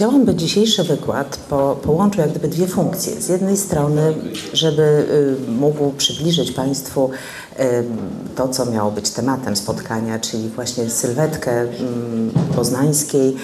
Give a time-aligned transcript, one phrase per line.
[0.00, 3.20] Chciałam, by dzisiejszy wykład po, połączył jak gdyby dwie funkcje.
[3.20, 4.14] Z jednej strony,
[4.52, 4.82] żeby
[5.48, 7.10] y, mógł przybliżyć Państwu
[7.60, 7.64] y,
[8.36, 11.68] to, co miało być tematem spotkania, czyli właśnie sylwetkę y,
[12.56, 13.36] poznańskiej,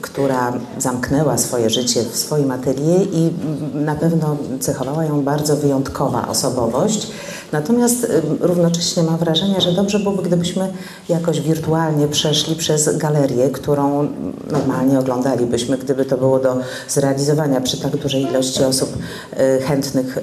[0.00, 6.28] która zamknęła swoje życie w swoim atelier i mm, na pewno cechowała ją bardzo wyjątkowa
[6.28, 7.10] osobowość.
[7.54, 8.06] Natomiast
[8.40, 10.72] równocześnie mam wrażenie, że dobrze byłoby, gdybyśmy
[11.08, 14.08] jakoś wirtualnie przeszli przez galerię, którą
[14.50, 16.56] normalnie oglądalibyśmy, gdyby to było do
[16.88, 20.18] zrealizowania przy tak dużej ilości osób y, chętnych,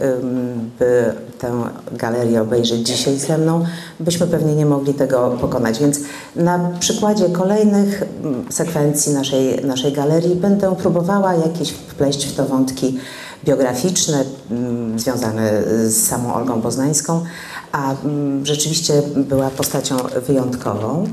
[0.79, 1.51] by tę
[1.91, 3.65] galerię obejrzeć dzisiaj ze mną,
[3.99, 5.79] byśmy pewnie nie mogli tego pokonać.
[5.79, 5.99] Więc
[6.35, 8.03] na przykładzie kolejnych
[8.49, 12.99] sekwencji naszej, naszej galerii będę próbowała jakieś wpleść w to wątki
[13.45, 17.25] biograficzne mm, związane z samą Olgą Poznańską,
[17.71, 21.07] a mm, rzeczywiście była postacią wyjątkową,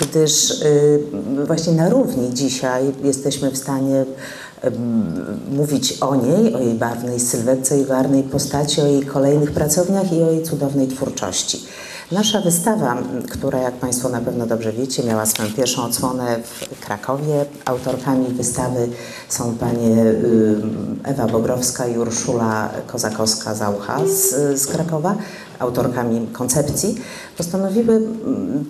[0.00, 1.00] gdyż y,
[1.46, 4.04] właśnie na równi dzisiaj jesteśmy w stanie
[5.50, 10.22] mówić o niej, o jej barwnej sylwetce i barwnej postaci, o jej kolejnych pracowniach i
[10.22, 11.64] o jej cudownej twórczości.
[12.12, 12.96] Nasza wystawa,
[13.30, 17.44] która jak Państwo na pewno dobrze wiecie, miała swoją pierwszą odsłonę w Krakowie.
[17.64, 18.88] Autorkami wystawy
[19.28, 20.56] są panie y,
[21.04, 25.16] Ewa Bobrowska i Urszula Kozakowska-Zaucha z, z Krakowa,
[25.58, 26.94] autorkami koncepcji,
[27.36, 28.02] postanowiły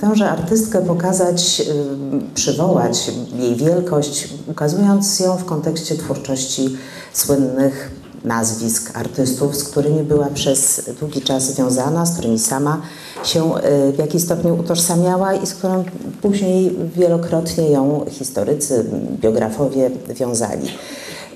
[0.00, 6.76] tęże artystkę pokazać, y, przywołać jej wielkość, ukazując ją w kontekście twórczości
[7.12, 7.90] słynnych
[8.24, 12.82] nazwisk artystów, z którymi była przez długi czas związana, z którymi sama
[13.26, 15.84] się e, w jakiś stopniu utożsamiała i z którą
[16.22, 18.84] później wielokrotnie ją historycy,
[19.20, 20.68] biografowie wiązali.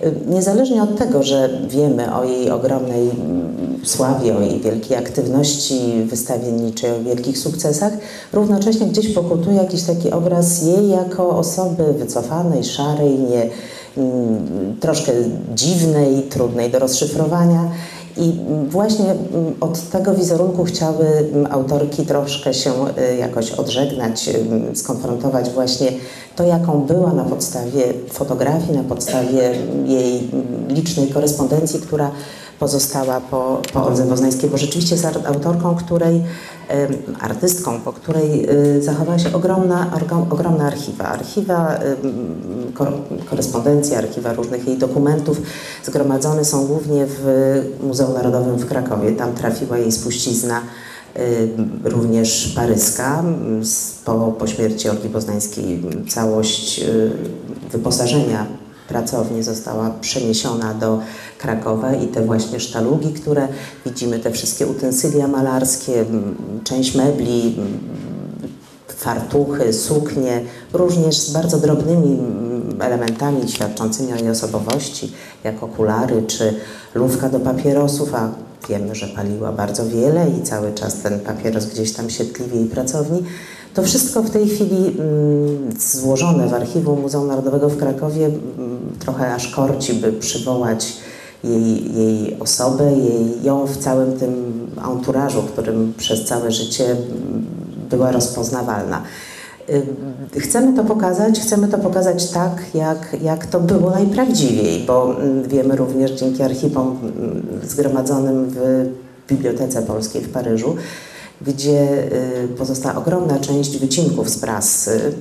[0.01, 3.11] E, niezależnie od tego, że wiemy o jej ogromnej
[3.85, 7.93] sławie, o jej wielkiej aktywności wystawienniczej, o wielkich sukcesach,
[8.33, 13.51] równocześnie gdzieś pokutuje jakiś taki obraz jej jako osoby wycofanej, szarej, nie,
[14.81, 15.13] troszkę
[15.55, 17.71] dziwnej, trudnej do rozszyfrowania.
[18.19, 18.33] I
[18.69, 19.15] właśnie
[19.61, 21.07] od tego wizerunku chciały
[21.51, 22.73] autorki troszkę się
[23.13, 24.31] y, jakoś odżegnać,
[24.75, 25.93] skonfrontować właśnie
[26.37, 29.55] to, jaką była na podstawie fotografii, na podstawie
[29.87, 30.31] jej
[30.69, 32.11] licznej korespondencji, która
[32.59, 36.23] pozostała po, po Oldze Poznańskiej, bo rzeczywiście jest autorką, której,
[37.21, 39.91] artystką, po której y, zachowała się ogromna,
[40.31, 41.05] ogromna archiwa.
[41.05, 41.79] Archiwa
[43.31, 45.43] korespondencji, archiwa różnych jej dokumentów
[45.85, 47.25] zgromadzone są głównie w
[47.83, 49.13] Muzeum Narodowym w Krakowie.
[49.13, 50.61] Tam trafiła jej spuścizna
[51.85, 53.25] również paryska.
[54.05, 57.11] Po, po śmierci Olgi Poznańskiej całość y,
[57.73, 58.47] wyposażenia
[58.89, 61.01] pracowni została przeniesiona do
[61.39, 63.49] Krakowa i te właśnie sztalugi, które
[63.87, 66.05] widzimy, te wszystkie utensylia malarskie,
[66.65, 67.57] część mebli,
[68.89, 70.41] fartuchy, suknie,
[70.73, 72.19] również z bardzo drobnymi
[72.81, 75.13] elementami świadczącymi o jej osobowości,
[75.45, 76.55] jak okulary czy
[76.95, 78.31] lufka do papierosów, a
[78.69, 82.65] wiemy, że paliła bardzo wiele i cały czas ten papieros gdzieś tam siedli w jej
[82.65, 83.23] pracowni.
[83.79, 88.39] To wszystko w tej chwili mm, złożone w archiwum Muzeum Narodowego w Krakowie mm,
[88.99, 90.97] trochę aż korci, by przywołać
[91.45, 94.33] jej, jej osobę, jej, ją w całym tym
[94.83, 97.47] anturażu, którym przez całe życie mm,
[97.91, 99.03] była rozpoznawalna.
[100.37, 105.17] Y, chcemy to pokazać, chcemy to pokazać tak, jak, jak to było najprawdziwiej, bo
[105.49, 106.99] wiemy również dzięki archiwom
[107.63, 108.89] zgromadzonym w
[109.29, 110.77] Bibliotece Polskiej w Paryżu,
[111.41, 112.13] gdzie
[112.45, 115.13] y, pozostała ogromna część wycinków z prasy,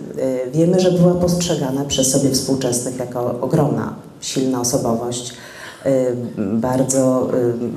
[0.48, 5.34] y, wiemy, że była postrzegana przez sobie współczesnych jako ogromna, silna osobowość,
[5.86, 5.90] y,
[6.38, 7.30] bardzo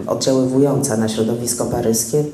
[0.07, 2.25] oddziaływująca na środowisko paryskie.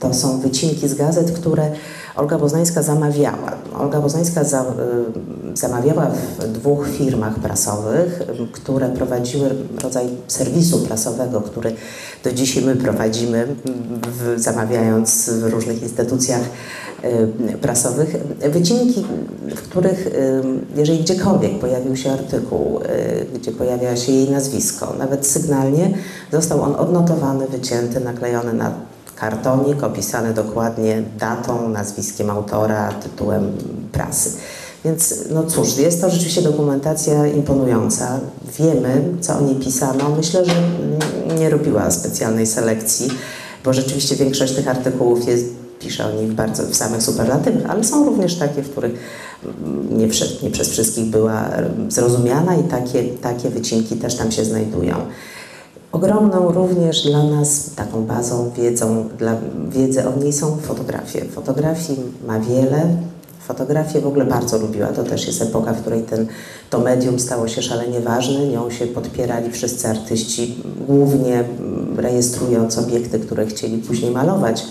[0.00, 1.70] To są wycinki z gazet, które
[2.16, 3.52] Olga Poznańska zamawiała.
[3.78, 9.50] Olga Poznańska za, y, zamawiała w dwóch firmach prasowych, które prowadziły
[9.82, 11.74] rodzaj serwisu prasowego, który
[12.24, 13.46] do dzisiaj my prowadzimy,
[14.06, 16.42] w, zamawiając w różnych instytucjach
[17.04, 18.16] y, prasowych.
[18.50, 19.04] Wycinki,
[19.56, 20.42] w których, y,
[20.76, 22.80] jeżeli gdziekolwiek pojawił się artykuł,
[23.34, 25.98] gdzie pojawia się jej nazwisko, nawet sygnalnie,
[26.32, 33.52] został on odnotowany, wycięty, naklejony na kartonik opisany dokładnie datą, nazwiskiem autora, tytułem
[33.92, 34.30] prasy.
[34.84, 38.20] Więc no cóż, jest to rzeczywiście dokumentacja imponująca.
[38.58, 40.10] Wiemy, co o niej pisano.
[40.16, 40.52] Myślę, że
[41.38, 43.08] nie robiła specjalnej selekcji,
[43.64, 45.44] bo rzeczywiście większość tych artykułów jest,
[45.80, 48.92] pisze o niej bardzo w samych superlatywach, ale są również takie, w których
[49.90, 50.08] nie,
[50.42, 51.50] nie przez wszystkich była
[51.88, 54.96] zrozumiana i takie, takie wycinki też tam się znajdują.
[55.94, 59.36] Ogromną również dla nas taką bazą, wiedzą, dla
[59.68, 61.24] wiedzy o niej są fotografie.
[61.24, 62.96] Fotografii ma wiele,
[63.46, 64.86] Fotografię w ogóle bardzo lubiła.
[64.86, 66.26] To też jest epoka, w której ten,
[66.70, 68.46] to medium stało się szalenie ważne.
[68.46, 70.56] Nią się podpierali wszyscy artyści,
[70.86, 71.44] głównie
[71.96, 74.64] rejestrując obiekty, które chcieli później malować.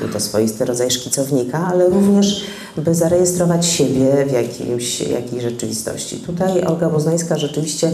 [0.00, 2.46] Był to swoisty rodzaj szkicownika, ale również
[2.76, 6.16] by zarejestrować siebie w jakimś, jakiejś rzeczywistości.
[6.16, 7.92] Tutaj Olga Woznańska rzeczywiście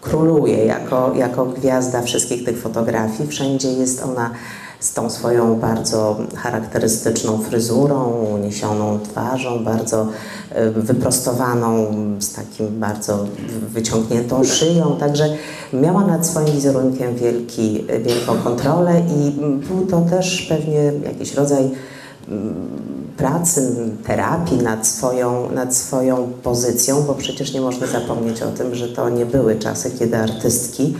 [0.00, 3.28] króluje jako, jako gwiazda wszystkich tych fotografii.
[3.28, 4.30] Wszędzie jest ona
[4.80, 10.06] z tą swoją bardzo charakterystyczną fryzurą, uniesioną twarzą, bardzo
[10.50, 11.86] e, wyprostowaną,
[12.18, 13.26] z takim bardzo
[13.68, 14.96] wyciągniętą szyją.
[15.00, 15.24] Także
[15.72, 19.30] miała nad swoim wizerunkiem wielki, wielką kontrolę i
[19.68, 21.70] był to też pewnie jakiś rodzaj
[23.16, 23.74] pracy,
[24.06, 29.08] terapii nad swoją, nad swoją pozycją, bo przecież nie można zapomnieć o tym, że to
[29.08, 30.94] nie były czasy, kiedy artystki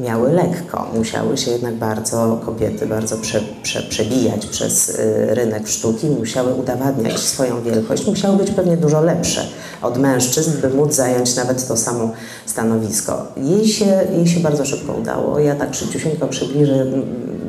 [0.00, 0.90] miały lekko.
[0.94, 7.18] Musiały się jednak bardzo, kobiety bardzo prze, prze, przebijać przez y, rynek sztuki, musiały udowadniać
[7.18, 9.46] swoją wielkość, musiały być pewnie dużo lepsze
[9.82, 12.10] od mężczyzn, by móc zająć nawet to samo
[12.46, 13.26] stanowisko.
[13.36, 15.38] Jej się, jej się bardzo szybko udało.
[15.38, 16.86] Ja tak szybciusieńko przybliżę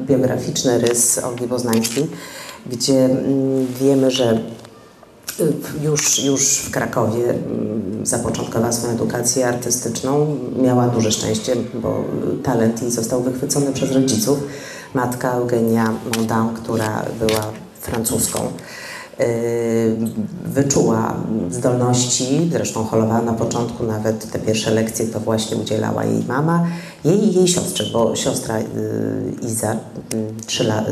[0.05, 2.07] biograficzny rys Olgi Boznańskiej
[2.65, 4.41] gdzie mm, wiemy, że
[5.39, 5.53] y,
[5.83, 10.37] już, już w Krakowie mm, zapoczątkowała swoją edukację artystyczną.
[10.61, 12.03] Miała duże szczęście, bo
[12.43, 14.39] talent jej został wychwycony przez rodziców.
[14.93, 17.51] Matka Eugenia Mondin, która była
[17.81, 18.39] francuską,
[19.19, 19.97] y,
[20.45, 21.15] wyczuła
[21.49, 26.67] zdolności, zresztą holowała na początku nawet te pierwsze lekcje, to właśnie udzielała jej mama
[27.05, 28.65] jej i jej siostrze, bo siostra y,
[29.41, 29.75] Iza,
[30.59, 30.85] y, la,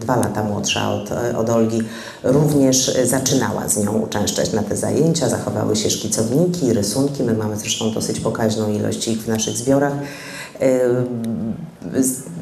[0.00, 1.82] dwa lata młodsza od, od Olgi,
[2.22, 5.28] również zaczynała z nią uczęszczać na te zajęcia.
[5.28, 7.22] Zachowały się szkicowniki, rysunki.
[7.22, 9.92] My mamy zresztą dosyć pokaźną ilość ich w naszych zbiorach
[10.62, 10.80] y,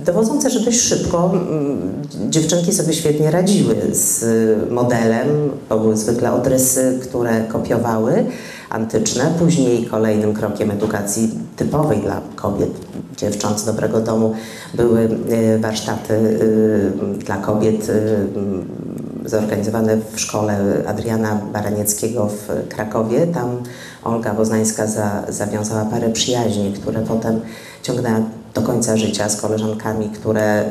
[0.04, 1.92] dowodzące, że dość szybko mm,
[2.30, 4.24] dziewczynki sobie świetnie radziły z
[4.70, 5.50] modelem.
[5.68, 8.24] To były zwykle odrysy, które kopiowały
[8.72, 9.24] antyczne.
[9.38, 12.70] Później kolejnym krokiem edukacji typowej dla kobiet,
[13.16, 14.34] dziewcząt z dobrego domu,
[14.74, 23.26] były e, warsztaty e, dla kobiet e, zorganizowane w szkole Adriana Baranieckiego w Krakowie.
[23.26, 23.62] Tam
[24.04, 27.40] Olga Woznańska za, zawiązała parę przyjaźni, które potem
[27.82, 28.20] ciągnęła
[28.54, 30.64] do końca życia z koleżankami, które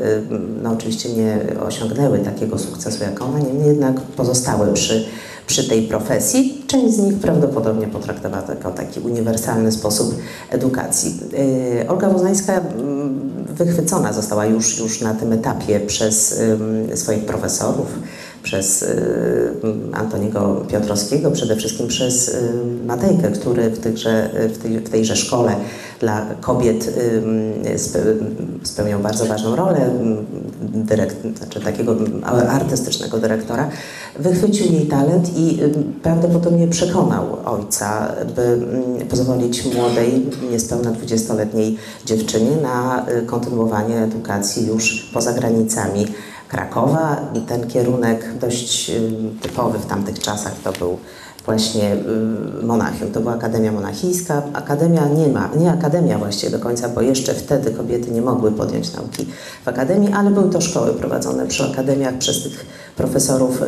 [0.64, 1.38] no, oczywiście nie
[1.68, 5.06] osiągnęły takiego sukcesu jak ona, niemniej jednak pozostały przy
[5.52, 6.64] przy tej profesji.
[6.68, 10.16] Część z nich prawdopodobnie potraktowała to jako taki uniwersalny sposób
[10.50, 11.20] edukacji.
[11.84, 16.42] Y, Olga Woznańska mm, wychwycona została już, już na tym etapie przez
[16.96, 17.88] swoich profesorów,
[18.44, 19.54] przez y,
[19.94, 22.52] Antoniego Piotrowskiego, przede wszystkim przez y,
[22.86, 25.56] Matejkę, który w, tychże, w, tej, w tejże szkole
[26.00, 26.94] dla kobiet
[28.64, 29.90] spełniał bardzo ważną rolę
[30.62, 31.96] dyrekt, znaczy takiego
[32.50, 33.70] artystycznego dyrektora.
[34.20, 35.60] Wychwycił jej talent i
[36.04, 38.58] prawdopodobnie przekonał ojca, by
[39.10, 46.06] pozwolić młodej, niespełna 20-letniej dziewczynie na y, kontynuowanie edukacji już poza granicami
[46.52, 47.18] Krakowa.
[47.48, 48.92] Ten kierunek dość
[49.42, 50.98] typowy w tamtych czasach to był
[51.46, 51.96] właśnie
[52.64, 53.12] Monachium.
[53.12, 54.42] To była Akademia Monachijska.
[54.54, 58.94] Akademia nie ma, nie akademia właściwie do końca, bo jeszcze wtedy kobiety nie mogły podjąć
[58.94, 59.26] nauki
[59.66, 62.66] w akademii, ale były to szkoły prowadzone przy akademiach przez tych
[62.96, 63.66] profesorów y,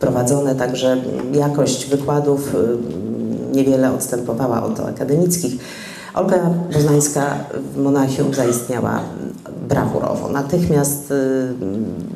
[0.00, 1.02] prowadzone, także
[1.32, 2.56] jakość wykładów
[3.52, 5.52] niewiele odstępowała od akademickich.
[6.14, 7.36] Olga Poznańska
[7.74, 9.00] w Monachium zaistniała
[9.68, 10.28] brawurowo.
[10.28, 11.12] Natychmiast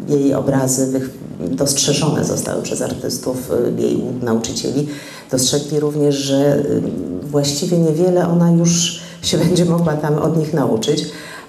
[0.09, 1.01] jej obrazy
[1.41, 4.89] dostrzeżone zostały przez artystów, y, jej nauczycieli.
[5.31, 6.83] Dostrzegli również, że y,
[7.23, 11.05] właściwie niewiele ona już się będzie mogła tam od nich nauczyć,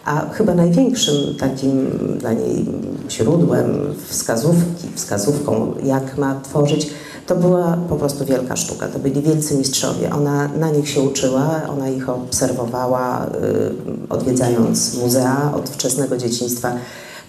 [0.06, 1.90] a chyba największym takim
[2.20, 2.66] dla niej
[3.10, 6.90] źródłem wskazówki, wskazówką, jak ma tworzyć,
[7.28, 8.88] to była po prostu wielka sztuka.
[8.88, 10.12] To byli wielcy mistrzowie.
[10.14, 16.74] Ona na nich się uczyła, ona ich obserwowała, y, odwiedzając muzea od wczesnego dzieciństwa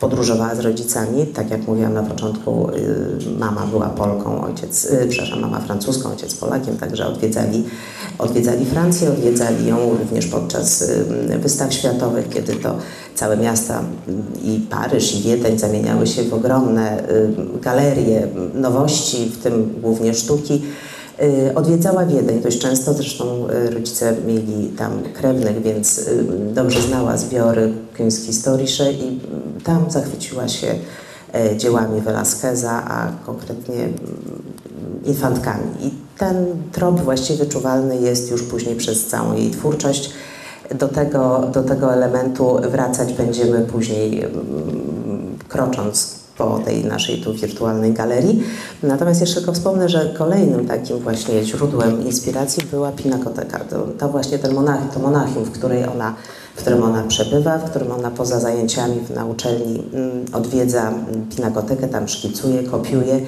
[0.00, 1.26] podróżowała z rodzicami.
[1.26, 6.34] Tak jak mówiłam na początku, y, mama była Polką, ojciec, y, przepraszam, mama francuską, ojciec
[6.34, 7.64] Polakiem, także odwiedzali,
[8.18, 11.04] odwiedzali Francję, odwiedzali ją również podczas y,
[11.38, 12.76] wystaw światowych, kiedy to
[13.14, 13.82] całe miasta
[14.44, 17.02] i Paryż, i Wiedeń zamieniały się w ogromne
[17.62, 20.62] galerie nowości, w tym głównie sztuki.
[21.54, 26.00] Odwiedzała Wiedeń dość często, zresztą rodzice mieli tam krewnych, więc
[26.54, 29.20] dobrze znała zbiory Kunsthistorische i
[29.64, 30.74] tam zachwyciła się
[31.56, 33.88] dziełami Velasqueza, a konkretnie
[35.04, 35.64] infantkami.
[35.80, 40.10] I ten trop właściwie wyczuwalny jest już później przez całą jej twórczość.
[40.74, 44.26] Do tego, do tego elementu wracać będziemy później
[45.48, 48.42] krocząc po tej naszej tu wirtualnej galerii.
[48.82, 53.58] Natomiast jeszcze tylko wspomnę, że kolejnym takim właśnie źródłem inspiracji była Pinakoteka.
[53.58, 56.14] To, to właśnie ten monach, to monachium, w której ona
[56.58, 60.92] w którym ona przebywa, w którym ona poza zajęciami na uczelni mm, odwiedza
[61.36, 63.20] pinakotekę, tam szkicuje, kopiuje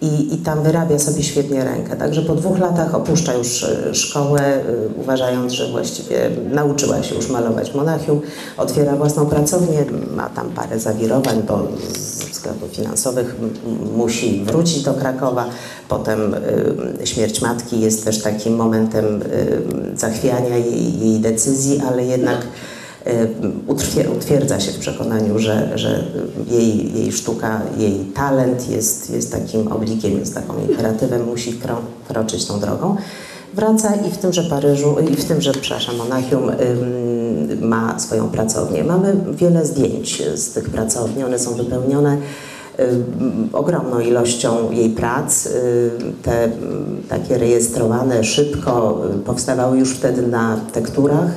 [0.00, 1.96] i, i tam wyrabia sobie świetnie rękę.
[1.96, 4.62] Także po dwóch latach opuszcza już e, szkołę, e,
[5.00, 8.20] uważając, że właściwie nauczyła się już malować Monachium,
[8.56, 9.84] otwiera własną pracownię,
[10.16, 13.36] ma tam parę zawirowań, bo ze względów finansowych
[13.96, 15.44] musi wrócić do Krakowa.
[15.88, 22.38] Potem y, śmierć matki jest też takim momentem y, zachwiania jej, jej decyzji, ale jednak
[24.16, 26.04] utwierdza się w przekonaniu, że, że
[26.50, 31.60] jej, jej sztuka, jej talent jest, jest takim oblikiem, jest taką imperatywem, musi
[32.04, 32.96] wkroczyć tą drogą.
[33.54, 36.50] Wraca i w tymże Paryżu, i w tymże, przepraszam, Monachium
[37.60, 38.84] ma swoją pracownię.
[38.84, 42.16] Mamy wiele zdjęć z tych pracowni, one są wypełnione
[43.52, 45.48] ogromną ilością jej prac.
[46.22, 46.48] Te
[47.08, 51.30] takie rejestrowane szybko powstawały już wtedy na tekturach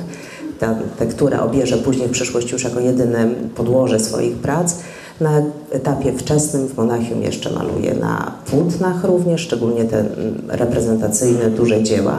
[0.58, 4.74] ta tektura obierze później w przyszłości już jako jedyne podłoże swoich prac.
[5.20, 10.04] Na etapie wczesnym w Monachium jeszcze maluje na płótnach również, szczególnie te
[10.48, 12.18] reprezentacyjne, duże dzieła.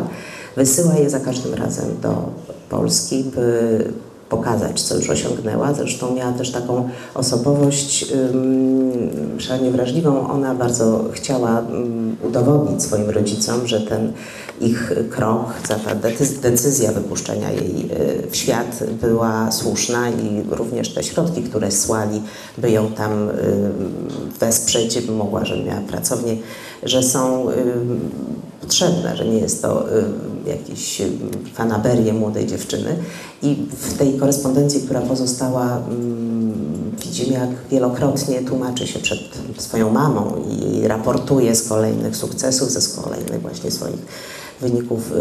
[0.56, 2.30] Wysyła je za każdym razem do
[2.70, 3.86] Polski, by
[4.30, 5.74] pokazać, co już osiągnęła.
[5.74, 10.28] Zresztą miała też taką osobowość um, szalenie wrażliwą.
[10.28, 14.14] Ona bardzo chciała um, udowodnić swoim rodzicom, że ten
[14.62, 15.96] ich krok, ta
[16.42, 22.22] decyzja wypuszczenia jej y, w świat była słuszna i również te środki, które słali,
[22.58, 23.34] by ją tam y,
[24.40, 26.38] wesprzeć, by mogła, że miała pracownię,
[26.84, 27.48] że są
[28.68, 29.86] potrzebne, że nie jest to
[30.46, 31.02] jakieś
[31.54, 32.96] fanaberie młodej dziewczyny.
[33.42, 39.20] I w tej korespondencji, która pozostała, mm, widzimy, jak wielokrotnie tłumaczy się przed
[39.58, 44.02] swoją mamą i raportuje z kolejnych sukcesów, ze kolejnych właśnie swoich
[44.62, 45.16] wyników y,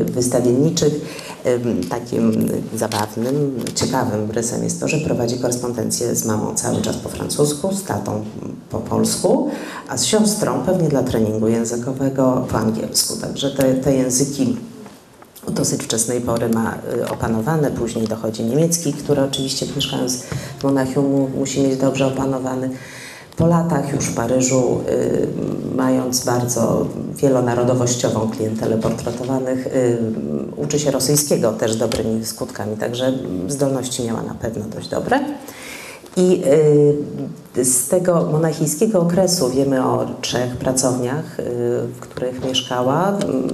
[0.00, 1.24] y, wystawienniczych.
[1.90, 7.74] Takim zabawnym, ciekawym rysem jest to, że prowadzi korespondencję z mamą cały czas po francusku,
[7.74, 8.24] z tatą
[8.70, 9.50] po polsku,
[9.88, 13.16] a z siostrą pewnie dla treningu językowego po angielsku.
[13.16, 14.56] Także te, te języki
[15.48, 20.22] dosyć wczesnej pory ma y, opanowane, później dochodzi niemiecki, który oczywiście mieszkając
[20.58, 22.70] w Monachium musi mieć dobrze opanowany.
[23.36, 25.26] Po latach już w Paryżu, y,
[25.76, 26.86] mając bardzo
[27.16, 29.98] wielonarodowościową klientelę portretowanych, y,
[30.56, 33.12] uczy się rosyjskiego też dobrymi skutkami, także
[33.48, 35.20] zdolności miała na pewno dość dobre.
[36.16, 36.42] I
[37.56, 41.42] y, z tego monachijskiego okresu wiemy o trzech pracowniach, y,
[41.94, 43.08] w których mieszkała.
[43.08, 43.48] Mm,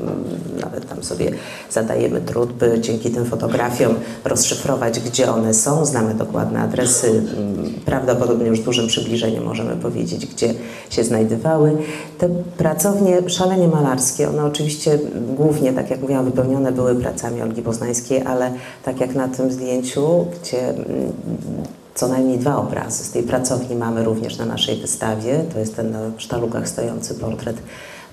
[0.61, 1.31] nawet tam sobie
[1.71, 5.85] zadajemy trud, by dzięki tym fotografiom rozszyfrować, gdzie one są.
[5.85, 7.09] Znamy dokładne adresy.
[7.09, 10.55] Mm, prawdopodobnie już dużym przybliżeniem możemy powiedzieć, gdzie
[10.91, 11.77] się znajdowały.
[12.19, 14.99] Te pracownie szalenie malarskie, one oczywiście
[15.37, 18.53] głównie, tak jak mówiłam, wypełnione były pracami Olgi Poznańskiej, ale
[18.85, 21.13] tak jak na tym zdjęciu, gdzie mm,
[22.01, 23.05] co najmniej dwa obrazy.
[23.05, 25.45] Z tej pracowni mamy również na naszej wystawie.
[25.53, 27.57] To jest ten na sztalugach stojący portret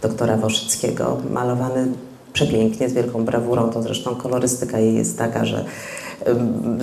[0.02, 1.88] doktora Woszyckiego, malowany
[2.34, 3.70] przepięknie, z wielką brawurą.
[3.70, 5.66] To zresztą kolorystyka jej jest taka, że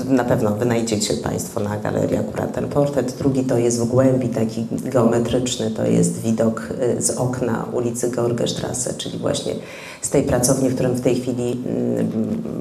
[0.09, 3.13] na pewno wynajdziecie Państwo na galerii akurat ten portret.
[3.19, 6.69] Drugi to jest w głębi taki geometryczny, to jest widok
[6.99, 9.55] y, z okna ulicy Georgestrasse, czyli właśnie
[10.03, 11.65] z tej pracowni, w którym w tej chwili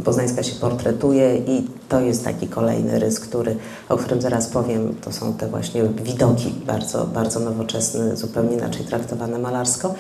[0.06, 3.56] Poznańska się portretuje i to jest taki kolejny rys, który,
[3.90, 9.40] o którym zaraz powiem, to są te właśnie widoki bardzo, bardzo nowoczesne, zupełnie inaczej traktowane
[9.40, 9.94] malarsko,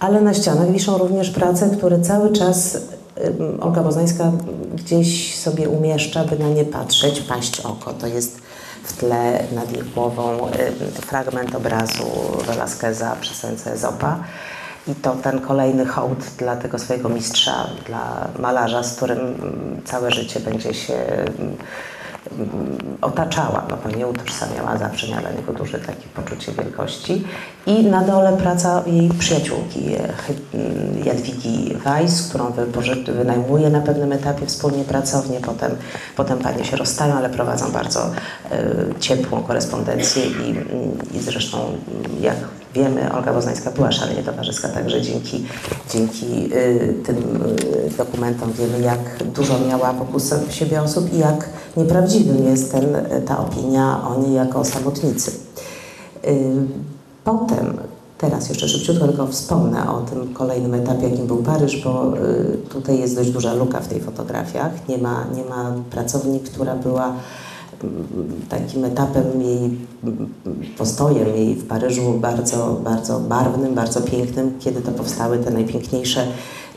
[0.00, 2.78] ale na ścianach wiszą również prace, które cały czas
[3.60, 4.32] Olga Poznańska
[4.74, 7.92] gdzieś sobie umieszcza, by na nie patrzeć, paść oko.
[7.92, 8.38] To jest
[8.84, 10.38] w tle nad ich głową
[10.92, 12.04] fragment obrazu
[12.46, 14.24] Velasqueza Przesęce Zopa.
[14.88, 19.36] I to ten kolejny hołd dla tego swojego mistrza, dla malarza, z którym
[19.84, 20.98] całe życie będzie się
[23.00, 27.24] otaczała, no bo nie utożsamiała, zawsze miała niego duże takie poczucie wielkości.
[27.66, 29.80] I na dole praca jej przyjaciółki
[31.04, 32.52] Jadwigi Weiss, którą
[33.06, 35.76] wynajmuje na pewnym etapie wspólnie pracownię, potem,
[36.16, 40.54] potem panie się rozstają, ale prowadzą bardzo y, ciepłą korespondencję i,
[41.16, 41.58] i zresztą
[42.20, 42.36] jak
[42.74, 45.44] wiemy, Olga Woznańska była szalenie towarzyska, także dzięki,
[45.90, 47.16] dzięki y, tym
[47.98, 52.96] dokumentom wiemy, jak dużo miała wokół siebie osób i jak nieprawdziwym jest ten,
[53.26, 55.30] ta opinia o niej jako o samotnicy.
[56.24, 56.52] Y,
[57.24, 57.78] potem,
[58.18, 62.12] teraz jeszcze szybciutko tylko wspomnę o tym kolejnym etapie, jakim był Paryż, bo
[62.68, 64.88] tutaj jest dość duża luka w tej fotografiach.
[64.88, 67.12] Nie ma, nie ma pracowni, która była
[68.48, 69.78] takim etapem jej,
[70.78, 76.26] postojem jej w Paryżu bardzo, bardzo barwnym, bardzo pięknym, kiedy to powstały te najpiękniejsze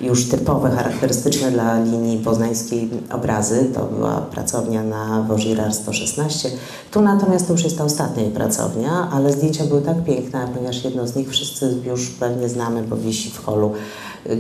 [0.01, 3.65] już typowe, charakterystyczne dla linii poznańskiej obrazy.
[3.73, 6.49] To była pracownia na Wożirar 116.
[6.91, 11.07] Tu natomiast to już jest ta ostatnia pracownia, ale zdjęcia były tak piękne, ponieważ jedno
[11.07, 13.71] z nich wszyscy już pewnie znamy, bo wisi w holu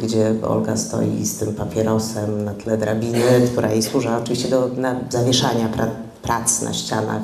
[0.01, 4.69] gdzie Olga stoi z tym papierosem na tle drabiny, która jej służy oczywiście do
[5.09, 5.87] zawieszania pra,
[6.23, 7.21] prac na ścianach.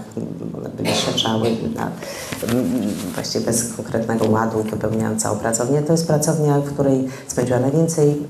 [0.57, 1.91] One były sieczały na,
[3.15, 5.81] właściwie bez konkretnego ładu, wypełniając całą pracownię.
[5.81, 8.27] To jest pracownia, w której spędziła najwięcej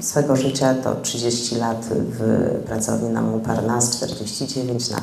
[0.00, 4.98] swego życia, to 30 lat w pracowni na Montparnasse, 49 na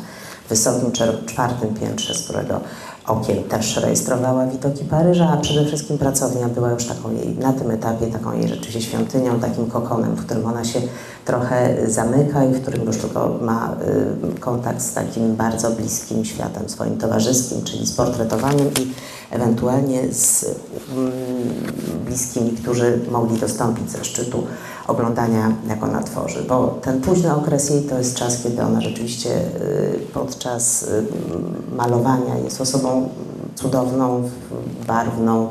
[0.49, 0.91] wysokim
[1.25, 2.61] czwartym piętrze, z którego
[3.09, 7.71] okien też rejestrowała widoki Paryża, a przede wszystkim pracownia była już taką jej, na tym
[7.71, 10.81] etapie taką jej rzeczywiście świątynią, takim kokonem, w którym ona się
[11.25, 13.75] trochę zamyka i w którym już tylko ma
[14.35, 18.93] y, kontakt z takim bardzo bliskim światem swoim towarzyskim, czyli z portretowaniem i
[19.31, 20.48] ewentualnie z y,
[22.05, 24.43] bliskimi, którzy mogli dostąpić ze szczytu
[24.88, 26.43] oglądania, jak ona tworzy.
[26.43, 31.03] Bo ten późny okres jej to jest czas, kiedy ona rzeczywiście y, podczas y,
[31.75, 33.09] malowania jest osobą
[33.55, 34.29] cudowną,
[34.88, 35.50] barwną,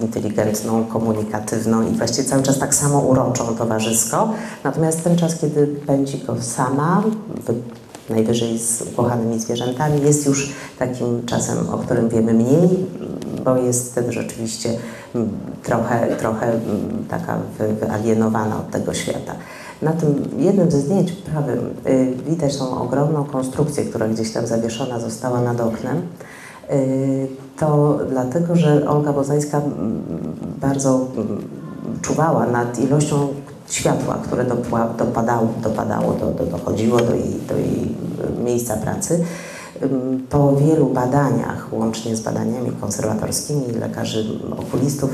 [0.00, 4.32] inteligentną, komunikatywną i właściwie cały czas tak samo uroczą towarzysko.
[4.64, 7.02] Natomiast ten czas, kiedy pędzi go sama,
[8.10, 12.86] najwyżej z ukochanymi zwierzętami, jest już takim czasem, o którym wiemy mniej,
[13.44, 14.70] bo jest wtedy rzeczywiście
[15.14, 15.28] mm,
[15.62, 17.38] trochę, trochę mm, taka
[17.80, 19.34] wyalienowana od tego świata.
[19.82, 25.00] Na tym jednym ze zdjęć prawym y, widać tą ogromną konstrukcję, która gdzieś tam zawieszona
[25.00, 26.02] została nad oknem.
[26.70, 30.02] Y, to dlatego, że Olga Bozańska mm,
[30.60, 31.06] bardzo
[32.02, 33.28] czuwała nad ilością
[33.70, 34.44] światła, które
[34.98, 37.94] dopadało, dopadało do, do, dochodziło do jej, do jej
[38.44, 39.24] miejsca pracy.
[40.30, 44.26] Po wielu badaniach, łącznie z badaniami konserwatorskimi lekarzy
[44.58, 45.10] okulistów,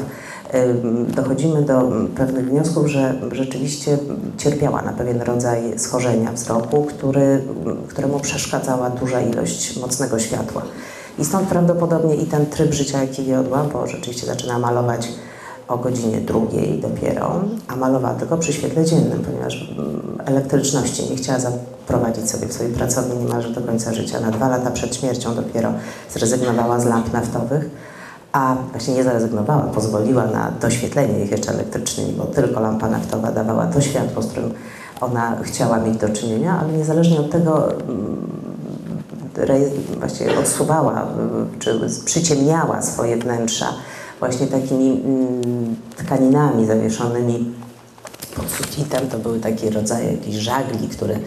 [1.08, 3.98] dochodzimy do pewnych wniosków, że rzeczywiście
[4.38, 7.42] cierpiała na pewien rodzaj schorzenia wzroku, który,
[7.88, 10.62] któremu przeszkadzała duża ilość mocnego światła.
[11.18, 15.08] I stąd prawdopodobnie i ten tryb życia, jaki wiodła, bo rzeczywiście zaczyna malować
[15.68, 21.38] o godzinie drugiej dopiero, a malowała tylko przy świetle dziennym, ponieważ mm, elektryczności nie chciała
[21.38, 24.20] zaprowadzić sobie w swojej pracowni niemalże do końca życia.
[24.20, 25.72] Na dwa lata przed śmiercią dopiero
[26.10, 27.70] zrezygnowała z lamp naftowych,
[28.32, 33.66] a właśnie nie zrezygnowała, pozwoliła na doświetlenie ich jeszcze elektrycznymi, bo tylko lampa naftowa dawała
[33.66, 34.54] to światło, z którym
[35.00, 38.44] ona chciała mieć do czynienia, ale niezależnie od tego mm,
[39.98, 41.06] właśnie odsuwała
[41.58, 43.66] czy przyciemniała swoje wnętrza
[44.24, 47.54] właśnie takimi mm, tkaninami zawieszonymi
[48.36, 49.08] pod sufitem.
[49.08, 51.18] To były takie rodzaje jakichś żagli, które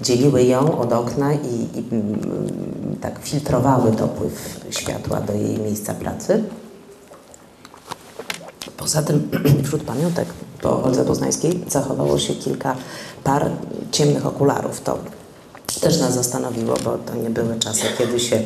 [0.00, 6.44] dzieliły ją od okna i, i mm, tak filtrowały dopływ światła do jej miejsca pracy.
[8.76, 9.30] Poza tym
[9.64, 10.28] wśród pamiątek
[10.62, 12.76] po Oldze Poznańskiej zachowało się kilka
[13.24, 13.50] par
[13.92, 14.80] ciemnych okularów.
[14.80, 14.98] To
[15.80, 18.42] też nas zastanowiło, bo to nie były czasy, kiedy się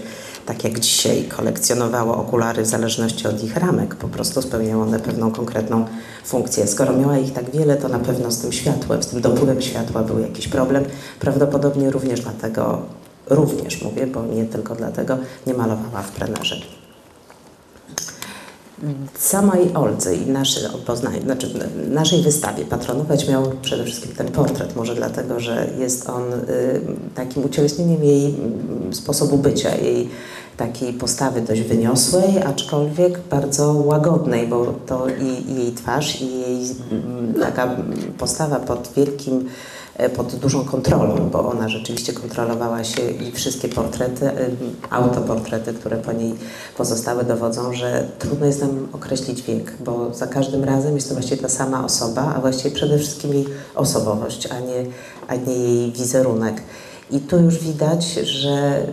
[0.49, 5.31] tak jak dzisiaj kolekcjonowało okulary w zależności od ich ramek, po prostu spełniały one pewną
[5.31, 5.87] konkretną
[6.25, 6.67] funkcję.
[6.67, 10.03] Skoro miała ich tak wiele, to na pewno z tym światłem, z tym dopływem światła
[10.03, 10.85] był jakiś problem.
[11.21, 12.83] Prawdopodobnie również dlatego,
[13.27, 16.61] również mówię, bo nie tylko dlatego, nie malowała w plenerze
[19.19, 22.65] samej Oldze i naszej, Poznań, znaczy naszej wystawie.
[22.65, 26.81] Patronować miał przede wszystkim ten portret, może dlatego, że jest on y,
[27.15, 28.35] takim ucieleśnieniem jej
[28.91, 30.09] y, sposobu bycia, jej
[30.57, 36.71] takiej postawy dość wyniosłej, aczkolwiek bardzo łagodnej, bo to i, i jej twarz, i jej
[37.37, 37.77] y, taka
[38.19, 39.49] postawa pod wielkim
[40.17, 44.51] pod dużą kontrolą, bo ona rzeczywiście kontrolowała się i wszystkie portrety, e,
[44.91, 46.35] autoportrety, które po niej
[46.77, 51.43] pozostały, dowodzą, że trudno jest nam określić wiek, bo za każdym razem jest to właściwie
[51.43, 54.87] ta sama osoba, a właściwie przede wszystkim jej osobowość, a nie,
[55.29, 56.63] a nie jej wizerunek.
[57.11, 58.87] I tu już widać, że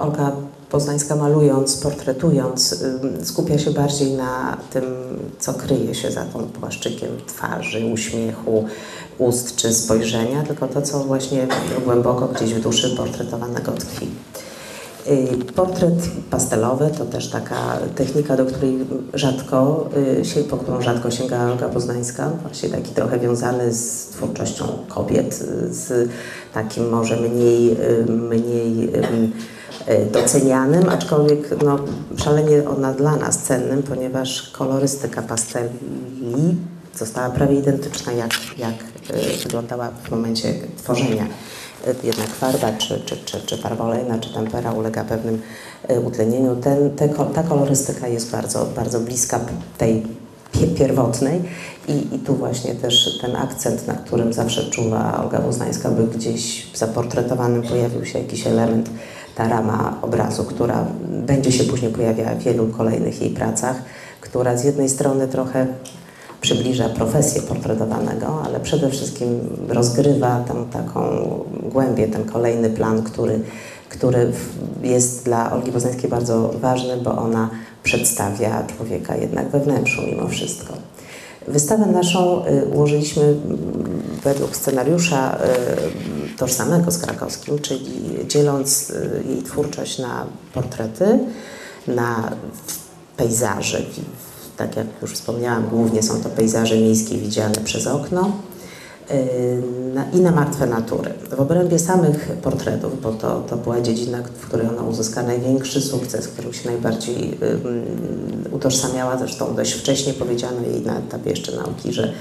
[0.00, 0.32] Olga
[0.70, 2.84] Poznańska malując, portretując,
[3.22, 4.84] skupia się bardziej na tym,
[5.38, 8.64] co kryje się za tą płaszczykiem twarzy, uśmiechu,
[9.20, 11.46] ust czy spojrzenia, tylko to, co właśnie
[11.84, 14.08] głęboko gdzieś w duszy portretowanego tkwi.
[15.06, 18.78] Y, portret pastelowy to też taka technika, do której
[19.14, 19.88] rzadko,
[20.36, 25.34] y, po którą rzadko sięga Olga Poznańska, właśnie taki trochę wiązany z twórczością kobiet,
[25.70, 26.08] z
[26.54, 27.76] takim może mniej,
[28.08, 28.92] mniej
[30.12, 31.78] docenianym, aczkolwiek no,
[32.16, 35.68] szalenie ona dla nas cennym, ponieważ kolorystyka pasteli
[36.94, 38.89] została prawie identyczna jak, jak
[39.42, 41.26] wyglądała w momencie tworzenia.
[42.04, 45.42] jednak farba, czy, czy, czy, czy farba olejna, czy tempera ulega pewnym
[46.04, 46.56] utlenieniu.
[46.56, 49.40] Ten, te, ta kolorystyka jest bardzo, bardzo bliska
[49.78, 50.02] tej
[50.78, 51.42] pierwotnej
[51.88, 56.66] i, i tu właśnie też ten akcent, na którym zawsze czuwa Olga Uznańska, by gdzieś
[56.74, 58.90] zaportretowanym pojawił się jakiś element,
[59.34, 63.82] ta rama obrazu, która będzie się później pojawiała w wielu kolejnych jej pracach,
[64.20, 65.66] która z jednej strony trochę
[66.40, 71.00] przybliża profesję portretowanego, ale przede wszystkim rozgrywa tą taką
[71.62, 73.40] głębię, ten kolejny plan, który,
[73.88, 74.32] który
[74.82, 77.50] jest dla Olgi Boznańskiej bardzo ważny, bo ona
[77.82, 80.74] przedstawia człowieka jednak we wnętrzu mimo wszystko.
[81.48, 83.34] Wystawę naszą y, ułożyliśmy
[84.24, 85.38] według scenariusza
[86.34, 87.84] y, tożsamego z krakowskim, czyli
[88.28, 91.18] dzieląc y, jej twórczość na portrety,
[91.86, 92.32] na
[93.16, 93.82] pejzaże.
[94.60, 98.32] Tak jak już wspomniałam, głównie są to pejzaże miejskie widziane przez okno
[100.12, 101.12] i na martwe natury.
[101.36, 106.26] W obrębie samych portretów, bo to, to była dziedzina, w której ona uzyska największy sukces,
[106.26, 107.84] w którym się najbardziej um,
[108.52, 112.12] utożsamiała, zresztą dość wcześnie powiedziano jej na etapie jeszcze nauki, że,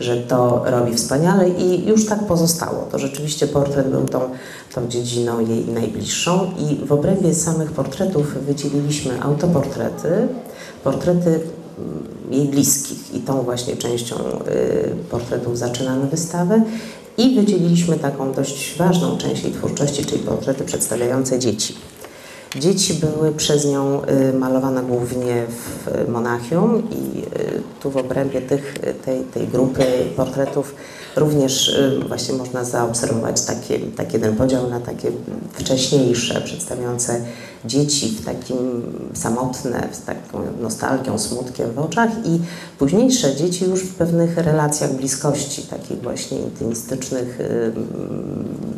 [0.00, 2.88] że to robi wspaniale i już tak pozostało.
[2.92, 4.20] To rzeczywiście portret był tą,
[4.74, 10.28] tą dziedziną jej najbliższą i w obrębie samych portretów wydzieliliśmy autoportrety,
[10.84, 11.40] portrety
[12.30, 16.62] jej bliskich i tą właśnie częścią y, portretów zaczynamy wystawę
[17.18, 21.74] i wydzieliliśmy taką dość ważną część jej twórczości, czyli portrety przedstawiające dzieci.
[22.54, 28.74] Dzieci były przez nią y, malowane głównie w Monachium i y, tu w obrębie tych,
[29.04, 29.84] tej, tej grupy
[30.16, 30.74] portretów
[31.16, 35.12] również właśnie można zaobserwować taki, taki jeden podział na takie
[35.52, 37.20] wcześniejsze, przedstawiające
[37.64, 38.82] dzieci w takim
[39.14, 42.40] samotne, z taką nostalgią, smutkiem w oczach i
[42.78, 47.38] późniejsze dzieci już w pewnych relacjach bliskości, takich właśnie intymistycznych,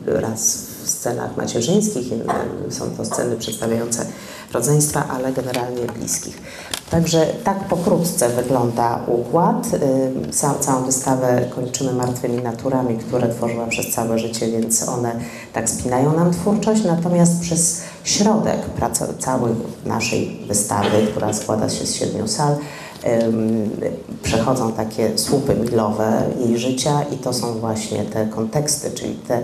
[0.07, 2.35] raz w scenach macierzyńskich, inne
[2.71, 4.07] są to sceny przedstawiające
[4.53, 6.43] rodzeństwa, ale generalnie bliskich.
[6.91, 9.67] Także tak pokrótce wygląda układ.
[10.61, 15.21] całą wystawę kończymy martwymi naturami, które tworzyła przez całe życie, więc one
[15.53, 16.85] tak spinają nam twórczość.
[16.85, 18.61] Natomiast przez środek
[19.19, 19.55] całej
[19.87, 22.57] naszej wystawy, która składa się z siedmiu sal,
[24.23, 29.43] przechodzą takie słupy milowe jej życia i to są właśnie te konteksty, czyli te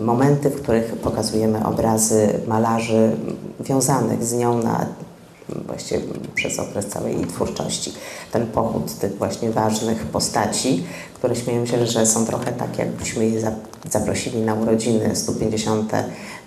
[0.00, 3.16] momenty, w których pokazujemy obrazy malarzy
[3.60, 4.86] wiązanych z nią na
[5.66, 6.00] właściwie
[6.34, 7.92] przez okres całej jej twórczości.
[8.32, 13.52] Ten pochód tych właśnie ważnych postaci, które śmieją się, że są trochę tak, jakbyśmy je
[13.90, 15.92] zaprosili na urodziny 150.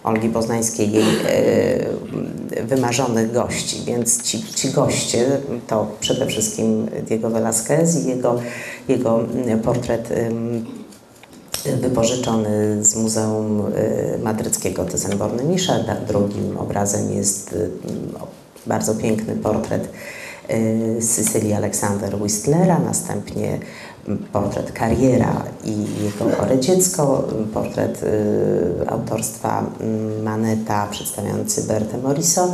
[0.03, 3.81] Olgi Poznańskiej, jej e, wymarzonych gości.
[3.85, 5.27] Więc ci, ci goście
[5.67, 8.39] to przede wszystkim Diego Velázquez i jego,
[8.87, 9.19] jego
[9.63, 10.09] portret
[11.81, 15.85] wypożyczony z Muzeum e, Madryckiego Tysenborny Michel.
[16.07, 17.55] Drugim obrazem jest
[18.65, 19.89] bardzo piękny portret
[20.99, 23.59] Sycylii Aleksander Whistlera, następnie
[24.31, 32.51] portret Kariera i jego chore dziecko, portret y, autorstwa mm, Maneta przedstawiający Bertę Morisot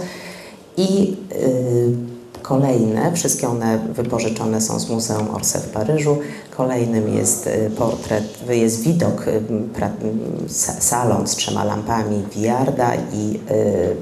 [0.78, 6.18] i y, kolejne, wszystkie one wypożyczone są z Muzeum Orsay w Paryżu.
[6.58, 9.26] Kolejnym jest y, portret, jest widok,
[10.80, 13.40] salon z trzema lampami Viarda i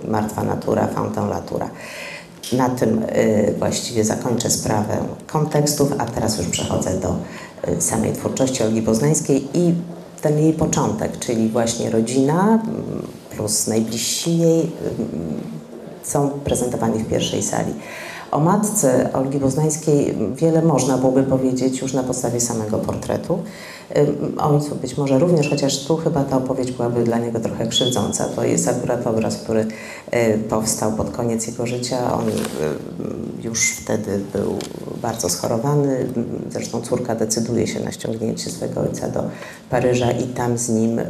[0.07, 1.69] Martwa Natura, Fountain Latura.
[2.57, 7.15] Na tym y, właściwie zakończę sprawę kontekstów, a teraz już przechodzę do
[7.77, 9.73] y, samej twórczości Olgi Poznańskiej i
[10.21, 12.59] ten jej początek, czyli właśnie rodzina
[13.35, 15.41] plus najbliżsi jej mm,
[16.03, 17.73] są prezentowani w pierwszej sali.
[18.31, 23.39] O matce Olgi Poznańskiej wiele można byłoby powiedzieć już na podstawie samego portretu
[24.37, 28.25] ojcu być może również, chociaż tu chyba ta opowieść byłaby dla niego trochę krzywdząca.
[28.25, 29.65] To jest akurat obraz, który
[30.11, 32.13] e, powstał pod koniec jego życia.
[32.13, 32.25] On
[33.43, 34.57] już wtedy był
[35.01, 36.07] bardzo schorowany.
[36.51, 39.23] Zresztą córka decyduje się na ściągnięcie swojego ojca do
[39.69, 41.05] Paryża i tam z nim e,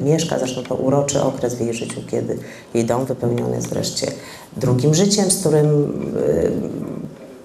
[0.00, 0.38] mieszka.
[0.38, 2.38] Zresztą to uroczy okres w jej życiu, kiedy
[2.74, 4.06] jej dom wypełniony jest wreszcie
[4.56, 5.92] drugim życiem, z którym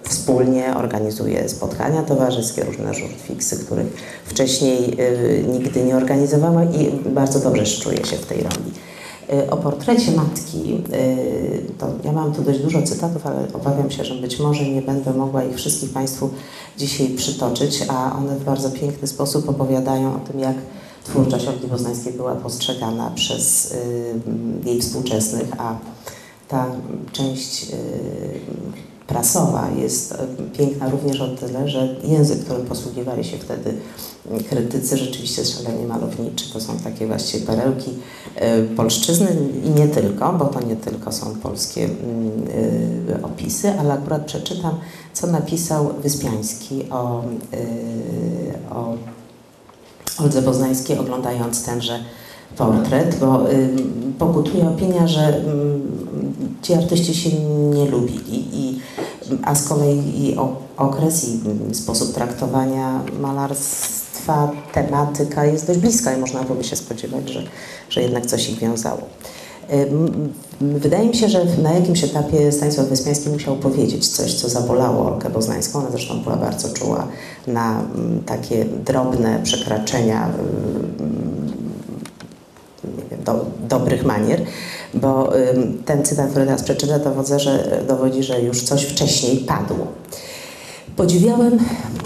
[0.10, 3.88] wspólnie organizuje spotkania towarzyskie, różne żurtfiksy, których
[4.26, 8.72] wcześniej y, nigdy nie organizowała i bardzo dobrze czuje się w tej roli.
[9.34, 14.06] Y, o portrecie matki, y, to ja mam tu dość dużo cytatów, ale obawiam się,
[14.06, 16.30] że być może nie będę mogła ich wszystkich Państwu
[16.78, 20.56] dzisiaj przytoczyć, a one w bardzo piękny sposób opowiadają o tym, jak
[21.04, 23.76] twórczość Olgi Poznańskiej była postrzegana przez
[24.66, 25.78] jej współczesnych, a
[26.48, 26.66] ta
[27.12, 27.66] część
[29.10, 30.18] prasowa jest
[30.58, 33.74] piękna również o tyle, że język, którym posługiwali się wtedy
[34.50, 36.54] krytycy, rzeczywiście jest szalenie malowniczy.
[36.54, 37.92] To są takie właściwie perełki
[38.76, 39.28] polszczyzny
[39.66, 41.90] i nie tylko, bo to nie tylko są polskie
[43.24, 44.80] opisy, ale akurat przeczytam,
[45.14, 47.24] co napisał Wyspiański o,
[48.72, 48.96] o
[50.20, 52.00] Oldze Poznańskiej, oglądając tenże
[52.58, 53.70] portret, bo y,
[54.20, 55.42] pokutuje opinia, że
[56.62, 58.79] ci artyści się nie lubili, i,
[59.44, 60.38] a z kolei
[60.78, 67.44] okres i sposób traktowania malarstwa, tematyka jest dość bliska i można byłoby się spodziewać, że,
[67.90, 69.02] że jednak coś ich wiązało.
[70.62, 75.30] Wydaje mi się, że na jakimś etapie Stanisław Wyspiański musiał powiedzieć coś, co zabolało Olkę
[75.30, 75.80] Poznańską.
[75.80, 77.08] Ona zresztą była bardzo czuła
[77.48, 77.84] na
[78.26, 80.30] takie drobne przekraczenia
[83.26, 84.42] do, dobrych manier,
[84.94, 85.34] bo
[85.86, 89.88] ten cytat, który teraz przeczytam, dowodzi że, dowodzi, że już coś wcześniej padło.
[90.96, 91.60] Podziwiałem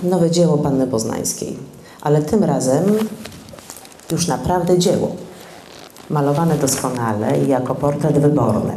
[0.04, 1.58] nowe dzieło Panny Poznańskiej,
[2.02, 2.84] ale tym razem
[4.12, 5.16] już naprawdę dzieło
[6.10, 8.74] malowane doskonale i jako portret wyborny.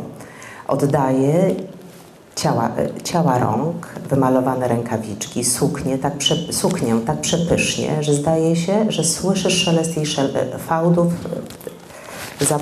[0.68, 1.54] Oddaje
[2.36, 2.70] ciała,
[3.04, 9.64] ciała rąk, wymalowane rękawiczki, suknię tak, prze, suknię tak przepysznie, że zdaje się, że słyszysz
[9.64, 11.12] szelest jej szel, fałdów
[12.40, 12.58] za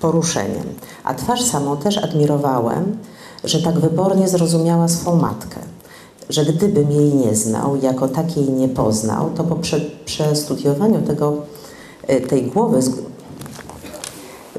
[0.00, 0.64] poruszeniem.
[1.04, 2.98] A twarz samą też admirowałem,
[3.44, 5.60] że tak wybornie zrozumiała swą matkę.
[6.28, 11.36] Że gdybym jej nie znał, jako takiej nie poznał, to po prze, przestudiowaniu tego,
[12.10, 12.82] y, tej głowy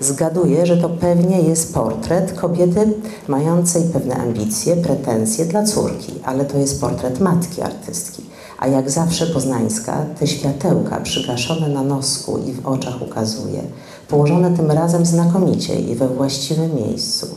[0.02, 2.93] Zgaduję, że to pewnie jest portret kobiety
[3.28, 8.29] mającej pewne ambicje, pretensje dla córki, ale to jest portret matki artystki.
[8.60, 13.62] A jak zawsze poznańska, te światełka przygaszone na nosku i w oczach ukazuje,
[14.08, 17.28] położone tym razem znakomicie i we właściwym miejscu.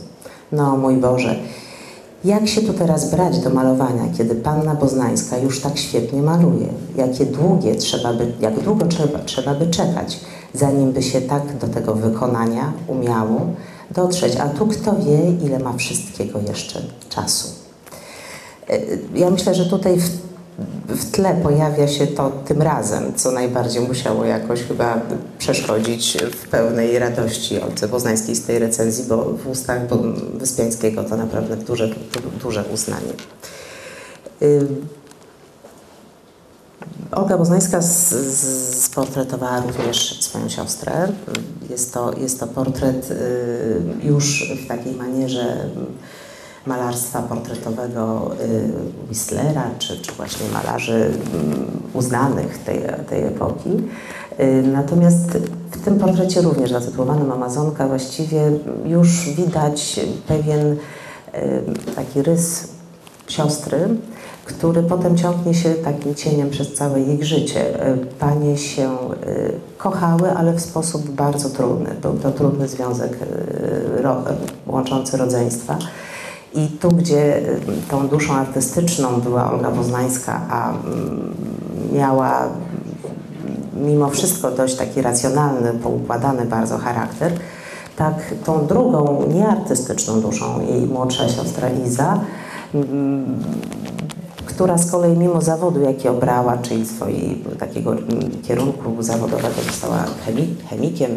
[0.51, 1.35] No mój Boże,
[2.25, 6.67] jak się tu teraz brać do malowania, kiedy panna poznańska już tak świetnie maluje?
[6.95, 10.19] Jakie długie trzeba by, jak długo trzeba, trzeba by czekać,
[10.53, 13.41] zanim by się tak do tego wykonania umiało
[13.91, 14.35] dotrzeć.
[14.35, 17.47] A tu kto wie, ile ma wszystkiego jeszcze czasu.
[18.69, 18.79] E,
[19.15, 20.22] ja myślę, że tutaj w,
[20.87, 25.01] w tle pojawia się to tym razem, co najbardziej musiało jakoś chyba
[25.37, 29.81] przeszkodzić w pełnej radości Olce Poznańskiej z tej recenzji, bo w ustach
[30.33, 31.89] Wyspiańskiego to naprawdę duże,
[32.43, 33.13] duże uznanie.
[37.11, 37.81] Olga Poznańska
[38.71, 41.07] sportretowała również swoją siostrę.
[41.69, 43.13] Jest to, jest to portret
[44.03, 45.69] już w takiej manierze
[46.65, 48.71] malarstwa portretowego y,
[49.07, 53.69] Whistlera, czy, czy właśnie malarzy mm, uznanych tej, tej epoki.
[54.39, 55.37] Y, natomiast
[55.71, 58.51] w tym portrecie również zatytułowanym Amazonka właściwie
[58.85, 60.77] już widać pewien
[61.95, 62.67] taki rys
[63.27, 63.77] siostry,
[64.45, 67.65] który potem ciągnie się takim cieniem przez całe ich życie.
[68.19, 68.97] Panie się
[69.77, 71.89] kochały, ale w sposób bardzo trudny.
[72.01, 73.17] Był to trudny związek
[74.67, 75.77] łączący rodzeństwa.
[76.55, 77.41] I tu, gdzie
[77.89, 81.33] tą duszą artystyczną była Olga Poznańska, a mm,
[81.93, 82.49] miała
[83.73, 87.31] mimo wszystko dość taki racjonalny, poukładany bardzo charakter,
[87.95, 88.13] tak
[88.45, 92.19] tą drugą, nieartystyczną duszą, jej młodsza siostra Iza,
[92.73, 93.39] mm,
[94.53, 100.05] która z kolei mimo zawodu, jaki obrała, czyli swojego takiego mm, kierunku zawodowego, została
[100.69, 101.11] chemikiem,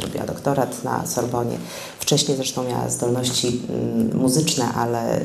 [0.00, 1.56] zrobiła doktorat na Sorbonie.
[1.98, 5.20] Wcześniej zresztą miała zdolności mm, muzyczne, ale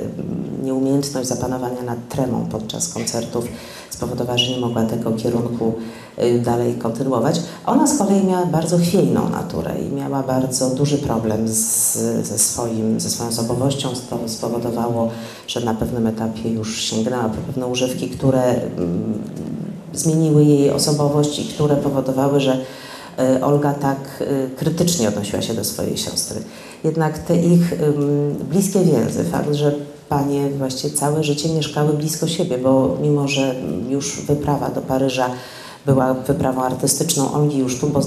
[0.63, 3.45] nieumiejętność zapanowania nad tremą podczas koncertów
[3.89, 5.73] spowodowała, że nie mogła tego kierunku
[6.41, 7.41] dalej kontynuować.
[7.65, 12.99] Ona z kolei miała bardzo chwiejną naturę i miała bardzo duży problem z, ze, swoim,
[12.99, 13.89] ze swoją osobowością.
[14.10, 15.10] To spowodowało,
[15.47, 19.13] że na pewnym etapie już sięgnęła po pewne używki, które mm,
[19.93, 22.58] zmieniły jej osobowość i które powodowały, że
[23.38, 26.41] y, Olga tak y, krytycznie odnosiła się do swojej siostry.
[26.84, 27.73] Jednak te ich
[28.49, 29.75] bliskie więzy, fakt, że
[30.10, 33.56] panie właściwie całe życie mieszkały blisko siebie, bo mimo, że
[33.89, 35.30] już wyprawa do Paryża
[35.88, 38.02] była wyprawą artystyczną, Olgi już tu, bo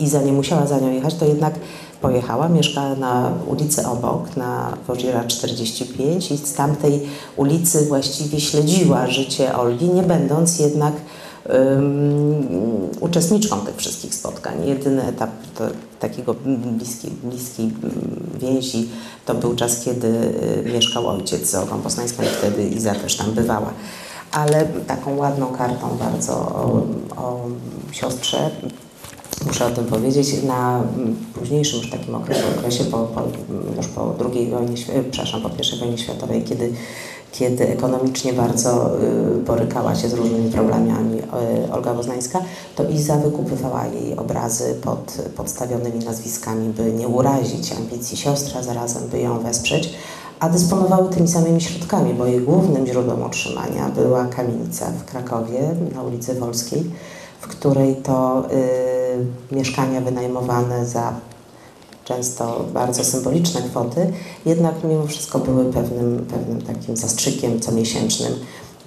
[0.00, 1.54] Iza nie musiała za nią jechać, to jednak
[2.00, 7.00] pojechała, mieszkała na ulicy obok, na Wożira 45 i z tamtej
[7.36, 12.44] ulicy właściwie śledziła życie Olgi, nie będąc jednak um,
[13.00, 14.54] uczestniczką tych wszystkich spotkań.
[14.66, 15.64] Jedyny etap to,
[16.00, 16.34] takiego
[16.78, 17.70] bliskiej, bliskiej
[18.40, 18.88] więzi
[19.26, 23.30] to był czas, kiedy y, mieszkał ojciec z Olgą Poznańską i wtedy Iza też tam
[23.32, 23.72] bywała.
[24.32, 26.82] Ale taką ładną kartą bardzo o,
[27.16, 27.40] o
[27.92, 28.50] siostrze.
[29.46, 30.82] Muszę o tym powiedzieć, na
[31.34, 33.22] późniejszym już takim okresie, po, po,
[33.76, 34.76] już po II wojnie,
[35.10, 36.72] przepraszam, po I wojnie światowej, kiedy,
[37.32, 42.40] kiedy ekonomicznie bardzo y, borykała się z różnymi problemami y, Olga Woznańska,
[42.76, 49.20] to Iza wykupywała jej obrazy pod podstawionymi nazwiskami, by nie urazić ambicji siostry, zarazem by
[49.20, 49.94] ją wesprzeć,
[50.40, 55.60] a dysponowały tymi samymi środkami, bo jej głównym źródłem utrzymania była kamienica w Krakowie
[55.94, 56.90] na ulicy Wolskiej,
[57.40, 58.44] w której to
[59.50, 61.12] y, mieszkania wynajmowane za
[62.16, 64.12] często bardzo symboliczne kwoty,
[64.46, 68.32] jednak mimo wszystko były pewnym, pewnym takim zastrzykiem comiesięcznym.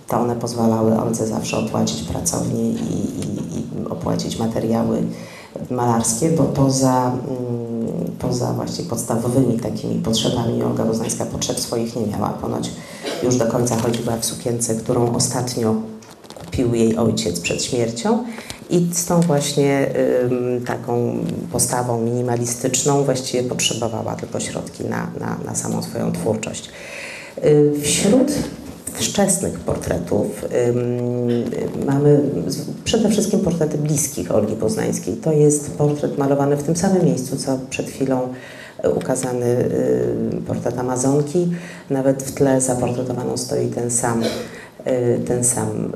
[0.07, 5.03] To one pozwalały Oldze zawsze opłacić pracownię i, i, i opłacić materiały
[5.71, 12.29] malarskie, bo poza, mm, poza właśnie podstawowymi takimi potrzebami Olga Boznańska potrzeb swoich nie miała.
[12.29, 12.69] Ponoć
[13.23, 15.75] już do końca chodziła w sukience, którą ostatnio
[16.39, 18.23] kupił jej ojciec przed śmiercią
[18.69, 19.93] i z tą właśnie
[20.65, 21.17] taką
[21.51, 26.69] postawą minimalistyczną właściwie potrzebowała tylko środki na, na, na samą swoją twórczość.
[27.43, 28.31] Y, wśród
[28.93, 30.45] wczesnych portretów
[31.85, 32.21] mamy
[32.83, 35.15] przede wszystkim portrety bliskich Olgi Poznańskiej.
[35.15, 38.33] To jest portret malowany w tym samym miejscu, co przed chwilą
[38.85, 41.51] y, ukazany y, portret Amazonki.
[41.89, 44.23] Nawet w tle zaportretowaną stoi ten sam,
[45.27, 45.91] ten sam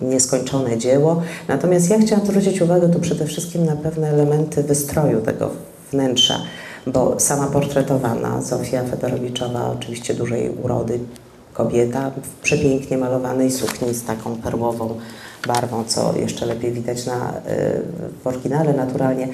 [0.00, 1.22] nieskończone dzieło.
[1.48, 5.50] Natomiast ja chciałam zwrócić uwagę tu przede wszystkim na pewne elementy wystroju tego
[5.92, 6.40] wnętrza,
[6.86, 10.98] bo sama portretowana Zofia Fedorowiczowa, oczywiście dużej urody,
[11.52, 14.94] kobieta w przepięknie malowanej sukni z taką perłową
[15.46, 17.32] barwą, co jeszcze lepiej widać na, y,
[18.22, 19.28] w oryginale naturalnie,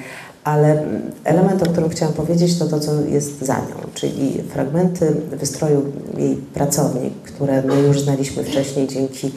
[0.47, 0.83] ale
[1.23, 5.85] element, o którym chciałam powiedzieć, to to, co jest za nią, czyli fragmenty wystroju
[6.17, 9.31] jej pracowni, które my już znaliśmy wcześniej dzięki,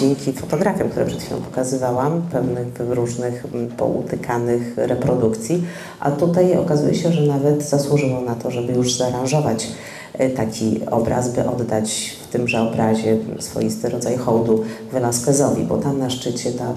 [0.00, 5.64] dzięki fotografiom, które przed chwilą pokazywałam, pewnych różnych poutykanych reprodukcji,
[6.00, 9.68] a tutaj okazuje się, że nawet zasłużyło na to, żeby już zaaranżować
[10.12, 16.10] e, taki obraz, by oddać w tymże obrazie swoisty rodzaj hołdu Velasquezowi, bo tam na
[16.10, 16.74] szczycie ta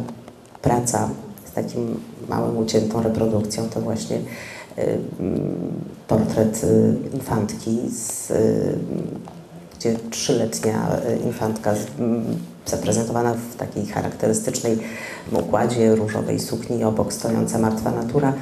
[0.61, 1.09] praca
[1.57, 4.21] takim małym uciętą reprodukcją, to właśnie y,
[5.19, 5.55] mm,
[6.07, 8.77] portret y, infantki, z, y,
[9.77, 10.87] gdzie trzyletnia
[11.25, 12.23] infantka mm,
[12.65, 14.77] zaprezentowana w takiej charakterystycznej
[15.31, 18.33] układzie różowej sukni, obok stojąca martwa natura,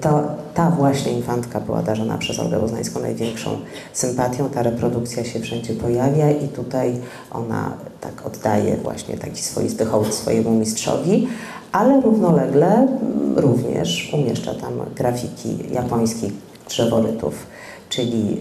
[0.00, 0.22] to
[0.54, 3.58] ta właśnie infantka była darzona przez Olgę Uznańską największą
[3.92, 4.48] sympatią.
[4.48, 10.50] Ta reprodukcja się wszędzie pojawia i tutaj ona tak oddaje właśnie taki swoisty hołd swojemu
[10.50, 11.28] mistrzowi,
[11.72, 12.88] ale równolegle
[13.36, 16.32] również umieszcza tam grafiki japońskich
[16.68, 17.46] drzeworytów,
[17.88, 18.38] czyli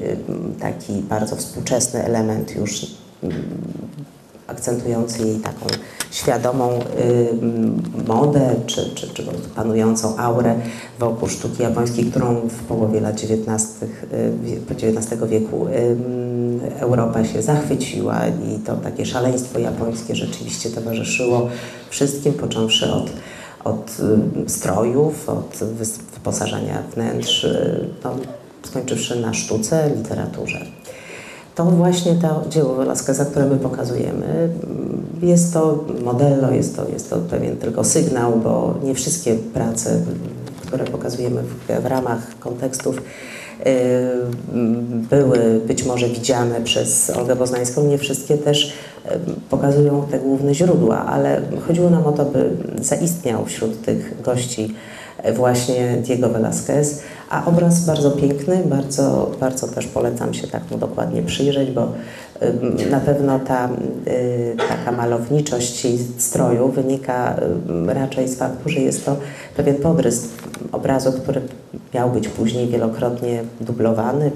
[0.59, 2.85] taki bardzo współczesny element już
[4.51, 5.65] akcentujący jej taką
[6.11, 6.79] świadomą
[8.07, 9.23] modę, czy, czy, czy
[9.55, 10.55] panującą aurę
[10.99, 13.67] wokół sztuki japońskiej, którą w połowie lat XIX,
[14.69, 15.67] XIX wieku
[16.79, 21.47] Europa się zachwyciła i to takie szaleństwo japońskie rzeczywiście towarzyszyło
[21.89, 23.09] wszystkim, począwszy od,
[23.63, 23.97] od
[24.47, 25.59] strojów, od
[26.13, 27.47] wyposażenia wnętrz,
[28.03, 28.15] no,
[28.63, 30.65] skończywszy na sztuce, literaturze
[31.55, 34.49] to właśnie to dzieło Velasqueza, które my pokazujemy,
[35.21, 39.99] jest to modello, jest to, jest to pewien tylko sygnał, bo nie wszystkie prace,
[40.67, 43.71] które pokazujemy w, w ramach kontekstów, yy,
[45.09, 48.73] były być może widziane przez Olgę Poznańską, nie wszystkie też
[49.05, 49.11] yy,
[49.49, 52.49] pokazują te główne źródła, ale chodziło nam o to, by
[52.81, 54.75] zaistniał wśród tych gości
[55.35, 61.23] właśnie Diego Velázquez, a obraz bardzo piękny, bardzo, bardzo też polecam się tak mu dokładnie
[61.23, 61.87] przyjrzeć, bo
[62.91, 63.69] na pewno ta
[64.07, 67.35] y, taka malowniczość jej stroju wynika
[67.87, 69.15] raczej z faktu, że jest to
[69.57, 70.29] pewien podrys
[70.71, 71.41] obrazu, który
[71.93, 74.31] miał być później wielokrotnie dublowany.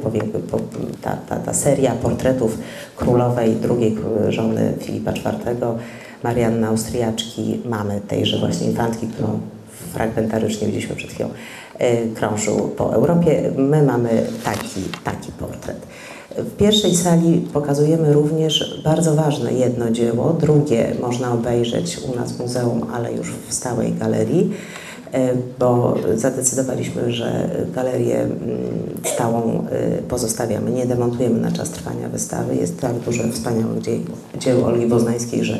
[1.01, 2.57] Ta, ta, ta seria portretów
[2.95, 3.97] królowej, drugiej
[4.29, 5.77] żony Filipa IV,
[6.23, 9.39] Marianny Austriaczki, mamy tejże właśnie infantki, którą
[9.95, 11.29] fragmentarycznie widzieliśmy przed chwilą,
[11.77, 13.51] e, krążył po Europie.
[13.57, 14.09] My mamy
[14.43, 15.77] taki, taki portret.
[16.37, 22.39] W pierwszej sali pokazujemy również bardzo ważne jedno dzieło, drugie można obejrzeć u nas w
[22.39, 24.51] muzeum, ale już w stałej galerii,
[25.11, 28.37] e, bo zadecydowaliśmy, że galerię mm,
[29.03, 32.55] stałą e, pozostawiamy, nie demontujemy na czas trwania wystawy.
[32.55, 33.81] Jest tak dużo wspaniałych
[34.39, 35.57] dzieł, Olgi Boznańskiej, że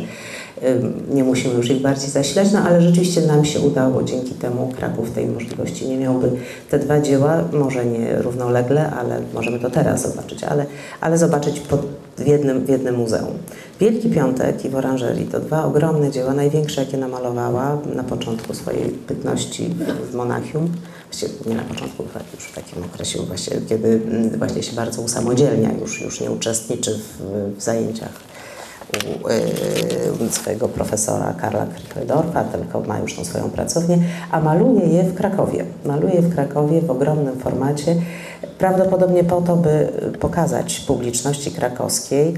[1.13, 5.11] nie musimy już ich bardziej zasilać, no ale rzeczywiście nam się udało, dzięki temu Kraków
[5.11, 6.31] tej możliwości nie miałby.
[6.69, 10.65] Te dwa dzieła, może nie równolegle, ale możemy to teraz zobaczyć, ale,
[11.01, 11.81] ale zobaczyć pod,
[12.17, 13.33] w, jednym, w jednym muzeum.
[13.79, 18.91] Wielki Piątek i w Oranżerii to dwa ogromne dzieła, największe jakie namalowała na początku swojej
[19.07, 19.69] bytności
[20.11, 20.71] w Monachium.
[21.45, 22.03] Nie na początku,
[22.35, 26.99] już w takim okresie, właśnie, kiedy mm, właśnie się bardzo usamodzielnia, już, już nie uczestniczy
[26.99, 27.21] w,
[27.57, 28.34] w zajęciach
[30.21, 33.97] u y, swojego profesora Karla Kriegerdorfa, tylko ma już tą swoją pracownię,
[34.31, 35.65] a maluje je w Krakowie.
[35.85, 37.95] Maluje je w Krakowie w ogromnym formacie,
[38.57, 39.87] prawdopodobnie po to, by
[40.19, 42.33] pokazać publiczności krakowskiej,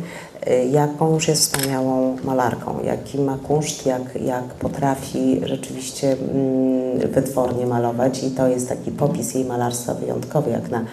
[0.47, 7.66] y, jaką już jest wspaniałą malarką, jaki ma kunszt, jak, jak potrafi rzeczywiście mm, wytwornie
[7.66, 10.86] malować i to jest taki popis jej malarstwa wyjątkowy, jak na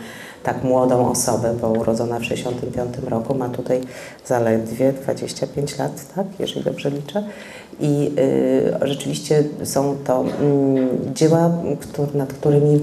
[0.45, 3.81] tak młodą osobę, bo urodzona w 1965 roku, ma tutaj
[4.27, 7.25] zaledwie 25 lat, tak, jeżeli dobrze liczę.
[7.81, 10.29] I y, rzeczywiście są to y,
[11.15, 12.81] dzieła, który, nad którymi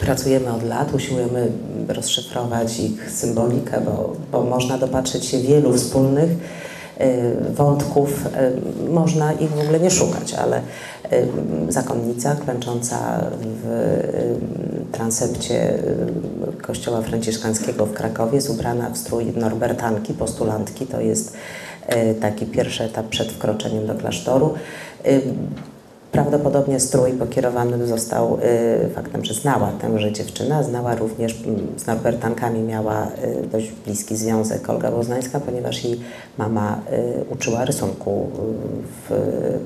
[0.00, 1.48] pracujemy od lat, usiłujemy
[1.88, 8.26] rozszyfrować ich symbolikę, bo, bo można dopatrzeć się wielu wspólnych y, wątków,
[8.86, 10.60] y, można ich w ogóle nie szukać, ale
[11.68, 13.94] zakonnica klęcząca w
[14.92, 15.78] transepcie
[16.66, 20.86] kościoła franciszkańskiego w Krakowie jest ubrana w strój norbertanki, postulantki.
[20.86, 21.36] To jest
[22.20, 24.54] taki pierwszy etap przed wkroczeniem do klasztoru.
[26.12, 31.42] Prawdopodobnie strój pokierowany został y, faktem, że znała tęże dziewczynę, znała również,
[31.76, 33.06] z Norbertankami miała
[33.52, 36.00] dość bliski związek Olga Boznańska, ponieważ jej
[36.38, 36.80] mama
[37.30, 38.30] uczyła rysunku
[39.08, 39.14] w,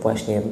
[0.02, 0.42] właśnie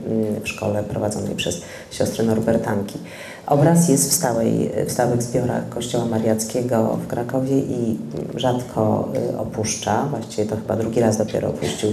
[0.45, 2.99] w szkole prowadzonej przez siostry Norbertanki.
[3.47, 7.99] Obraz jest w, stałej, w stałych zbiorach Kościoła Mariackiego w Krakowie i
[8.35, 11.91] rzadko opuszcza, właściwie to chyba drugi raz dopiero opuścił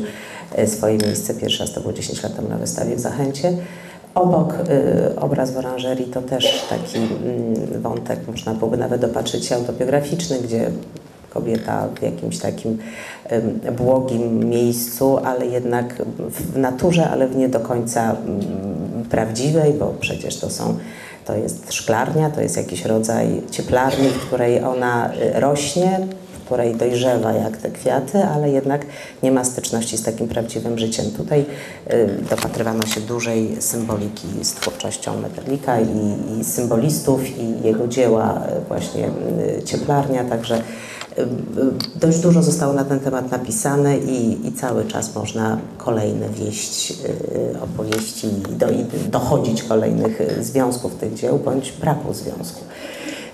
[0.68, 1.34] swoje miejsce.
[1.34, 3.54] Pierwszy raz to było 10 lat temu na wystawie w Zachęcie.
[4.16, 6.98] Obok y, obraz w oranżerii to też taki
[7.76, 10.72] y, wątek, można byłoby nawet dopatrzyć się autobiograficzny, gdzie
[11.30, 12.78] kobieta w jakimś takim
[13.68, 18.16] y, błogim miejscu, ale jednak w naturze, ale w nie do końca
[19.06, 20.78] y, prawdziwej, bo przecież to są
[21.26, 26.08] to jest szklarnia, to jest jakiś rodzaj cieplarni, w której ona y, rośnie,
[26.46, 28.86] której dojrzewa jak te kwiaty, ale jednak
[29.24, 31.06] nie ma styczności z takim prawdziwym życiem.
[31.18, 31.46] Tutaj
[31.94, 38.68] y, dopatrywano się dużej symboliki z twórczością Meterlika i, i symbolistów i jego dzieła y,
[38.68, 39.10] właśnie
[39.66, 40.62] cieplarnia, także
[41.96, 46.94] Dość dużo zostało na ten temat napisane i, i cały czas można kolejne wieść,
[47.62, 52.60] opowieści i, do, i dochodzić kolejnych związków tych dzieł bądź braku związku.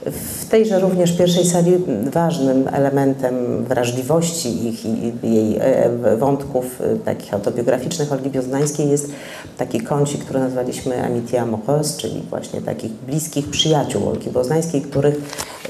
[0.05, 1.71] W tejże również pierwszej sali
[2.11, 9.11] ważnym elementem wrażliwości ich i jej e, wątków e, takich autobiograficznych Olgi Bioznańskiej jest
[9.57, 15.15] taki kącik, który nazwaliśmy Amitié Amoureuse, czyli właśnie takich bliskich przyjaciół Olgi Bioznańskiej, których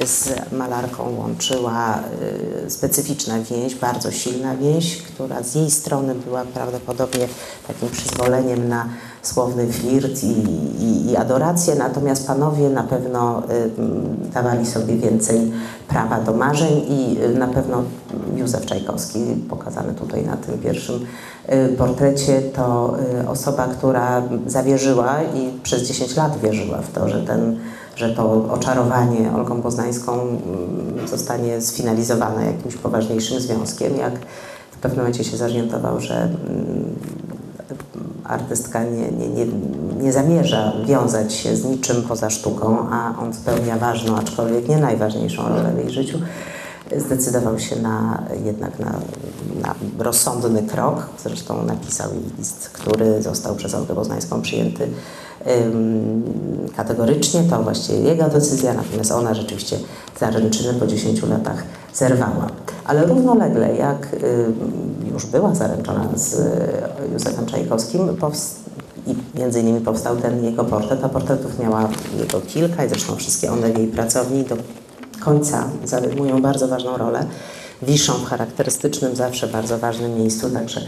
[0.05, 1.99] z malarką łączyła
[2.65, 7.27] e, specyficzna więź, bardzo silna więź, która z jej strony była prawdopodobnie
[7.67, 8.89] takim przyzwoleniem na
[9.21, 10.33] słowny flirt i,
[10.83, 15.51] i, i adorację, natomiast panowie na pewno y, dawali sobie więcej
[15.87, 17.83] prawa do marzeń i y, na pewno
[18.35, 21.05] Józef Czajkowski, pokazany tutaj na tym pierwszym
[21.49, 27.23] y, portrecie, to y, osoba, która zawierzyła i przez 10 lat wierzyła w to, że
[27.23, 27.57] ten
[27.99, 34.13] że to oczarowanie Olgą Poznańską mm, zostanie sfinalizowane jakimś poważniejszym związkiem, jak
[34.71, 36.95] w pewnym momencie się zorientował, że mm,
[38.29, 39.45] artystka nie, nie, nie,
[40.01, 45.49] nie zamierza wiązać się z niczym poza sztuką, a on spełnia ważną, aczkolwiek nie najważniejszą
[45.49, 46.19] rolę w jej życiu,
[46.97, 48.91] zdecydował się na, jednak na,
[49.61, 51.05] na rozsądny krok.
[51.23, 54.87] Zresztą napisał jej list, który został przez Olgę Poznańską przyjęty
[56.75, 57.43] kategorycznie.
[57.49, 59.77] To właściwie jego decyzja, natomiast ona rzeczywiście
[60.19, 61.63] zaręczyny po 10 latach
[61.93, 62.47] zerwała.
[62.85, 64.15] Ale równolegle, jak
[65.13, 66.41] już była zaręczona z
[67.13, 68.17] Józefem Czajkowskim,
[69.07, 73.51] i między innymi powstał ten jego portret, a portretów miała jego kilka i zresztą wszystkie
[73.51, 74.57] one w jej pracowni do
[75.19, 77.25] końca zajmują bardzo ważną rolę
[77.81, 80.81] wiszą w charakterystycznym, zawsze bardzo ważnym miejscu, także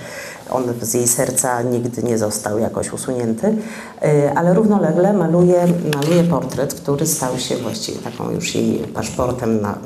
[0.50, 6.74] on z jej serca nigdy nie został jakoś usunięty, y, ale równolegle maluje, maluje portret,
[6.74, 9.78] który stał się właściwie taką już jej paszportem na,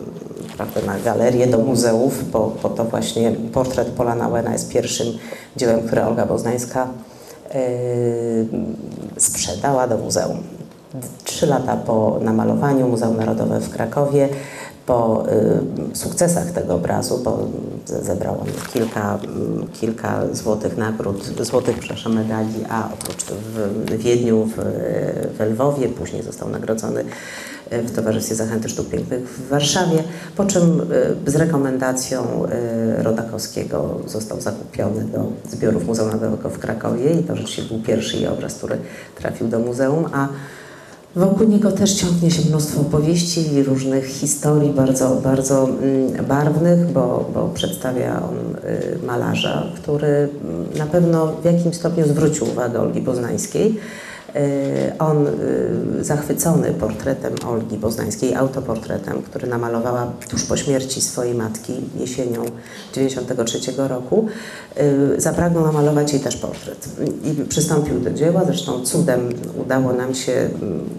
[0.58, 5.08] prawda, na galerię do muzeów, bo, bo to właśnie portret Pola Nauena jest pierwszym
[5.58, 6.88] dziełem, które Olga Boznańska
[7.54, 7.60] yy,
[9.18, 10.38] sprzedała do muzeum.
[11.24, 14.30] trzy lata po namalowaniu Muzeum Narodowe w Krakowie
[14.86, 15.26] po
[15.92, 17.48] y, sukcesach tego obrazu, bo
[17.86, 24.56] zebrał on kilka, mm, kilka złotych nagród, złotych, przepraszam, medali, a oprócz w Wiedniu, w,
[25.38, 27.04] w Lwowie, później został nagrodzony
[27.74, 30.04] y, w Towarzystwie Zachęty Sztuk Pięknych w Warszawie,
[30.36, 30.82] po czym
[31.26, 32.26] y, z rekomendacją
[32.98, 38.28] Rodakowskiego został zakupiony do zbiorów Muzeum Narodowego w Krakowie i to rzeczywiście był pierwszy jej
[38.28, 38.78] obraz, który
[39.16, 40.28] trafił do muzeum, a
[41.16, 47.30] Wokół niego też ciągnie się mnóstwo opowieści i różnych historii bardzo, bardzo mm, barwnych, bo,
[47.34, 50.30] bo przedstawia on y, malarza, który mm,
[50.78, 53.80] na pewno w jakimś stopniu zwrócił uwagę Olgi Poznańskiej.
[54.36, 61.74] Y, on y, zachwycony portretem Olgi Poznańskiej, autoportretem, który namalowała tuż po śmierci swojej matki
[61.96, 62.46] jesienią
[62.92, 64.28] 1993 roku,
[65.18, 66.90] zapragnął namalować jej też portret.
[67.24, 69.30] I przystąpił do dzieła, zresztą cudem
[69.66, 70.90] udało nam się mm,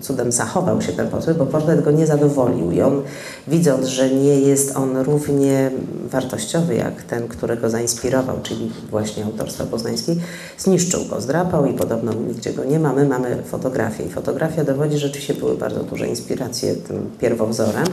[0.00, 3.02] cudem zachował się ten portret, bo portret go nie zadowolił i on
[3.48, 5.70] widząc, że nie jest on równie
[6.10, 10.20] wartościowy jak ten, którego zainspirował, czyli właśnie autorstwa poznańskiej,
[10.58, 12.92] zniszczył go, zdrapał i podobno nigdzie go nie ma.
[12.92, 17.86] My mamy fotografię i fotografia dowodzi, że rzeczywiście były bardzo duże inspiracje tym pierwowzorem.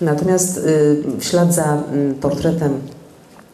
[0.00, 2.80] Natomiast y, w ślad za y, portretem,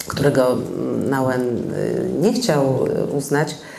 [0.06, 3.75] którego mm, Nauen y, nie chciał uznać, E,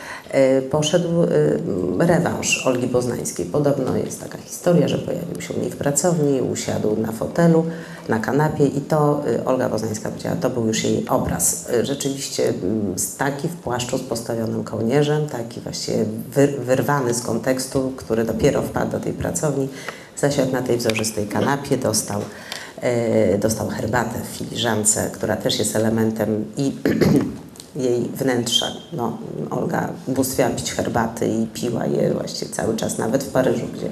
[0.70, 3.46] poszedł e, rewanż Olgi Poznańskiej.
[3.46, 7.64] Podobno jest taka historia, że pojawił się u niej w pracowni, usiadł na fotelu,
[8.08, 11.68] na kanapie i to e, Olga Poznańska powiedziała, to był już jej obraz.
[11.82, 12.54] Rzeczywiście
[13.18, 16.04] taki w płaszczu z postawionym kołnierzem, taki właściwie
[16.58, 19.68] wyrwany z kontekstu, który dopiero wpadł do tej pracowni,
[20.16, 22.20] zasiadł na tej wzorzystej kanapie, dostał
[23.38, 26.72] dostał herbatę w filiżance, która też jest elementem i
[27.76, 28.66] jej wnętrza.
[28.92, 29.18] No,
[29.50, 33.90] Olga bóstwiała pić herbaty i piła je właściwie cały czas, nawet w Paryżu, gdzie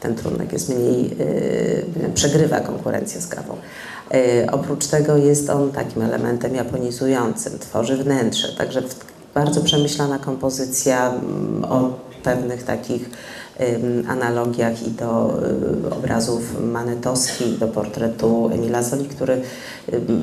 [0.00, 3.56] ten trunek jest mniej, yy, przegrywa konkurencję z kawą.
[4.10, 4.20] Yy,
[4.52, 8.82] oprócz tego jest on takim elementem japonizującym, tworzy wnętrze, także
[9.34, 11.90] bardzo przemyślana kompozycja mm, o
[12.22, 13.10] pewnych takich
[14.08, 15.38] analogiach i do
[15.86, 19.40] y, obrazów manetowskich, do portretu Emila Zoli, który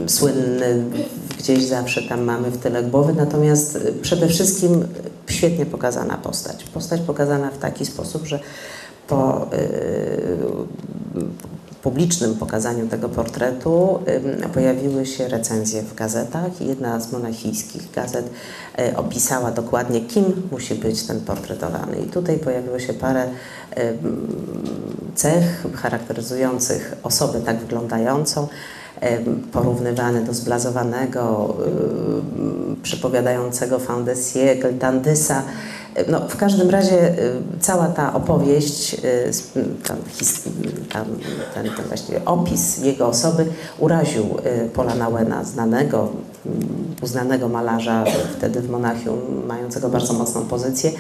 [0.08, 0.84] słynny
[1.38, 4.88] gdzieś zawsze tam mamy w tyle głowy, natomiast y, przede wszystkim
[5.28, 6.64] świetnie pokazana postać.
[6.64, 8.40] Postać pokazana w taki sposób, że
[9.08, 11.25] po y,
[11.86, 14.00] publicznym pokazaniu tego portretu
[14.54, 18.30] pojawiły się recenzje w gazetach jedna z monachijskich gazet
[18.78, 21.98] e, opisała dokładnie, kim musi być ten portretowany.
[21.98, 23.28] I tutaj pojawiło się parę
[25.16, 28.48] cech charakteryzujących osobę tak wyglądającą,
[29.52, 31.56] porównywany do zblazowanego,
[32.84, 35.44] przypowiadającego fin de siècle, Dandysa,
[36.08, 39.32] no, w każdym razie y, cała ta opowieść, y,
[40.90, 41.06] tam,
[41.54, 43.46] ten, ten właśnie opis jego osoby
[43.80, 46.10] uraził y, Pola Nauena, znanego,
[46.46, 48.06] mm, uznanego malarza
[48.38, 50.92] wtedy w Monachium, mającego bardzo mocną pozycję,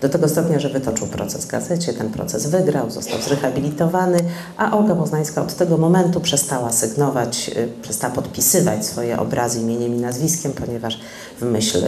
[0.00, 4.18] do tego stopnia, że wytoczył proces w gazecie, ten proces wygrał, został zrehabilitowany,
[4.56, 7.50] a Olga Poznańska od tego momentu przestała sygnować,
[7.82, 11.00] przestała podpisywać swoje obrazy imieniem i nazwiskiem, ponieważ
[11.40, 11.78] w myśl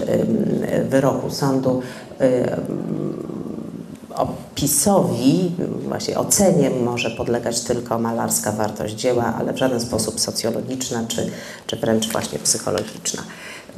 [0.88, 1.82] wyroku sądu
[4.14, 5.52] opisowi,
[5.88, 11.30] właśnie ocenie może podlegać tylko malarska wartość dzieła, ale w żaden sposób socjologiczna czy,
[11.66, 13.22] czy wręcz właśnie psychologiczna.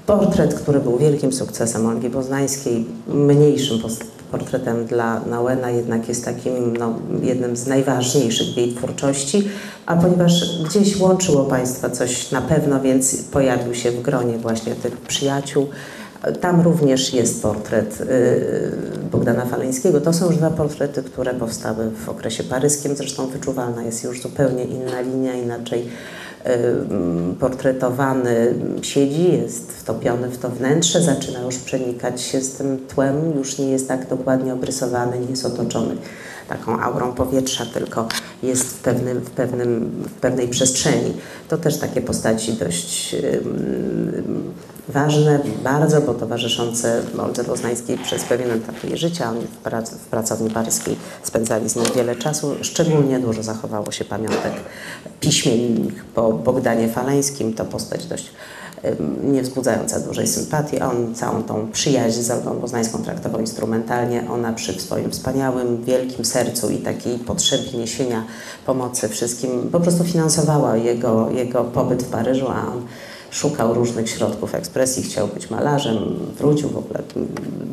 [0.06, 3.78] Portret, który był wielkim sukcesem Olgi Poznańskiej, mniejszym
[4.30, 9.48] portretem dla Nauena, jednak jest takim no, jednym z najważniejszych w jej twórczości,
[9.86, 14.96] a ponieważ gdzieś łączyło Państwa coś na pewno, więc pojawił się w gronie właśnie tych
[14.96, 15.66] przyjaciół,
[16.32, 18.06] tam również jest portret y,
[19.12, 20.00] Bogdana Faleńskiego.
[20.00, 22.96] To są już dwa portrety, które powstały w okresie paryskim.
[22.96, 25.88] Zresztą wyczuwalna jest już zupełnie inna linia, inaczej
[26.46, 26.50] y,
[27.40, 33.58] portretowany siedzi, jest wtopiony w to wnętrze, zaczyna już przenikać się z tym tłem, już
[33.58, 35.96] nie jest tak dokładnie obrysowany, nie jest otoczony
[36.48, 38.08] taką aurą powietrza, tylko
[38.42, 41.14] jest w, pewnym, w, pewnym, w pewnej przestrzeni.
[41.48, 43.16] To też takie postaci dość
[44.88, 49.30] ważne bardzo, bo towarzyszące Oldze Poznańskiej przez pewien etap jej życia.
[49.30, 52.54] Oni w, prac w pracowni paryskiej spędzali z nim wiele czasu.
[52.62, 54.52] Szczególnie dużo zachowało się pamiątek
[55.20, 57.54] piśmiennych po Bogdanie Faleńskim.
[57.54, 58.30] To postać dość
[59.22, 60.80] nie wzbudzająca dużej sympatii.
[60.80, 64.30] On całą tą przyjaźń z Olgą Poznańską traktował instrumentalnie.
[64.30, 68.24] Ona przy swoim wspaniałym, wielkim sercu i takiej potrzebie niesienia
[68.66, 72.82] pomocy wszystkim po prostu finansowała jego, jego pobyt w Paryżu, a on
[73.34, 75.96] szukał różnych środków ekspresji, chciał być malarzem,
[76.38, 77.02] wrócił w ogóle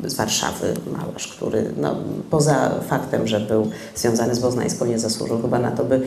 [0.05, 1.95] z Warszawy, malarz, który no,
[2.29, 6.01] poza faktem, że był związany z Poznańską, nie zasłużył chyba na to, by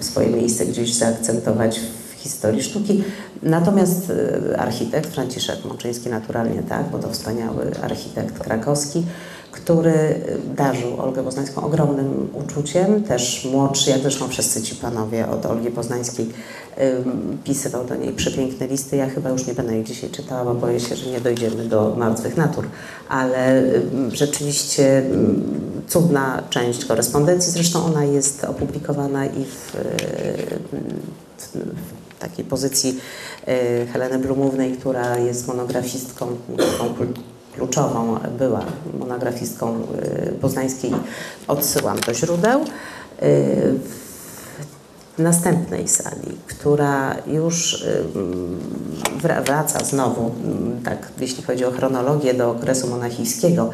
[0.00, 3.04] swoje miejsce gdzieś zaakcentować w historii sztuki.
[3.42, 4.12] Natomiast
[4.58, 9.02] architekt Franciszek Mączyński naturalnie tak, bo to wspaniały architekt krakowski,
[9.52, 10.20] który
[10.56, 16.28] darzył Olgę Poznańską ogromnym uczuciem, też młodszy, jak zresztą wszyscy ci panowie od Olgi Poznańskiej,
[17.44, 18.96] pisywał do niej przepiękne listy.
[18.96, 21.94] Ja chyba już nie będę ich dzisiaj czytała, bo boję się, że nie dojdziemy do
[21.98, 22.66] martwych natur,
[23.08, 23.62] ale
[24.12, 25.02] rzeczywiście
[25.88, 29.76] cudna część korespondencji, zresztą ona jest opublikowana i w,
[31.38, 33.00] w takiej pozycji
[33.92, 36.36] Heleny Blumównej, która jest monografistką,
[37.54, 38.64] kluczową była
[38.98, 39.82] monografistką
[40.28, 40.92] y, poznańskiej,
[41.48, 42.60] odsyłam do źródeł.
[42.60, 42.66] Y,
[45.18, 48.04] w następnej sali, która już y,
[49.44, 50.30] wraca znowu,
[50.84, 53.70] tak jeśli chodzi o chronologię, do okresu monachijskiego,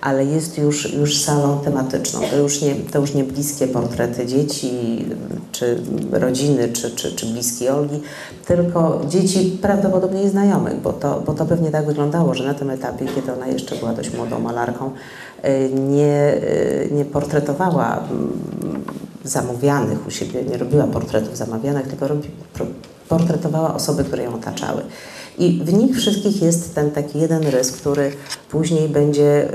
[0.00, 2.20] ale jest już, już salą tematyczną.
[2.30, 4.70] To już, nie, to już nie bliskie portrety dzieci,
[5.52, 5.82] czy
[6.12, 8.00] rodziny, czy, czy, czy bliskiej Olgi,
[8.46, 13.06] tylko dzieci prawdopodobnie znajomych, bo to, bo to pewnie tak wyglądało, że na tym etapie,
[13.14, 14.90] kiedy ona jeszcze była dość młodą malarką,
[15.44, 18.84] y, nie, y, nie portretowała mm,
[19.24, 22.30] zamówianych u siebie, nie robiła portretów zamawianych, tylko robi,
[23.08, 24.82] portretowała osoby, które ją otaczały.
[25.40, 28.12] I w nich wszystkich jest ten taki jeden rys, który
[28.50, 29.48] później będzie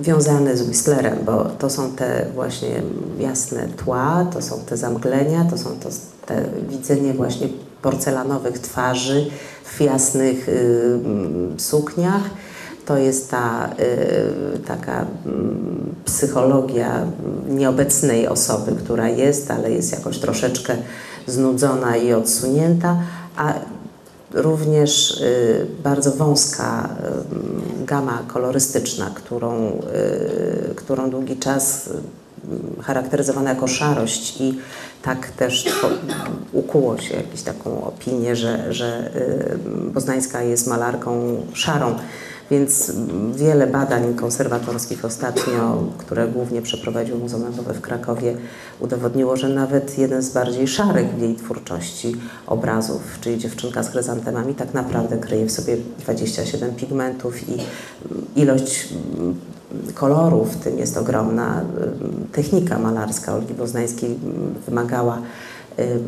[0.00, 2.82] wiązany z Whistlerem, bo to są te właśnie
[3.18, 5.88] jasne tła, to są te zamglenia, to są to
[6.26, 7.48] te widzenie właśnie
[7.82, 9.30] porcelanowych twarzy
[9.64, 10.98] w jasnych y,
[11.56, 12.22] sukniach.
[12.86, 13.70] To jest ta
[14.54, 15.06] y, taka y,
[16.04, 17.06] psychologia
[17.48, 20.76] nieobecnej osoby, która jest, ale jest jakoś troszeczkę
[21.26, 22.96] znudzona i odsunięta,
[23.36, 23.54] a
[24.34, 26.88] również y, bardzo wąska
[27.82, 29.80] y, gama kolorystyczna, którą,
[30.70, 31.90] y, którą długi czas
[32.82, 34.58] charakteryzowana jako szarość i
[35.02, 35.82] tak też
[36.52, 39.10] ukuło się jakąś taką opinię, że, że
[39.94, 41.94] Poznańska jest malarką szarą.
[42.52, 42.92] Więc
[43.34, 48.36] wiele badań konserwatorskich ostatnio, które głównie przeprowadził Muzeum Narodowe w Krakowie,
[48.80, 54.54] udowodniło, że nawet jeden z bardziej szarych w jej twórczości obrazów, czyli Dziewczynka z chryzantemami,
[54.54, 57.56] tak naprawdę kryje w sobie 27 pigmentów i
[58.36, 58.88] ilość
[59.94, 61.64] kolorów, w tym jest ogromna.
[62.32, 64.18] Technika malarska Olgi Boznańskiej
[64.66, 65.18] wymagała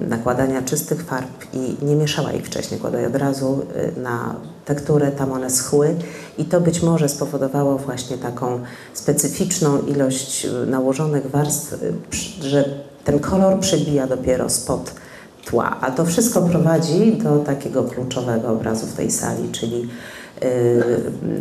[0.09, 3.67] nakładania czystych farb i nie mieszała ich wcześniej, kładła je od razu
[3.97, 4.35] y, na
[4.65, 5.95] tekturę, tam one schły
[6.39, 8.61] i to być może spowodowało właśnie taką
[8.95, 11.93] specyficzną ilość y, nałożonych warstw, y,
[12.43, 12.65] że
[13.05, 14.93] ten kolor przebija dopiero spod
[15.45, 19.89] tła, a to wszystko prowadzi do takiego kluczowego obrazu w tej sali, czyli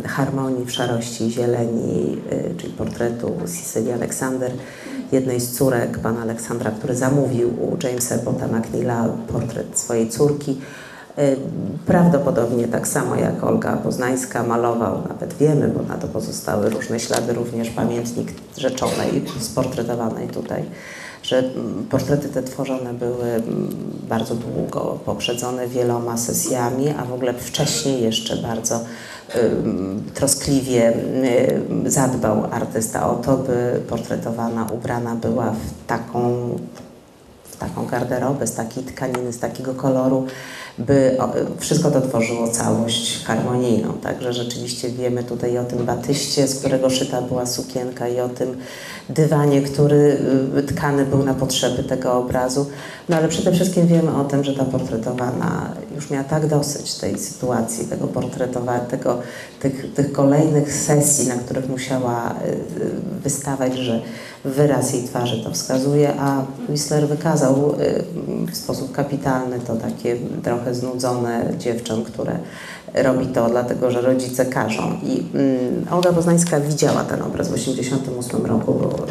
[0.06, 2.22] harmonii w szarości i zieleni,
[2.56, 4.52] czyli portretu Cecily Alexander,
[5.12, 10.60] jednej z córek pana Aleksandra, który zamówił u Jamesa Bota McNeila portret swojej córki.
[11.18, 11.36] Y,
[11.86, 17.32] prawdopodobnie tak samo jak Olga Poznańska malował, nawet wiemy, bo na to pozostały różne ślady,
[17.32, 20.64] również pamiętnik rzeczonej, sportretowanej tutaj,
[21.22, 23.68] że mm, portrety te tworzone były mm,
[24.08, 28.80] bardzo długo, poprzedzone wieloma sesjami, a w ogóle wcześniej jeszcze bardzo
[30.14, 30.92] troskliwie
[31.86, 36.48] zadbał artysta o to, by portretowana, ubrana była w taką,
[37.44, 40.26] w taką garderobę, z takiej tkaniny, z takiego koloru,
[40.78, 41.16] by
[41.58, 43.92] wszystko to tworzyło całość harmonijną.
[43.92, 48.56] Także rzeczywiście wiemy tutaj o tym batyście, z którego szyta była sukienka i o tym
[49.08, 50.18] dywanie, który
[50.58, 52.66] y, tkany był na potrzeby tego obrazu.
[53.08, 57.18] No ale przede wszystkim wiemy o tym, że ta portretowana już miała tak dosyć tej
[57.18, 59.18] sytuacji, tego portretowania, tego,
[59.60, 62.48] tych, tych kolejnych sesji, na których musiała y,
[62.82, 62.90] y,
[63.22, 64.02] wystawać, że
[64.44, 67.74] wyraz jej twarzy to wskazuje, a Whistler wykazał
[68.52, 72.38] w sposób kapitalny to takie trochę znudzone dziewczę, które
[72.94, 74.82] robi to dlatego, że rodzice każą.
[75.02, 79.06] I mm, Olga Poznańska widziała ten obraz w 1988 roku, bo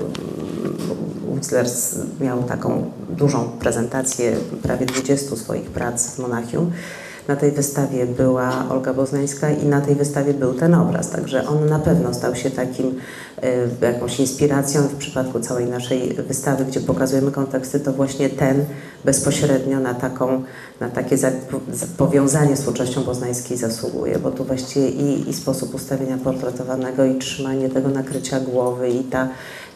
[1.43, 1.65] Whistler
[2.21, 6.71] miał taką dużą prezentację prawie 20 swoich prac w Monachium.
[7.28, 11.65] Na tej wystawie była Olga Boznańska i na tej wystawie był ten obraz, także on
[11.65, 12.88] na pewno stał się takim
[13.43, 18.65] y, jakąś inspiracją w przypadku całej naszej wystawy, gdzie pokazujemy konteksty, to właśnie ten
[19.05, 20.43] bezpośrednio na, taką,
[20.80, 21.17] na takie
[21.97, 27.69] powiązanie z twórczością boznańskiej zasługuje, bo tu właściwie i, i sposób ustawienia portretowanego i trzymanie
[27.69, 29.28] tego nakrycia głowy i ta,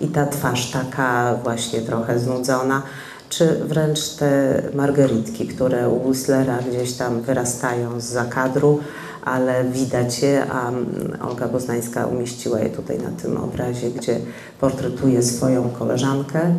[0.02, 2.82] i ta twarz taka właśnie trochę znudzona,
[3.30, 8.80] czy wręcz te margeritki, które u Whistlera gdzieś tam wyrastają z zakadru,
[9.26, 14.20] ale widać je, a mm, Olga Boznańska umieściła je tutaj na tym obrazie, gdzie
[14.60, 16.56] portretuje swoją koleżankę.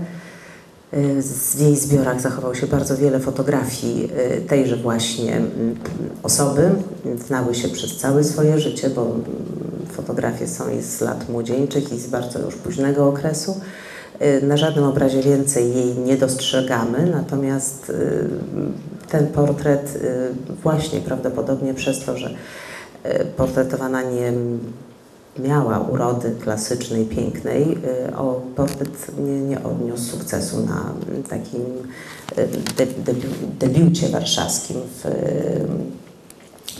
[0.94, 5.76] Y, w jej zbiorach zachowało się bardzo wiele fotografii y, tejże właśnie mm,
[6.22, 6.70] osoby.
[7.26, 9.24] Znały się przez całe swoje życie, bo mm,
[9.92, 13.60] fotografie są i z lat młodzieńczych i z bardzo już późnego okresu.
[14.22, 17.92] Y, na żadnym obrazie więcej jej nie dostrzegamy, natomiast
[19.08, 19.98] ten portret
[20.62, 22.30] właśnie prawdopodobnie przez to, że
[23.36, 24.32] portretowana nie
[25.38, 30.92] miała urody klasycznej, pięknej, y, o portret nie, nie odniósł sukcesu na
[31.28, 31.62] takim
[32.38, 35.10] y, de, debi, debiucie warszawskim w,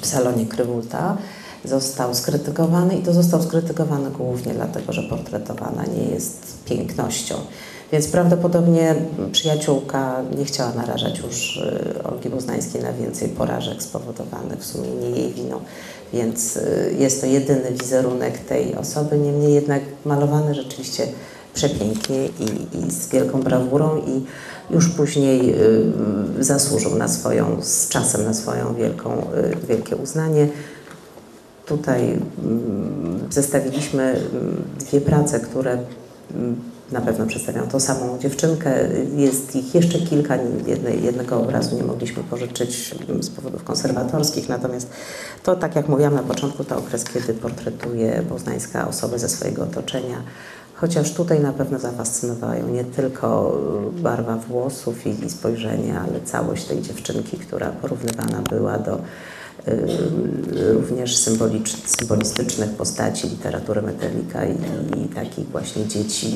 [0.01, 1.17] w salonie Krywulta.
[1.65, 7.35] Został skrytykowany i to został skrytykowany głównie dlatego, że portretowana nie jest pięknością.
[7.93, 8.95] Więc prawdopodobnie
[9.33, 15.11] przyjaciółka nie chciała narażać już y, Olgi Boznańskiej na więcej porażek spowodowanych w sumie nie
[15.11, 15.61] jej winą.
[16.13, 21.07] Więc y, jest to jedyny wizerunek tej osoby, niemniej jednak malowany rzeczywiście
[21.55, 24.25] przepięknie i, i z wielką brawurą i
[24.75, 25.55] już później
[26.39, 29.27] y, zasłużył na swoją, z czasem na swoją wielką,
[29.69, 30.49] wielkie uznanie.
[31.69, 32.19] Tutaj y,
[33.31, 35.79] zestawiliśmy mm, dwie prace, które
[36.35, 36.57] mm,
[36.93, 38.75] na pewno przedstawiają tą samą dziewczynkę.
[39.17, 44.91] Jest ich jeszcze kilka, jednej, jednego obrazu nie mogliśmy pożyczyć z powodów konserwatorskich, natomiast
[45.43, 50.23] to, tak jak mówiłam na początku, to okres, kiedy portretuje poznańska osoby ze swojego otoczenia,
[50.75, 53.59] chociaż tutaj na pewno zafascynowają nie tylko
[53.93, 58.99] barwa włosów i, spojrzenie, ale całość tej dziewczynki, która porównywana była do
[60.73, 61.17] również
[61.87, 64.55] symbolistycznych postaci literatury Metellika i,
[65.05, 66.27] i takich właśnie dzieci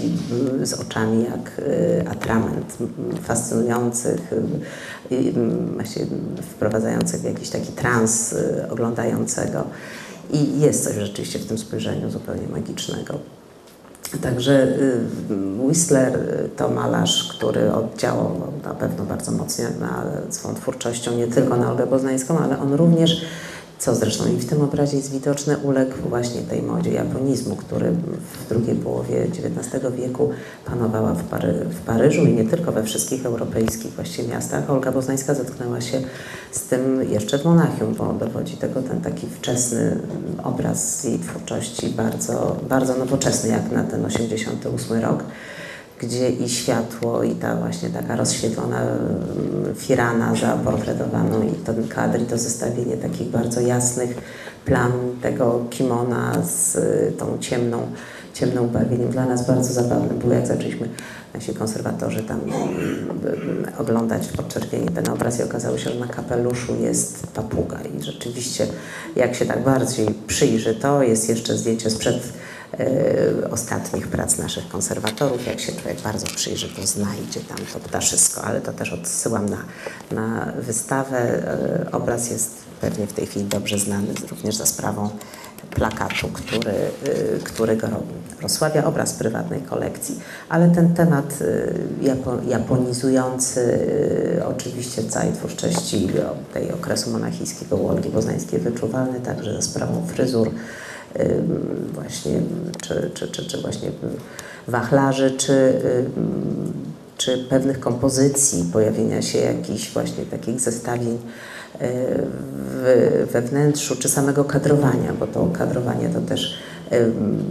[0.63, 2.79] y, z oczami jak y, atrament,
[3.23, 4.21] fascynujących,
[5.75, 6.07] właśnie
[6.43, 8.35] wprowadzających w jakiś taki trans
[8.71, 9.65] oglądającego.
[10.33, 13.19] I jest coś rzeczywiście w tym spojrzeniu zupełnie magicznego.
[14.21, 14.67] Także
[15.31, 18.31] y, Whistler y, to malarz, który oddziałał
[18.65, 23.25] na pewno bardzo mocno na swoją twórczością nie tylko na Olgę Poznańską, ale on również
[23.83, 28.49] co zresztą i w tym obrazie jest widoczne, uległ właśnie tej modzie japonizmu, który w
[28.49, 30.31] drugiej połowie XIX wieku
[30.67, 34.71] panowała w, Pary w Paryżu i nie tylko we wszystkich europejskich właściwie miastach.
[34.71, 36.01] Olga Boznańska zetknęła się
[36.53, 39.99] z tym jeszcze w Monachium, bo dowodzi tego ten taki wczesny
[40.45, 45.25] obraz jej twórczości, bardzo, bardzo nowoczesny jak na ten 88 rok
[46.03, 52.25] gdzie i światło, i ta właśnie taka rozświetlona mm, firana zaportretowaną i ten kadr, i
[52.25, 54.17] to zestawienie takich bardzo jasnych
[54.65, 54.93] plam
[55.23, 57.79] tego kimona z y, tą ciemną,
[58.35, 59.09] ciemną barwieniem.
[59.09, 60.89] Dla nas bardzo zabawne było, jak zaczęliśmy
[61.35, 66.75] nasi konserwatorzy tam mm, oglądać w podczerwieni ten obraz i okazało się, że na kapeluszu
[66.83, 68.67] jest papuga i rzeczywiście
[69.17, 72.33] jak się tak bardziej przyjrzy to, jest jeszcze zdjęcie sprzed
[73.51, 75.47] ostatnich prac naszych konserwatorów.
[75.47, 79.65] Jak się człowiek bardzo przyjrzy, to znajdzie tam to ptaszysko, ale to też odsyłam na,
[80.11, 81.19] na wystawę.
[81.19, 82.51] E, obraz jest
[82.81, 85.11] pewnie w tej chwili dobrze znany również za sprawą
[85.71, 87.89] plakatu, który, e, który go
[88.43, 90.21] rozsławia, obraz prywatnej kolekcji.
[90.49, 91.39] Ale ten temat
[92.49, 93.87] japonizujący
[94.47, 96.09] oczywiście całej twórczości
[96.53, 100.51] tej okresu monachijskiego u Olgi Boznańskiej wyczuwalny także za sprawą fryzur,
[101.95, 102.33] właśnie,
[102.83, 103.91] czy, czy, czy, czy właśnie
[104.69, 105.83] wachlarzy, czy,
[107.17, 111.19] czy pewnych kompozycji, pojawienia się jakichś właśnie takich zestawień
[111.81, 116.59] w, we wnętrzu, czy samego kadrowania, bo to kadrowanie to też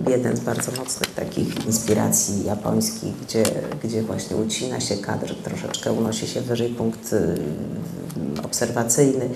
[0.09, 3.43] jeden z bardzo mocnych takich inspiracji japońskich, gdzie,
[3.84, 7.16] gdzie właśnie ucina się kadr, troszeczkę unosi się wyżej punkt
[8.43, 9.30] obserwacyjny.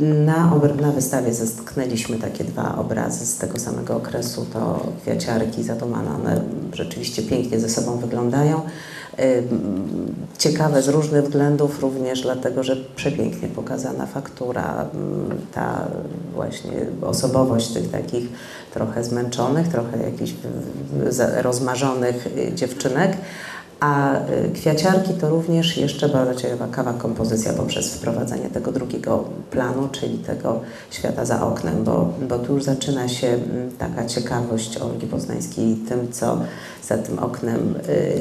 [0.00, 4.46] Na, na wystawie zetknęliśmy takie dwa obrazy z tego samego okresu.
[4.52, 6.40] To kwiaciarki zadumane, one
[6.72, 8.60] rzeczywiście pięknie ze sobą wyglądają.
[10.38, 14.86] Ciekawe z różnych względów, również dlatego, że przepięknie pokazana faktura,
[15.52, 15.88] ta
[16.34, 16.72] właśnie
[17.02, 18.28] osobowość tych takich
[18.74, 20.32] trochę zmęczonych, trochę jakichś
[21.42, 23.16] rozmarzonych y, dziewczynek,
[23.80, 30.18] a y, kwiaciarki to również jeszcze bardzo ciekawa kompozycja poprzez wprowadzenie tego drugiego planu, czyli
[30.18, 30.60] tego
[30.90, 36.12] świata za oknem, bo, bo tu już zaczyna się mm, taka ciekawość Olgi Poznańskiej tym,
[36.12, 36.40] co
[36.82, 37.74] za tym oknem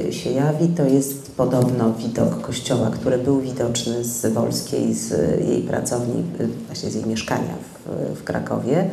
[0.10, 0.68] y, się jawi.
[0.68, 5.12] To jest podobno widok kościoła, który był widoczny z Wolskiej, z
[5.48, 7.54] jej pracowni, y, właśnie z jej mieszkania
[7.86, 8.90] w, w Krakowie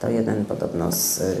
[0.00, 1.36] To jeden podobno z y,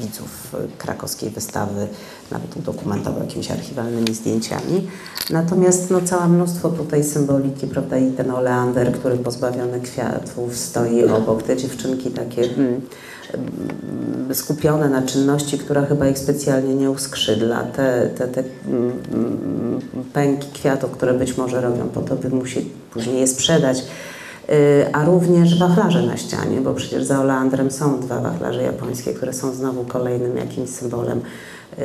[0.00, 1.88] widzów krakowskiej wystawy
[2.30, 4.88] nawet udokumentował jakimiś archiwalnymi zdjęciami.
[5.30, 11.42] Natomiast no, całe mnóstwo tutaj symboliki, prawda, i ten oleander, który pozbawiony kwiatów stoi obok,
[11.42, 12.80] te dziewczynki takie mm,
[13.34, 17.62] mm, skupione na czynności, która chyba ich specjalnie nie uskrzydla.
[17.62, 19.80] Te, te, te mm,
[20.12, 23.84] pęki kwiatów, które być może robią po to, by musi później je sprzedać
[24.92, 29.52] a również wachlarze na ścianie, bo przecież za oleandrem są dwa wachlarze japońskie, które są
[29.52, 31.82] znowu kolejnym jakimś symbolem y,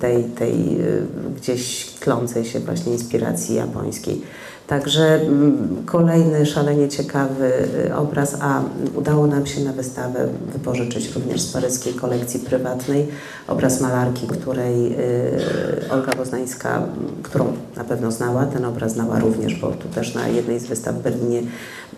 [0.00, 1.02] tej, tej y,
[1.36, 4.22] gdzieś tlącej się właśnie inspiracji japońskiej.
[4.68, 7.52] Także mm, kolejny szalenie ciekawy
[7.86, 8.62] y, obraz, a
[8.94, 13.08] udało nam się na wystawę wypożyczyć również z paryskiej kolekcji prywatnej
[13.46, 16.82] obraz malarki, której y, Olga Boznańska,
[17.22, 20.94] którą na pewno znała, ten obraz znała również, bo tu też na jednej z wystaw
[20.94, 21.42] w Berlinie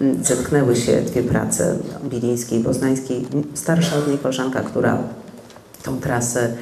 [0.00, 3.26] mm, zetknęły się dwie prace Bilińskiej i Boznańskiej.
[3.54, 4.98] Starsza od niej koleżanka, która
[5.82, 6.52] tą trasę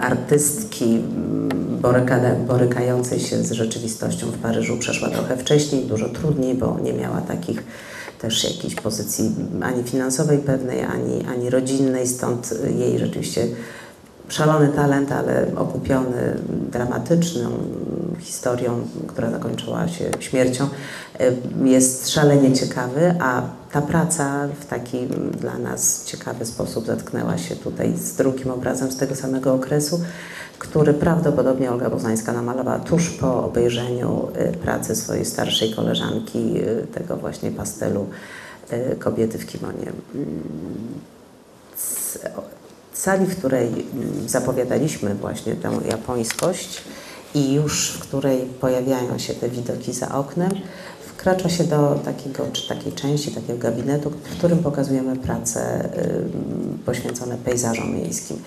[0.00, 1.00] artystki
[2.46, 7.64] borykającej się z rzeczywistością w Paryżu przeszła trochę wcześniej, dużo trudniej, bo nie miała takich
[8.18, 13.46] też jakiejś pozycji ani finansowej pewnej, ani, ani rodzinnej, stąd jej rzeczywiście
[14.28, 16.36] szalony talent, ale okupiony
[16.72, 17.50] dramatyczną
[18.20, 20.68] historią, która zakończyła się śmiercią,
[21.64, 23.42] jest szalenie ciekawy, a
[23.72, 25.06] ta praca w taki
[25.40, 30.00] dla nas ciekawy sposób zatknęła się tutaj z drugim obrazem z tego samego okresu,
[30.58, 37.16] który prawdopodobnie Olga Boznańska namalowała tuż po obejrzeniu y, pracy swojej starszej koleżanki, y, tego
[37.16, 38.06] właśnie pastelu
[38.72, 39.92] y, kobiety w kimonie.
[42.92, 46.82] Sali, w której mm, zapowiadaliśmy właśnie tę japońskość
[47.34, 50.50] i już w której pojawiają się te widoki za oknem,
[51.06, 55.90] wkracza się do takiego, czy takiej części, takiego gabinetu, w którym pokazujemy prace
[56.86, 58.42] poświęcone pejzażom miejskim.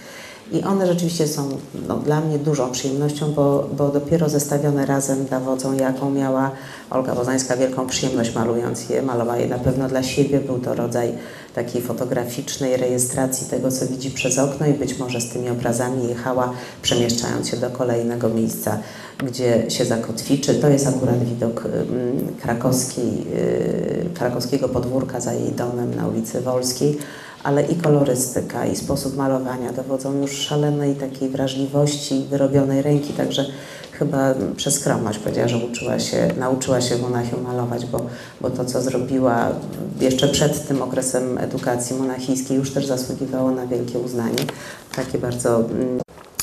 [0.52, 1.50] I one rzeczywiście są
[1.88, 6.52] no, dla mnie dużą przyjemnością, bo, bo dopiero zestawione razem dowodzą, jaką miała
[6.90, 9.02] Olga Wozańska wielką przyjemność malując je.
[9.02, 11.14] Malowała je na pewno dla siebie, był to rodzaj
[11.56, 16.54] takiej fotograficznej rejestracji tego, co widzi przez okno i być może z tymi obrazami jechała,
[16.82, 18.78] przemieszczając się do kolejnego miejsca,
[19.18, 20.56] gdzie się zakotwiczy.
[20.56, 21.64] To jest akurat widok
[22.42, 26.98] krakowskiej, y, krakowskiego podwórka za jej domem na ulicy Wolskiej
[27.46, 33.46] ale i kolorystyka, i sposób malowania dowodzą już szalonej takiej wrażliwości wyrobionej ręki, także
[33.92, 38.02] chyba przez skromność powiedziała, że uczyła się, nauczyła się Monachium malować, bo,
[38.42, 39.50] bo to, co zrobiła
[40.00, 44.46] jeszcze przed tym okresem edukacji monachijskiej już też zasługiwało na wielkie uznanie.
[44.96, 46.00] Takie bardzo mm,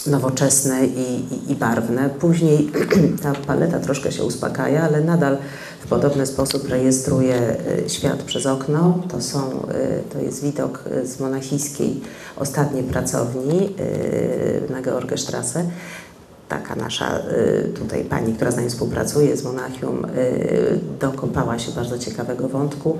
[0.07, 2.11] nowoczesne i, i, i barwne.
[2.11, 2.70] Później
[3.22, 5.36] ta paleta troszkę się uspokaja, ale nadal
[5.84, 7.56] w podobny sposób rejestruje
[7.86, 8.98] y, świat przez okno.
[9.08, 12.00] To, są, y, to jest widok z monachijskiej
[12.36, 15.64] ostatniej pracowni y, na Georgestrasse
[16.48, 17.22] taka nasza
[17.74, 20.06] tutaj pani, która z nami współpracuje z Monachium,
[21.00, 22.98] dokopała się bardzo ciekawego wątku.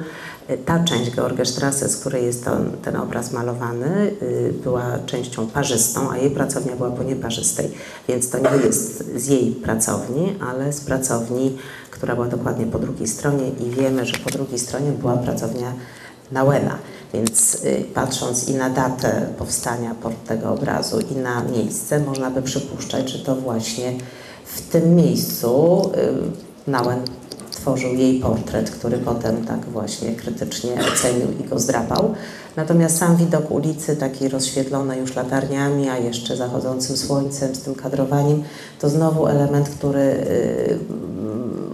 [0.64, 4.14] Ta część Georgestrasse, z której jest ten, ten obraz malowany,
[4.64, 7.70] była częścią parzystą, a jej pracownia była po nieparzystej,
[8.08, 11.58] więc to nie jest z jej pracowni, ale z pracowni
[12.03, 15.72] która była dokładnie po drugiej stronie i wiemy, że po drugiej stronie była pracownia
[16.32, 16.78] Nauena.
[17.14, 19.94] Więc y, patrząc i na datę powstania
[20.28, 23.92] tego obrazu i na miejsce, można by przypuszczać, że to właśnie
[24.44, 25.82] w tym miejscu
[26.66, 27.00] y, Nauen
[27.62, 32.14] tworzył jej portret, który potem tak właśnie krytycznie ocenił i go zdrapał.
[32.56, 38.42] Natomiast sam widok ulicy, takiej rozświetlonej już latarniami, a jeszcze zachodzącym słońcem, z tym kadrowaniem,
[38.80, 40.78] to znowu element, który y,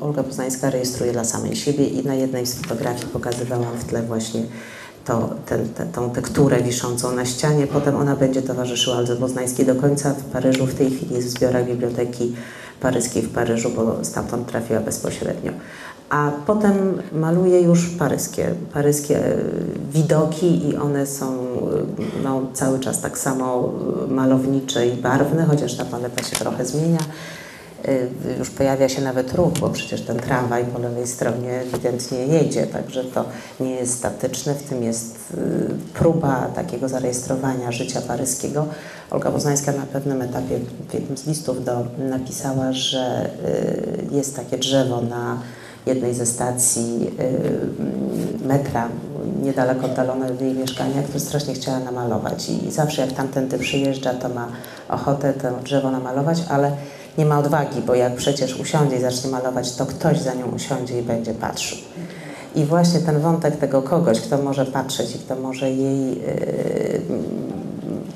[0.01, 4.43] Olga Poznańska rejestruje dla samej siebie i na jednej z fotografii pokazywałam w tle właśnie
[5.05, 7.67] to, ten, te, tą tekturę wiszącą na ścianie.
[7.67, 10.67] Potem ona będzie towarzyszyła Aldze Poznańskiej do końca w Paryżu.
[10.67, 12.35] W tej chwili jest w zbiorach Biblioteki
[12.81, 15.53] Paryskiej w Paryżu, bo stamtąd trafiła bezpośrednio.
[16.11, 19.39] A potem maluje już paryskie, paryskie e,
[19.93, 23.73] widoki i one są e, no, cały czas tak samo
[24.09, 26.99] malownicze i barwne, chociaż ta paleta się trochę zmienia.
[28.39, 33.05] Już pojawia się nawet ruch, bo przecież ten tramwaj po lewej stronie ewidentnie jedzie, także
[33.05, 33.25] to
[33.61, 35.37] nie jest statyczne, w tym jest
[35.95, 38.67] próba takiego zarejestrowania życia paryskiego.
[39.11, 43.31] Olga Poznańska na pewnym etapie w jednym z listów do, napisała, że
[44.11, 45.39] y, jest takie drzewo na
[45.87, 47.11] jednej ze stacji
[48.45, 48.89] metra,
[49.43, 54.29] niedaleko oddalone od jej mieszkania, które strasznie chciała namalować i zawsze jak tamtędy przyjeżdża, to
[54.29, 54.49] ma
[54.89, 56.73] ochotę to drzewo namalować, ale
[57.19, 60.99] nie ma odwagi, bo jak przecież usiądzie i zacznie malować, to ktoś za nią usiądzie
[60.99, 61.79] i będzie patrzył.
[62.55, 66.78] I właśnie ten wątek tego kogoś, kto może patrzeć i kto może jej yy,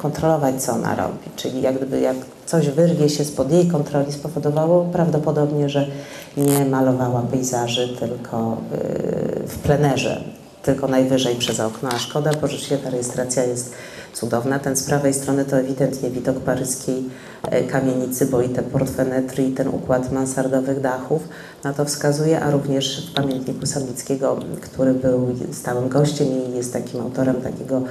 [0.02, 1.30] kontrolować, co ona robi.
[1.36, 5.86] Czyli jak gdyby jak coś wyrwie się spod jej kontroli, spowodowało prawdopodobnie, że
[6.36, 10.24] nie malowała pejzaży, tylko yy, w plenerze,
[10.62, 11.88] tylko najwyżej przez okno.
[11.92, 13.74] A szkoda, bo rzeczywiście ta rejestracja jest
[14.12, 14.58] cudowna.
[14.58, 17.04] Ten z prawej strony to ewidentnie widok paryskiej
[17.42, 21.28] e, kamienicy, bo i te portfenetry i ten układ mansardowych dachów
[21.64, 27.00] na to wskazuje, a również w pamiętniku Sabickiego, który był stałym gościem i jest takim
[27.00, 27.82] autorem takiego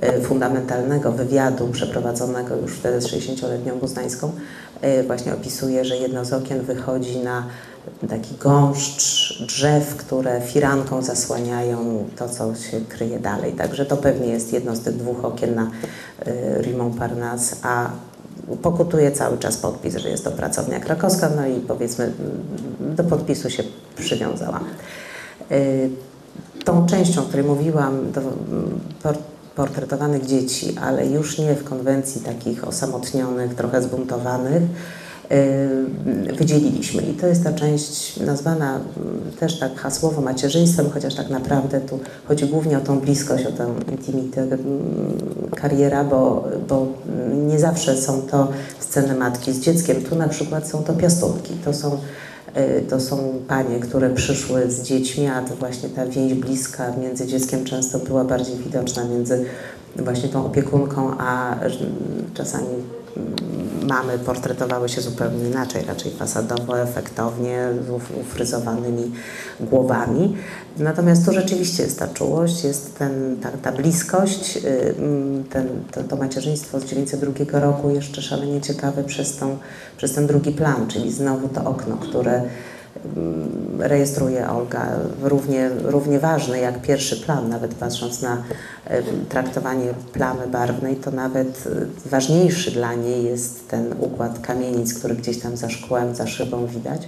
[0.00, 4.32] e, fundamentalnego wywiadu przeprowadzonego już wtedy z 60-letnią Buznańską,
[4.80, 7.46] e, właśnie opisuje, że jedno z okien wychodzi na
[8.08, 13.52] taki gąszcz drzew, które firanką zasłaniają to, co się kryje dalej.
[13.52, 15.70] Także to pewnie jest jedno z tych dwóch okien na
[16.26, 17.90] y, Rue Montparnasse, a
[18.62, 22.12] pokutuje cały czas podpis, że jest to pracownia krakowska, no i powiedzmy
[22.80, 23.62] do podpisu się
[23.96, 24.64] przywiązałam.
[25.52, 25.90] Y,
[26.64, 28.20] tą częścią, o której mówiłam, do
[29.56, 34.62] portretowanych dzieci, ale już nie w konwencji takich osamotnionych, trochę zbuntowanych,
[36.38, 37.02] wydzieliliśmy.
[37.02, 41.98] I to jest ta część nazwana mm, też tak hasłowo macierzyństwem, chociaż tak naprawdę tu
[42.28, 44.58] chodzi głównie o tą bliskość, o tę intimitę mm,
[45.56, 46.86] kariera, bo, bo
[47.46, 48.48] nie zawsze są to
[48.80, 50.02] sceny matki z dzieckiem.
[50.02, 51.54] Tu na przykład są to piastunki.
[51.64, 51.98] To są
[52.56, 53.18] y, to są
[53.48, 58.24] panie, które przyszły z dziećmi, a to właśnie ta więź bliska między dzieckiem często była
[58.24, 59.44] bardziej widoczna między
[59.96, 61.56] właśnie tą opiekunką, a
[62.34, 62.68] czasami
[63.88, 67.90] mamy portretowały się zupełnie inaczej, raczej fasadowo, efektownie, z
[68.20, 69.12] ufryzowanymi
[69.60, 70.36] głowami.
[70.78, 76.02] Natomiast tu rzeczywiście jest ta czułość, jest ten, ta, ta bliskość, y, mm, ten, to,
[76.02, 79.58] to macierzyństwo z 1902 roku jeszcze szalenie ciekawe przez, tą,
[79.96, 82.42] przez ten drugi plan, czyli znowu to okno, które
[83.78, 84.86] rejestruje Olga,
[85.22, 88.42] równie, równie ważny jak pierwszy plan, nawet patrząc na
[89.28, 91.64] traktowanie plamy barwnej, to nawet
[92.06, 96.66] e, ważniejszy dla niej jest ten układ kamienic, który gdzieś tam za szkłem, za szybą
[96.66, 97.02] widać.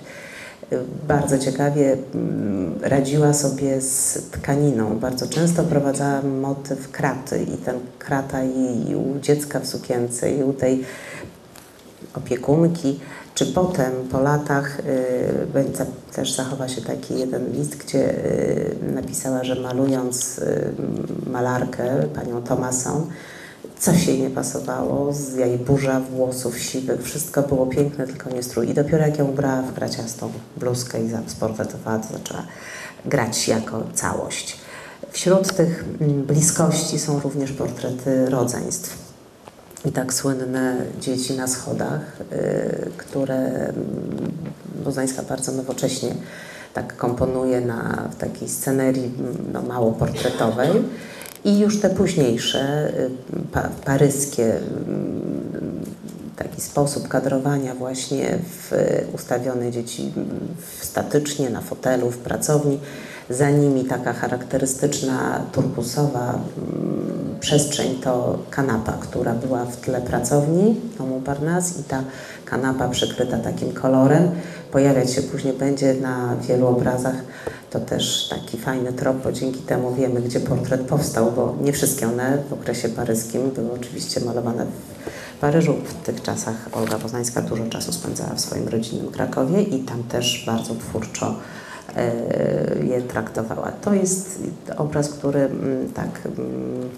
[0.73, 0.77] E,
[1.09, 4.99] bardzo ciekawie mm, radziła sobie z tkaniną.
[4.99, 10.53] Bardzo często prowadzała motyw kraty i ten krata i u dziecka w sukience i u
[10.53, 10.85] tej
[12.15, 13.01] opiekunki
[13.39, 19.55] czy potem po latach y, też zachowa się taki jeden list, gdzie y, napisała, że
[19.55, 20.73] malując y,
[21.31, 23.07] malarkę, panią Tomasą,
[23.79, 28.71] coś jej nie pasowało, z jej burza włosów siwych, wszystko było piękne, tylko nie strój.
[28.71, 32.43] I dopiero jak ją ubrała w graciastą bluzkę i sportretowała, to zaczęła
[33.07, 34.57] grać jako całość.
[35.11, 39.08] Wśród tych mm, bliskości są również portrety rodzeństw
[39.85, 43.73] i tak słynne dzieci na schodach, y, które
[44.85, 46.15] Bozańska bardzo nowocześnie
[46.75, 49.13] tak komponuje na, w takiej scenerii
[49.53, 50.71] no, mało portretowej.
[51.45, 53.11] I już te późniejsze, y,
[53.53, 54.61] pa, paryskie,
[56.37, 58.73] taki sposób kadrowania właśnie w
[59.15, 60.13] ustawione dzieci
[60.81, 62.79] statycznie na fotelu, w pracowni,
[63.31, 66.39] za nimi taka charakterystyczna turkusowa
[67.41, 72.03] przestrzeń to kanapa, która była w tle pracowni domu Parnas i ta
[72.45, 74.31] kanapa przykryta takim kolorem.
[74.73, 77.15] Pojawiać się później będzie na wielu obrazach.
[77.71, 82.09] To też taki fajny trop, bo dzięki temu wiemy, gdzie portret powstał, bo nie wszystkie
[82.09, 85.75] one w okresie paryskim były oczywiście malowane w Paryżu.
[85.85, 90.45] W tych czasach Olga Poznańska dużo czasu spędzała w swoim rodzinnym Krakowie i tam też
[90.47, 91.35] bardzo twórczo
[92.89, 93.73] je traktowała.
[93.73, 94.39] To jest
[94.77, 96.89] obraz, który mm, tak mm,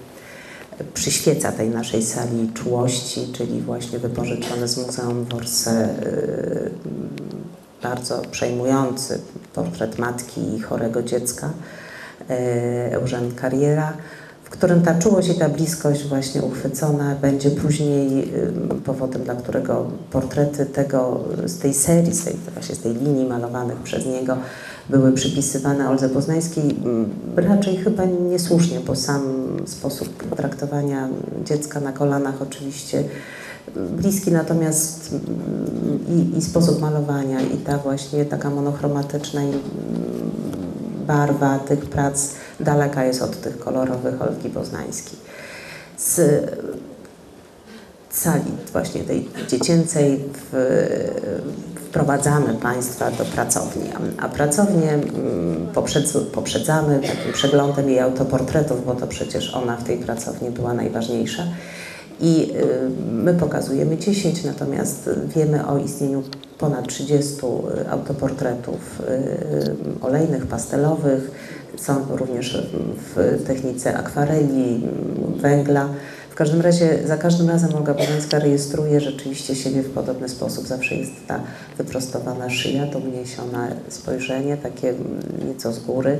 [0.94, 5.88] przyświeca tej naszej sali czułości, czyli właśnie wypożyczony z Muzeum Worse
[7.82, 9.20] bardzo przejmujący
[9.54, 11.50] portret matki i chorego dziecka
[12.20, 12.34] y,
[12.96, 13.92] Eugène Carriera,
[14.44, 18.52] w którym ta czułość i ta bliskość właśnie uchwycona będzie później y,
[18.84, 23.76] powodem, dla którego portrety tego, z tej serii, z tej, właśnie z tej linii malowanych
[23.76, 24.36] przez niego
[24.90, 29.22] były przypisywane Oldze Poznańskiej, mm, raczej chyba niesłusznie, bo sam
[29.66, 31.08] sposób traktowania
[31.44, 33.04] dziecka na kolanach oczywiście
[33.76, 39.60] bliski, natomiast mm, i, i sposób malowania i ta właśnie taka monochromatyczna mm,
[41.06, 42.30] barwa tych prac
[42.60, 45.18] daleka jest od tych kolorowych Olgi Poznańskiej.
[45.98, 46.20] Z
[48.10, 50.54] sali właśnie tej dziecięcej w,
[51.90, 53.82] wprowadzamy Państwa do pracowni,
[54.18, 55.66] a pracownię mm,
[56.32, 61.42] poprzedzamy takim przeglądem jej autoportretów, bo to przecież ona w tej pracowni była najważniejsza.
[62.20, 66.22] I y, my pokazujemy 10, natomiast wiemy o istnieniu
[66.58, 67.36] ponad 30
[67.90, 69.02] autoportretów
[70.00, 71.30] olejnych, pastelowych.
[71.76, 72.68] Są również
[73.14, 74.86] w technice akwareli,
[75.36, 75.88] węgla.
[76.40, 80.66] Każdym razie za każdym razem Olga Bożeńska rejestruje rzeczywiście siebie w podobny sposób.
[80.66, 81.40] Zawsze jest ta
[81.78, 84.94] wyprostowana szyja, to uniesione spojrzenie, takie
[85.48, 86.18] nieco z góry.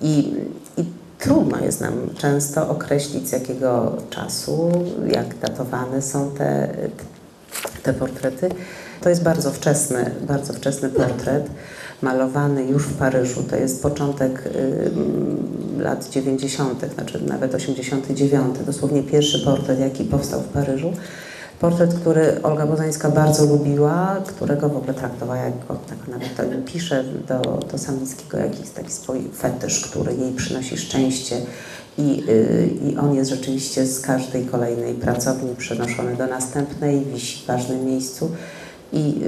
[0.00, 0.34] I,
[0.76, 0.84] i
[1.18, 4.72] trudno jest nam często określić z jakiego czasu,
[5.06, 6.68] jak datowane są te,
[7.82, 8.48] te portrety.
[9.00, 11.50] To jest bardzo wczesny, bardzo wczesny portret,
[12.02, 13.42] malowany już w Paryżu.
[13.50, 14.90] To jest początek y,
[15.78, 18.56] lat 90., znaczy nawet 89.
[18.66, 20.92] Dosłownie pierwszy portret, jaki powstał w Paryżu.
[21.60, 26.42] Portret, który Olga Bozańska bardzo lubiła, którego w ogóle traktowała jako, tak nawet to
[26.72, 27.40] pisze do,
[27.72, 31.36] do Samickiego, jakiś taki swój fetysz, który jej przynosi szczęście
[31.98, 37.46] i, yy, i on jest rzeczywiście z każdej kolejnej pracowni przenoszony do następnej, wisi w
[37.46, 38.30] ważnym miejscu.
[38.94, 39.22] I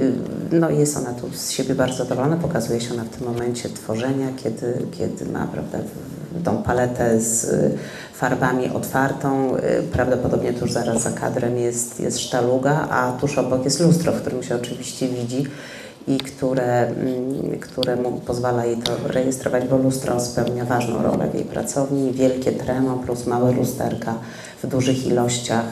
[0.53, 3.69] y, no, jest ona tu z siebie bardzo zadowolona, pokazuje się ona w tym momencie
[3.69, 5.77] tworzenia, kiedy, kiedy ma prawda,
[6.43, 7.77] tą paletę z y,
[8.13, 9.57] farbami otwartą.
[9.57, 14.21] Y, prawdopodobnie tuż zaraz za kadrem jest, jest sztaluga, a tuż obok jest lustro, w
[14.21, 15.43] którym się oczywiście widzi
[16.07, 21.43] i które, mm, które pozwala jej to rejestrować, bo lustro spełnia ważną rolę w jej
[21.43, 22.11] pracowni.
[22.11, 24.15] Wielkie tremo plus małe lusterka
[24.63, 25.65] w dużych ilościach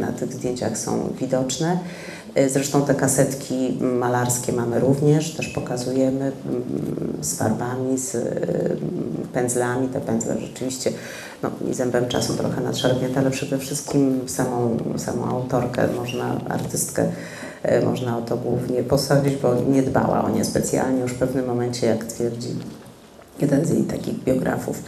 [0.00, 1.78] na tych zdjęciach są widoczne.
[2.36, 6.64] E, zresztą te kasetki malarskie mamy również, też pokazujemy mm,
[7.20, 8.20] z farbami, z e,
[9.32, 9.88] pędzlami.
[9.88, 10.92] Te pędzle rzeczywiście
[11.42, 17.06] no, i zębem czasu trochę nadszarpnięte, ale przede wszystkim samą, samą autorkę, można, artystkę,
[17.62, 21.00] e, można o to głównie posadzić, bo nie dbała o nie specjalnie.
[21.00, 22.48] Już w pewnym momencie, jak twierdzi
[23.40, 24.82] jeden z jej takich biografów,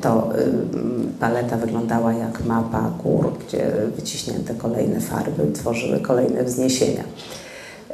[0.00, 0.28] to
[1.20, 7.04] paleta wyglądała jak mapa gór, gdzie wyciśnięte kolejne farby tworzyły kolejne wzniesienia.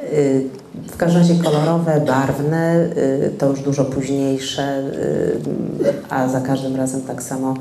[0.03, 0.43] Y,
[0.87, 7.01] w każdym razie kolorowe, barwne, y, to już dużo późniejsze, y, a za każdym razem
[7.01, 7.53] tak samo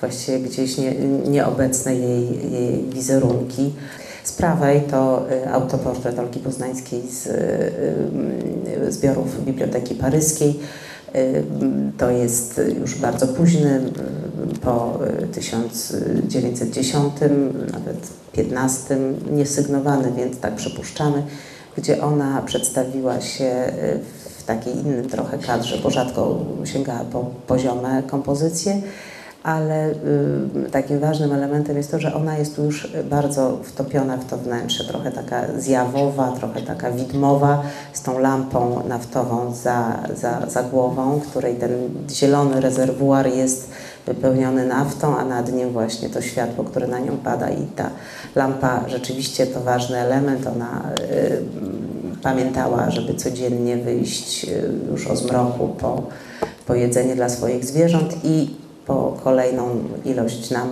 [0.00, 0.94] właściwie gdzieś nie,
[1.28, 3.72] nieobecne jej, jej wizerunki.
[4.24, 7.28] Z prawej to autoportret Olgi Poznańskiej z
[8.88, 10.60] zbiorów Biblioteki Paryskiej.
[11.98, 13.80] To jest już bardzo późny,
[14.60, 14.98] po
[15.32, 17.14] 1910,
[17.72, 18.98] nawet 15,
[19.30, 21.22] niesygnowany, więc tak przypuszczamy,
[21.76, 23.72] gdzie ona przedstawiła się
[24.38, 28.82] w takiej innym trochę kadrze, bo rzadko sięgała po poziome kompozycje
[29.42, 34.24] ale y, takim ważnym elementem jest to, że ona jest tu już bardzo wtopiona w
[34.24, 37.62] to wnętrze, trochę taka zjawowa, trochę taka widmowa,
[37.92, 41.70] z tą lampą naftową za, za, za głową, której ten
[42.10, 43.70] zielony rezerwuar jest
[44.06, 47.90] wypełniony naftą, a nad nim właśnie to światło, które na nią pada i ta
[48.34, 51.42] lampa rzeczywiście to ważny element, ona y,
[52.22, 56.02] pamiętała, żeby codziennie wyjść y, już o zmroku po,
[56.66, 59.68] po jedzenie dla swoich zwierząt i po kolejną
[60.04, 60.68] ilość nam,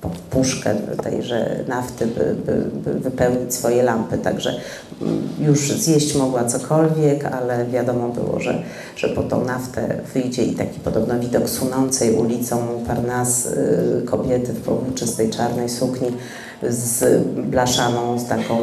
[0.00, 4.18] po puszkę tejże nafty, by, by, by, wypełnić swoje lampy.
[4.18, 4.60] Także
[5.02, 8.62] mm, już zjeść mogła cokolwiek, ale wiadomo było, że,
[8.96, 14.94] że po tą naftę wyjdzie i taki podobno widok sunącej ulicą Parnas y, kobiety w
[14.94, 16.08] czystej czarnej sukni
[16.62, 18.56] z blaszaną, z taką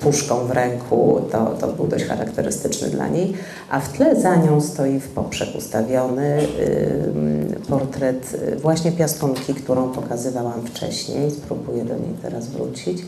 [0.00, 3.34] puszką w ręku, to, to był dość charakterystyczny dla niej.
[3.70, 6.38] A w tle za nią stoi w poprzek ustawiony
[7.68, 11.30] portret właśnie piastunki, którą pokazywałam wcześniej.
[11.30, 13.02] Spróbuję do niej teraz wrócić.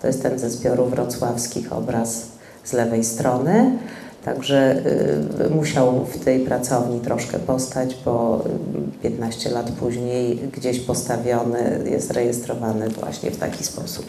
[0.00, 2.26] To jest ten ze zbiorów wrocławskich obraz
[2.64, 3.78] z lewej strony.
[4.26, 4.76] Także
[5.46, 8.44] y, musiał w tej pracowni troszkę postać, bo
[9.02, 14.06] 15 lat później gdzieś postawiony jest rejestrowany właśnie w taki sposób.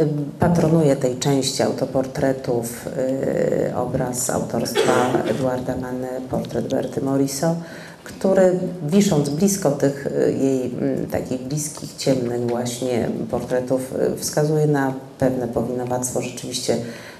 [0.00, 0.06] Y,
[0.38, 7.56] patronuje tej części autoportretów y, obraz autorstwa Eduarda Manny, portret Berty Moriso,
[8.04, 10.08] który wisząc blisko tych
[10.40, 10.74] jej
[11.10, 16.76] takich bliskich, ciemnych właśnie portretów wskazuje na pewne powinowactwo rzeczywiście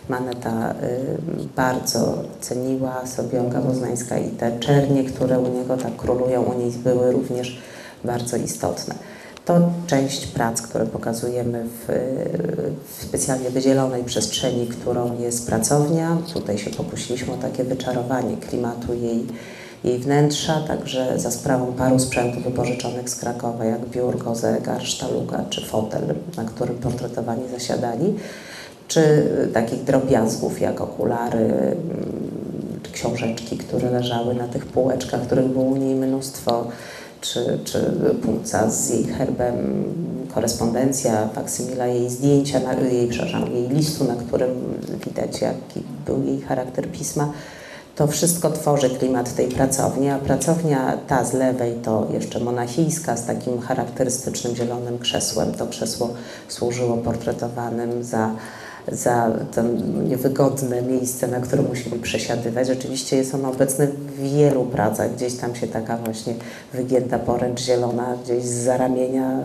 [0.08, 0.76] Maneta y,
[1.56, 6.70] bardzo ceniła sobie Olga Woznańska i te czernie, które u niego tak królują u niej
[6.70, 7.58] były również
[8.04, 8.94] bardzo istotne.
[9.44, 11.86] To część prac, które pokazujemy w,
[12.88, 16.16] w, specjalnie wydzielonej przestrzeni, którą jest pracownia.
[16.34, 19.26] Tutaj się pokusiliśmy o takie wyczarowanie klimatu jej,
[19.84, 25.66] jej wnętrza, także za sprawą paru sprzętów wypożyczonych z Krakowa, jak biurko, zegar, sztaluga czy
[25.66, 26.02] fotel,
[26.36, 28.14] na którym portretowani zasiadali
[28.88, 31.76] czy takich drobiazgów jak okulary, mm,
[32.92, 36.66] książeczki, które leżały na tych półeczkach, których było u niej mnóstwo,
[37.20, 37.78] czy, czy
[38.22, 39.84] płuca z jej herbem,
[40.34, 43.10] korespondencja, faksymila jej zdjęcia, jej,
[43.54, 44.50] jej listu, na którym
[45.06, 47.32] widać jaki był jej charakter pisma.
[47.96, 53.26] To wszystko tworzy klimat tej pracowni, a pracownia ta z lewej to jeszcze monachijska z
[53.26, 55.52] takim charakterystycznym zielonym krzesłem.
[55.52, 56.10] To krzesło
[56.48, 58.30] służyło portretowanym za
[58.88, 59.62] za to
[60.08, 62.66] niewygodne miejsce, na które musieli przesiadywać.
[62.66, 65.14] Rzeczywiście jest on obecny w wielu pracach.
[65.14, 66.34] Gdzieś tam się taka właśnie
[66.72, 69.38] wygięta poręcz zielona gdzieś z zaramienia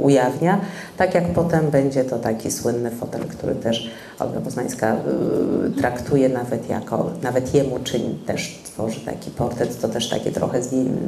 [0.00, 0.60] ujawnia.
[0.96, 4.96] Tak jak potem będzie to taki słynny fotel, który też Olga Poznańska
[5.76, 10.60] y, traktuje nawet jako, nawet jemu czyni też tworzy taki portret, to też takie trochę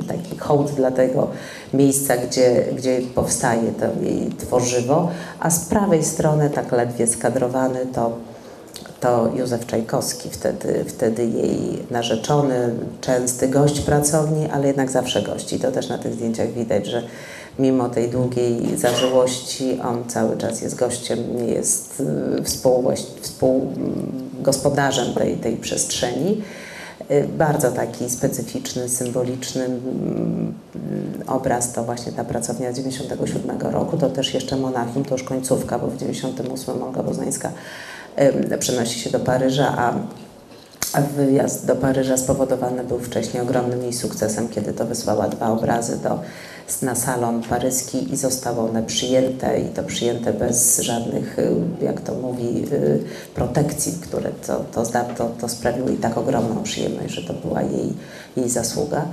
[0.08, 1.28] taki hołd dla tego
[1.74, 5.10] miejsca, gdzie, gdzie powstaje to jej tworzywo,
[5.40, 8.12] a z prawej strony tak ledwie skadrowany to
[9.00, 15.60] to Józef Czajkowski, wtedy, wtedy jej narzeczony, częsty gość pracowni, ale jednak zawsze gości.
[15.60, 17.02] To też na tych zdjęciach widać, że
[17.58, 21.18] mimo tej długiej zażyłości on cały czas jest gościem,
[21.48, 22.02] jest
[22.38, 22.42] y,
[23.22, 26.42] współgospodarzem tej, tej przestrzeni.
[27.10, 30.54] Y, bardzo taki specyficzny, symboliczny mm,
[31.26, 33.96] obraz to właśnie ta pracownia z 97 roku.
[33.96, 37.52] To też jeszcze Monachium, to już końcówka, bo w 98 Olga Boznańska
[38.58, 39.94] przenosi się do Paryża, a
[40.92, 45.98] a wyjazd do Paryża spowodowany był wcześniej ogromnym jej sukcesem, kiedy to wysłała dwa obrazy
[46.02, 46.20] do,
[46.82, 51.50] na salon paryski i zostały one przyjęte i to przyjęte bez żadnych, y,
[51.82, 53.02] jak to mówi, y,
[53.34, 54.82] protekcji, które to, to,
[55.16, 57.92] to, to sprawiło jej tak ogromną przyjemność, że to była jej,
[58.36, 59.06] jej zasługa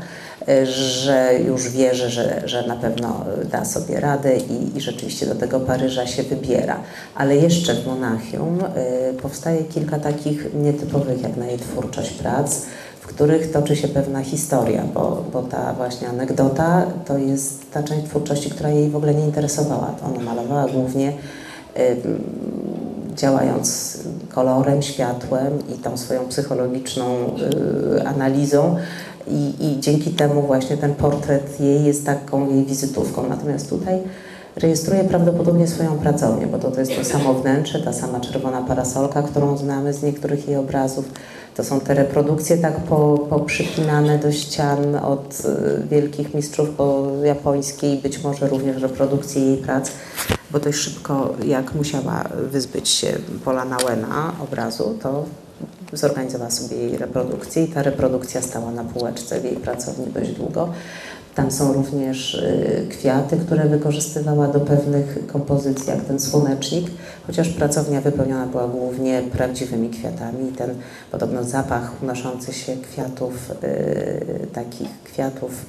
[0.63, 5.59] że już wierzy, że, że na pewno da sobie radę i, i rzeczywiście do tego
[5.59, 6.79] Paryża się wybiera.
[7.15, 12.61] Ale jeszcze w Monachium y, powstaje kilka takich nietypowych jak na jej twórczość prac,
[13.01, 18.05] w których toczy się pewna historia, bo, bo ta właśnie anegdota to jest ta część
[18.05, 19.95] twórczości, która jej w ogóle nie interesowała.
[20.05, 21.13] Ona malowała głównie
[21.77, 21.97] y,
[23.15, 23.97] działając
[24.29, 27.05] kolorem, światłem i tą swoją psychologiczną
[27.95, 28.75] y, analizą,
[29.27, 33.29] i, I dzięki temu właśnie ten portret jej jest taką jej wizytówką.
[33.29, 33.99] Natomiast tutaj
[34.55, 39.23] rejestruje prawdopodobnie swoją pracownię, bo to, to jest to samo wnętrze, ta sama czerwona parasolka,
[39.23, 41.05] którą znamy z niektórych jej obrazów.
[41.55, 47.97] To są te reprodukcje tak po, poprzypinane do ścian od y, wielkich mistrzów po japońskiej,
[47.97, 49.91] być może również reprodukcje jej prac,
[50.51, 53.07] bo dość szybko, jak musiała wyzbyć się
[53.45, 55.25] Pola Nauena obrazu, to
[55.93, 60.69] zorganizowała sobie jej reprodukcję i ta reprodukcja stała na półeczce w jej pracowni dość długo.
[61.35, 66.87] Tam są również y, kwiaty, które wykorzystywała do pewnych kompozycji, jak ten słonecznik,
[67.27, 70.51] chociaż pracownia wypełniona była głównie prawdziwymi kwiatami.
[70.51, 70.75] Ten
[71.11, 75.65] podobno zapach unoszący się kwiatów, y, takich kwiatów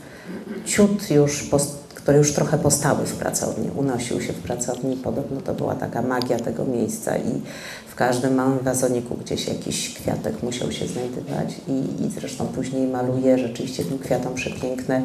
[0.65, 4.97] ciut już post które już trochę postały w pracowni, unosił się w pracowni.
[4.97, 7.41] Podobno to była taka magia tego miejsca i
[7.89, 13.39] w każdym małym wazoniku gdzieś jakiś kwiatek musiał się znajdywać i, i zresztą później maluje
[13.39, 15.03] rzeczywiście tym kwiatom przepiękne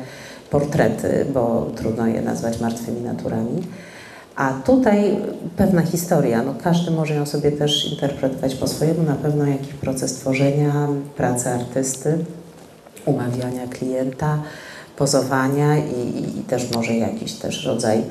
[0.49, 3.64] portrety, bo trudno je nazwać martwymi naturami.
[4.36, 5.18] A tutaj
[5.57, 10.14] pewna historia, no każdy może ją sobie też interpretować po swojemu, na pewno jakiś proces
[10.14, 10.88] tworzenia,
[11.18, 12.18] pracy artysty,
[13.06, 14.40] umawiania klienta,
[15.02, 18.03] pozowania i, i też może jakiś też rodzaj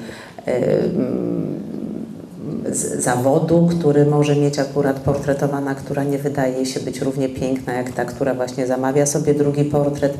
[2.98, 8.04] zawodu, który może mieć akurat portretowana, która nie wydaje się być równie piękna jak ta,
[8.04, 10.18] która właśnie zamawia sobie drugi portret.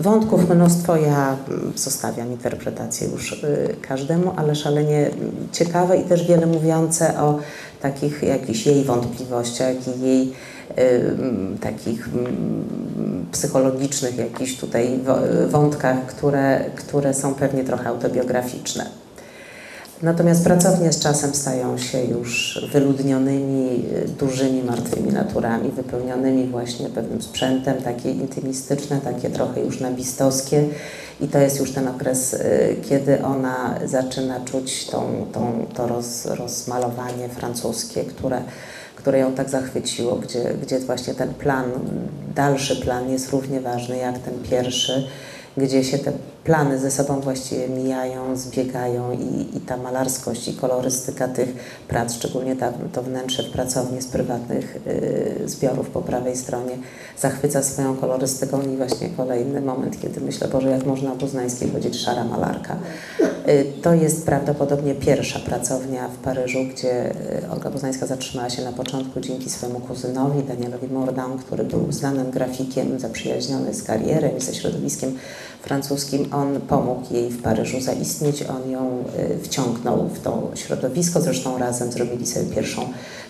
[0.00, 1.36] Wątków mnóstwo, ja
[1.76, 5.10] zostawiam interpretację już y, każdemu, ale szalenie
[5.52, 7.38] ciekawe i też wiele mówiące o
[7.82, 10.32] takich jakichś jej wątpliwościach i jej
[11.60, 12.08] takich
[13.32, 15.00] psychologicznych jakichś tutaj
[15.48, 18.86] wątkach, które, które są pewnie trochę autobiograficzne.
[20.02, 23.84] Natomiast pracownie z czasem stają się już wyludnionymi,
[24.18, 30.64] dużymi, martwymi naturami, wypełnionymi właśnie pewnym sprzętem, takie intymistyczne, takie trochę już nabistowskie.
[31.20, 36.26] I to jest już ten okres, y, kiedy ona zaczyna czuć tą, tą, to roz,
[36.26, 38.42] rozmalowanie francuskie, które
[38.98, 41.64] które ją tak zachwyciło, gdzie, gdzie właśnie ten plan,
[42.34, 45.08] dalszy plan jest równie ważny jak ten pierwszy,
[45.56, 46.12] gdzie się te
[46.48, 51.48] plany ze sobą właściwie mijają, zbiegają i, i ta malarskość i kolorystyka tych
[51.88, 56.78] prac, szczególnie ta, to wnętrze w pracowni z prywatnych y, zbiorów po prawej stronie,
[57.18, 62.00] zachwyca swoją kolorystyką i właśnie kolejny moment, kiedy myślę, Boże, jak można o Poznańskiej powiedzieć
[62.00, 62.76] szara malarka.
[63.82, 67.14] To jest prawdopodobnie pierwsza pracownia w Paryżu, gdzie
[67.52, 73.00] Olga Poznańska zatrzymała się na początku dzięki swojemu kuzynowi Danielowi Mordam, który był znanym grafikiem,
[73.00, 75.18] zaprzyjaźniony z karierą i ze środowiskiem
[75.62, 76.28] francuskim.
[76.38, 79.04] On pomógł jej w Paryżu zaistnieć, on ją
[79.42, 81.20] wciągnął w to środowisko.
[81.20, 82.82] Zresztą razem zrobili sobie pierwszą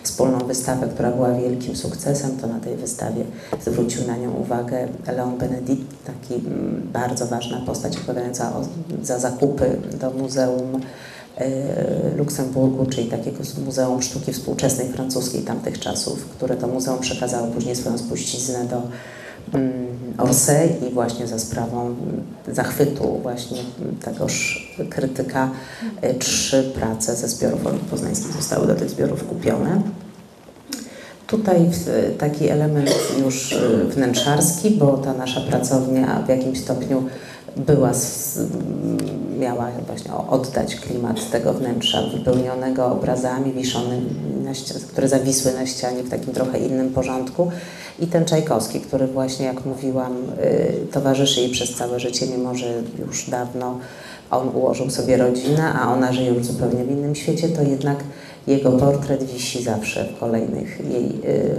[0.03, 2.37] wspólną wystawę, która była wielkim sukcesem.
[2.37, 3.23] To na tej wystawie
[3.65, 8.51] zwrócił na nią uwagę Leon Benedict, taki mm, bardzo ważna postać odpowiadająca
[9.03, 10.81] za zakupy do Muzeum
[11.37, 11.49] e,
[12.17, 17.97] Luksemburgu, czyli takiego Muzeum Sztuki Współczesnej Francuskiej tamtych czasów, które to muzeum przekazało później swoją
[17.97, 18.81] spuściznę do
[19.53, 19.87] mm,
[20.19, 21.95] Orsay i właśnie za sprawą
[22.47, 23.57] zachwytu właśnie
[24.01, 25.51] tegoż krytyka
[26.01, 29.81] e, trzy prace ze zbiorów poznańskich zostały do tych zbiorów kupione.
[31.27, 31.69] Tutaj
[32.17, 32.91] taki element
[33.25, 37.03] już e, wnętrzarski, bo ta nasza pracownia w jakimś stopniu
[37.67, 37.91] była,
[39.39, 44.09] miała właśnie oddać klimat tego wnętrza wypełnionego obrazami wiszonymi,
[44.87, 47.51] które zawisły na ścianie w takim trochę innym porządku.
[47.99, 50.13] I ten Czajkowski, który właśnie, jak mówiłam,
[50.43, 53.79] y, towarzyszy jej przez całe życie, mimo że już dawno
[54.31, 58.03] on ułożył sobie rodzinę, a ona żyje już zupełnie w innym świecie, to jednak
[58.47, 61.55] jego portret wisi zawsze w kolejnych jej y,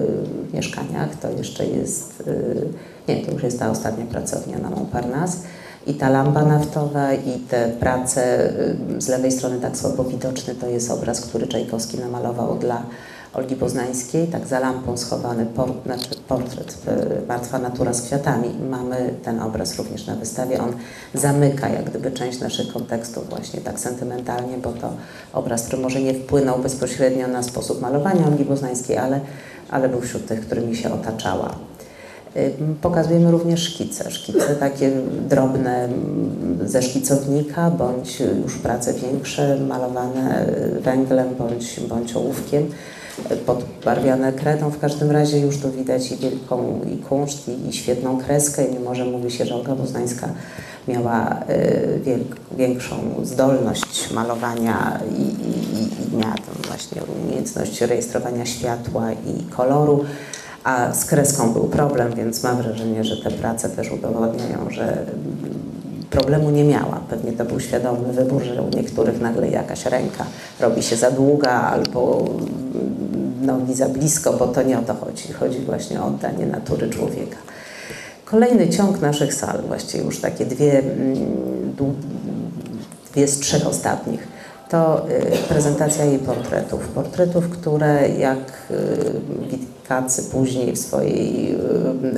[0.55, 1.17] mieszkaniach.
[1.17, 2.69] To jeszcze jest, y,
[3.09, 5.39] nie, to już jest ta ostatnia pracownia na Montparnasse.
[5.87, 8.51] I ta lampa naftowa i te prace
[8.97, 12.83] y, z lewej strony tak słabo widoczne, to jest obraz, który Czajkowski namalował dla
[13.35, 16.79] Olgi Poznańskiej, tak za lampą schowany port, znaczy portret
[17.23, 18.49] y, Martwa Natura z kwiatami.
[18.71, 20.61] Mamy ten obraz również na wystawie.
[20.61, 20.73] On
[21.15, 24.93] zamyka jak gdyby część naszych kontekstów właśnie tak sentymentalnie, bo to
[25.33, 29.21] obraz, który może nie wpłynął bezpośrednio na sposób malowania Olgi Poznańskiej, ale,
[29.71, 31.70] ale był wśród tych, którymi się otaczała.
[32.83, 34.91] Pokazujemy również szkice, szkice takie
[35.29, 35.89] drobne
[36.65, 40.47] ze szkicownika, bądź już prace większe, malowane
[40.81, 42.67] węglem bądź, bądź ołówkiem,
[43.47, 44.71] podbarwiane kredą.
[44.71, 48.95] W każdym razie już tu widać i wielką i kunszt, i, i świetną kreskę, mimo
[48.95, 50.29] że mówi się, że Olga Poznańska
[50.89, 59.13] miała y, wielk, większą zdolność malowania i, i, i miała tam właśnie umiejętność rejestrowania światła
[59.13, 60.05] i koloru
[60.65, 65.07] a z kreską był problem, więc mam wrażenie, że te prace też udowodniają, że
[66.11, 67.01] problemu nie miała.
[67.11, 70.25] Pewnie to był świadomy wybór, że u niektórych nagle jakaś ręka
[70.61, 72.25] robi się za długa albo
[73.43, 75.33] nogi za blisko, bo to nie o to chodzi.
[75.33, 77.37] Chodzi właśnie o oddanie natury człowieka.
[78.25, 81.27] Kolejny ciąg naszych sal, właściwie już takie dwie, mm,
[83.13, 84.29] dwie z trzech ostatnich,
[84.69, 86.89] to y, prezentacja jej portretów.
[86.89, 88.39] Portretów, które jak
[90.33, 91.57] później w swojej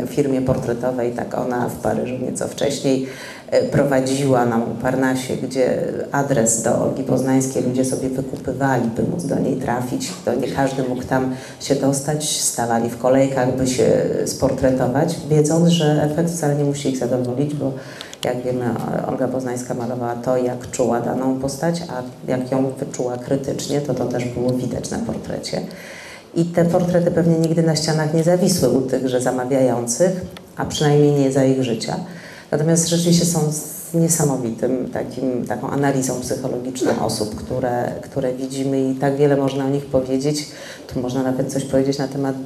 [0.06, 3.06] firmie portretowej, tak ona w Paryżu nieco wcześniej
[3.54, 5.82] y, prowadziła na Montparnasse, gdzie
[6.12, 10.12] adres do Olgi Poznańskiej ludzie sobie wykupywali, by móc do niej trafić.
[10.24, 13.88] To nie każdy mógł tam się dostać, stawali w kolejkach, by się
[14.26, 17.72] sportretować, wiedząc, że efekt wcale nie musi ich zadowolić, bo
[18.24, 18.64] jak wiemy,
[19.06, 24.06] Olga Poznańska malowała to, jak czuła daną postać, a jak ją wyczuła krytycznie, to to
[24.06, 25.60] też było widać na portrecie.
[26.34, 30.20] I te portrety pewnie nigdy na ścianach nie zawisły u tychże zamawiających,
[30.56, 31.96] a przynajmniej nie za ich życia.
[32.50, 33.52] Natomiast rzeczywiście są
[33.94, 39.86] niesamowitym takim, taką analizą psychologiczną osób, które, które widzimy i tak wiele można o nich
[39.86, 40.48] powiedzieć.
[40.86, 42.36] Tu można nawet coś powiedzieć na temat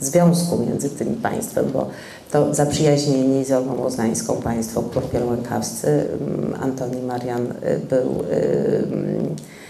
[0.00, 1.88] związku między tym państwem, bo
[2.30, 8.74] to zaprzyjaźnieni z Olgą Łoznańską państwo, kurpiel łękawscy, mm, Antoni Marian y, był y,
[9.24, 9.63] Y,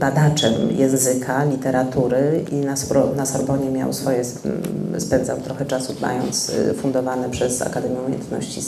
[0.00, 2.54] badaczem języka, literatury i
[3.16, 4.22] na, Sorbonie miał swoje,
[4.98, 8.60] spędzał trochę czasu mając y, fundowane przez Akademię Umiejętności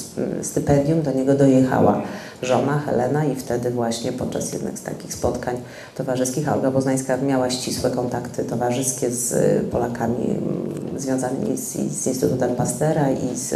[0.42, 1.02] stypendium.
[1.02, 2.02] Do niego dojechała
[2.42, 5.56] żona Helena i wtedy właśnie podczas jednych z takich spotkań
[5.94, 10.38] towarzyskich Olga Poznańska miała ścisłe kontakty towarzyskie z y, Polakami
[10.96, 13.54] związanymi z, z Instytutem Pastera i z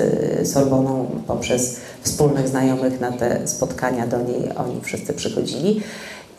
[0.48, 5.82] Sorboną poprzez wspólnych znajomych na te spotkania do niej oni wszyscy przychodzili.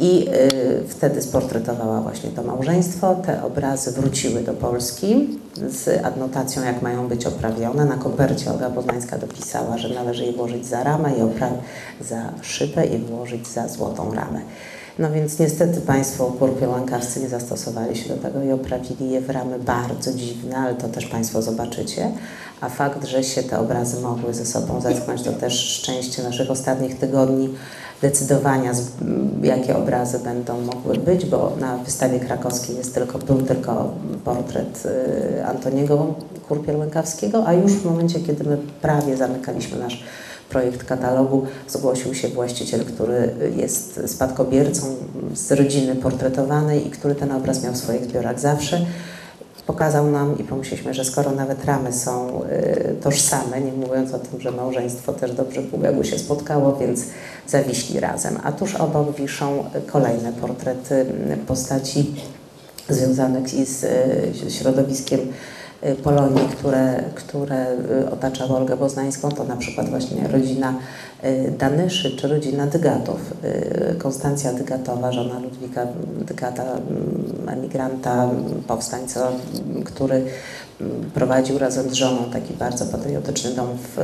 [0.02, 3.16] I y, wtedy sportretowała właśnie to małżeństwo.
[3.16, 7.86] Te obrazy wróciły do Polski z adnotacją, jak mają być oprawione.
[7.86, 12.98] Na kopercie Olga Poznańska dopisała, że należy je włożyć za ramę i za szybę i
[12.98, 14.42] włożyć za złotą ramę.
[15.00, 19.60] No więc niestety Państwo kurpiołankarscy nie zastosowali się do tego i oprawili je w ramy
[19.60, 22.12] bardzo dziwne, ale to też Państwo zobaczycie.
[22.62, 27.00] A fakt, że się te obrazy mogły ze sobą zetknąć, to też szczęście naszych ostatnich
[27.00, 27.50] tygodni
[28.02, 28.72] decydowania,
[29.44, 33.94] jakie obrazy będą mogły być, bo na wystawie krakowskiej jest tylko, był tylko
[34.26, 36.14] portret y, Antoniego
[36.50, 40.04] Kurpiel-Łękawskiego, a już w momencie, kiedy my prawie zamykaliśmy nasz
[40.50, 44.82] projekt katalogu, zgłosił się właściciel, który jest spadkobiercą
[45.34, 48.86] z rodziny portretowanej i który ten obraz miał w swoich zbiorach zawsze
[49.68, 54.42] pokazał nam i pomyśleliśmy, że skoro nawet ramy są y, tożsame, nie mówiąc o tym,
[54.42, 57.04] że małżeństwo też dobrze pół biegu się spotkało, więc
[57.48, 58.40] zawiśli razem.
[58.44, 61.06] A tuż obok wiszą kolejne portrety
[61.48, 62.16] postaci
[62.90, 63.84] związanych z
[64.46, 65.20] y, środowiskiem
[66.04, 67.66] Polonii, które, które
[68.12, 70.74] otaczały Olgę Boznańską, to na przykład właśnie rodzina
[71.58, 73.34] Danyszy czy rodzina Dygatów.
[73.98, 75.88] Konstancja Dygatowa, żona Ludwika
[76.28, 76.64] Dygata,
[77.48, 78.30] emigranta,
[78.68, 79.28] powstańca,
[79.86, 80.26] który
[81.14, 83.98] prowadził razem z żoną taki bardzo patriotyczny dom w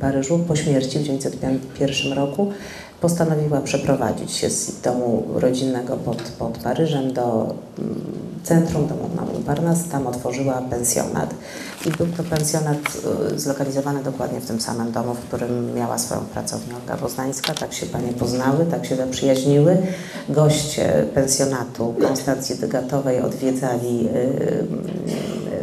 [0.00, 0.38] Paryżu.
[0.48, 2.52] Po śmierci w 1901 roku
[3.00, 7.54] postanowiła przeprowadzić się z domu rodzinnego pod, pod Paryżem do
[8.42, 8.94] centrum, do
[9.42, 9.88] Montparnasse.
[9.88, 11.34] Tam otworzyła pensjonat
[11.86, 12.78] i był to pensjonat
[13.32, 17.54] y, zlokalizowany dokładnie w tym samym domu, w którym miała swoją pracownię Olga Poznańska.
[17.54, 19.76] Tak się panie poznały, tak się zaprzyjaźniły.
[20.28, 25.61] Goście pensjonatu Konstancji Dygatowej odwiedzali y,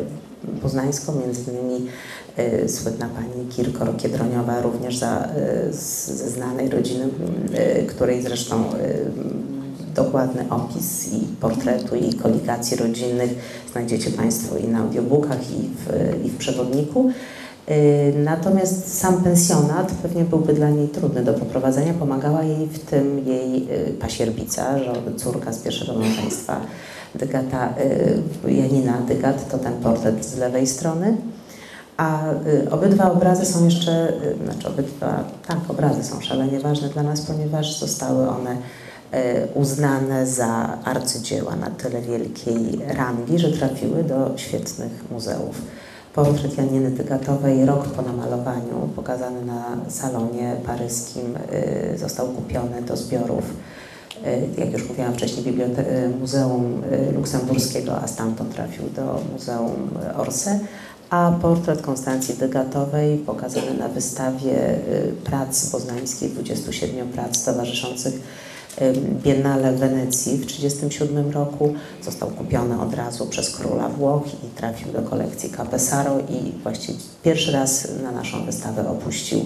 [0.62, 1.88] Poznańską, między innymi
[2.68, 5.30] słynna pani Kirkor Kiedroniowa, również za,
[5.72, 7.10] ze znanej rodziny,
[7.88, 8.64] której zresztą
[9.96, 13.30] dokładny opis i portretu i koligacji rodzinnych
[13.72, 17.12] znajdziecie Państwo i na audiobookach i w, i w przewodniku.
[18.24, 21.94] Natomiast sam pensjonat pewnie byłby dla niej trudny do poprowadzenia.
[21.94, 23.68] Pomagała jej w tym jej
[24.00, 24.76] pasierbica,
[25.18, 26.62] córka z pierwszego małżeństwa
[27.16, 27.74] Dygata,
[28.46, 31.18] y, Janina Dygat, to ten portret z lewej strony.
[31.98, 32.20] A
[32.72, 34.14] obydwa obrazy są jeszcze,
[34.44, 38.58] znaczy obydwa, tak, obrazy są szalenie ważne dla nas, ponieważ zostały one
[39.56, 45.62] uznane za arcydzieła na tyle wielkiej rangi, że trafiły do świetnych muzeów.
[46.14, 51.38] Portret Janiny Tygatowej rok po namalowaniu, pokazany na salonie paryskim,
[51.96, 53.44] został kupiony do zbiorów,
[54.58, 55.56] jak już mówiłam wcześniej,
[56.20, 56.82] Muzeum
[57.16, 60.60] Luksemburskiego, a stamtąd trafił do Muzeum Orsay
[61.10, 64.80] a portret Konstancji Dygatowej pokazany na wystawie
[65.24, 68.14] prac poznańskich, 27 prac towarzyszących
[69.24, 71.74] Biennale w Wenecji w 1937 roku.
[72.04, 77.52] Został kupiony od razu przez króla Włoch i trafił do kolekcji Capesaro i właściwie pierwszy
[77.52, 79.40] raz na naszą wystawę opuścił,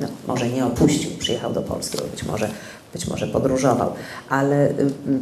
[0.00, 2.50] no może nie opuścił, przyjechał do Polski, bo być może
[2.92, 3.92] być może podróżował,
[4.28, 4.72] ale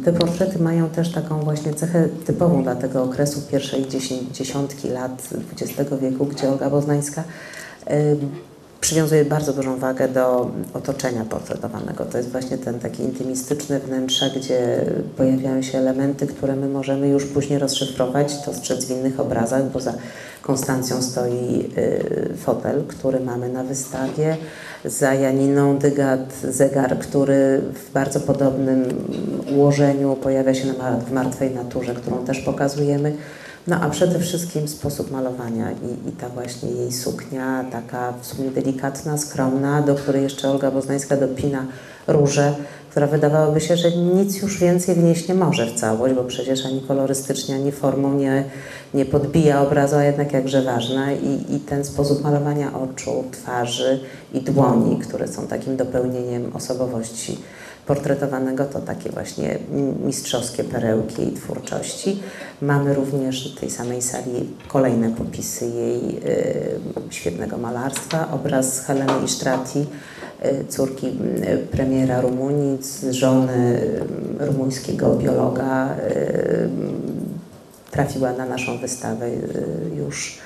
[0.05, 3.85] te portrety mają też taką właśnie cechę typową dla tego okresu pierwszej
[4.33, 5.29] dziesiątki lat
[5.61, 7.23] XX wieku, gdzie Olga Boznańska
[8.81, 12.05] przywiązuje bardzo dużą wagę do otoczenia portretowanego.
[12.05, 14.85] To jest właśnie ten taki intymistyczny wnętrze, gdzie
[15.17, 19.93] pojawiają się elementy, które my możemy już później rozszyfrować, dostrzec w innych obrazach, bo za
[20.41, 24.37] Konstancją stoi y, fotel, który mamy na wystawie,
[24.85, 28.85] za Janiną Dygat zegar, który w bardzo podobnym
[29.55, 30.73] ułożeniu pojawia się
[31.07, 33.13] w martwej naturze, którą też pokazujemy.
[33.67, 38.51] No a przede wszystkim sposób malowania i, i ta właśnie jej suknia, taka w sumie
[38.51, 41.65] delikatna, skromna, do której jeszcze Olga Boznańska dopina
[42.07, 42.53] róże,
[42.89, 46.81] która wydawałoby się, że nic już więcej wnieść nie może w całość, bo przecież ani
[46.81, 48.43] kolorystycznie, ani formą nie,
[48.93, 51.13] nie podbija obrazu, a jednak jakże ważna.
[51.13, 53.99] I, I ten sposób malowania oczu, twarzy
[54.33, 57.37] i dłoni, które są takim dopełnieniem osobowości
[57.89, 59.57] portretowanego, to takie właśnie
[60.05, 62.19] mistrzowskie perełki jej twórczości.
[62.61, 66.79] Mamy również w tej samej sali kolejne popisy jej y,
[67.09, 68.31] świetnego malarstwa.
[68.31, 69.85] Obraz Heleny Isztrati,
[70.45, 72.77] y, córki y, premiera Rumunii,
[73.11, 73.81] żony
[74.41, 76.69] y, rumuńskiego biologa, y,
[77.91, 79.29] trafiła na naszą wystawę
[79.97, 80.39] już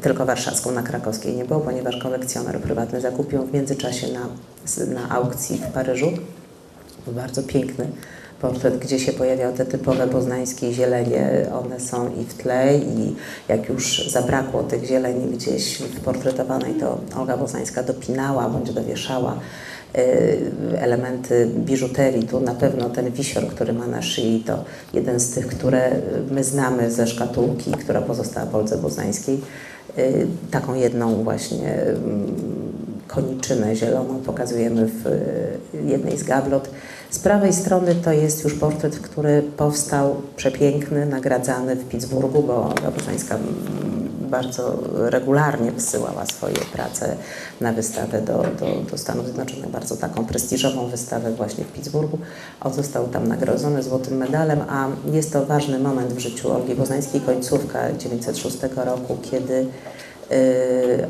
[0.00, 4.26] tylko warszawską, na krakowskiej nie było, ponieważ kolekcjoner prywatny zakupił w międzyczasie na,
[4.94, 6.12] na aukcji w Paryżu
[7.06, 7.86] bardzo piękny
[8.42, 11.46] portret, gdzie się pojawiają te typowe poznańskie zielenie.
[11.64, 13.14] One są i w tle i
[13.48, 19.38] jak już zabrakło tych zieleni gdzieś w portretowanej, to Olga Poznańska dopinała bądź dowieszała
[19.98, 22.26] y, elementy biżuterii.
[22.26, 24.64] Tu na pewno ten wisior, który ma na szyi, to
[24.94, 25.90] jeden z tych, które
[26.30, 29.40] my znamy ze szkatułki, która pozostała Polce Poznańskiej.
[29.98, 31.84] Y, taką jedną właśnie
[33.08, 35.04] koniczynę zieloną pokazujemy w
[35.84, 36.68] jednej z gablot.
[37.12, 43.38] Z prawej strony to jest już portret, który powstał przepiękny, nagradzany w Pittsburghu, bo Bożańska
[44.20, 47.16] bardzo regularnie wysyłała swoje prace
[47.60, 52.18] na wystawę do, do, do Stanów Zjednoczonych, bardzo taką prestiżową wystawę właśnie w Pittsburghu.
[52.60, 57.20] On został tam nagrodzony złotym medalem, a jest to ważny moment w życiu Olgi Boznańskiej,
[57.20, 59.66] końcówka 1906 roku, kiedy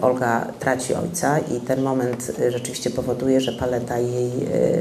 [0.02, 4.30] Olga traci ojca i ten moment y, rzeczywiście powoduje, że paleta jej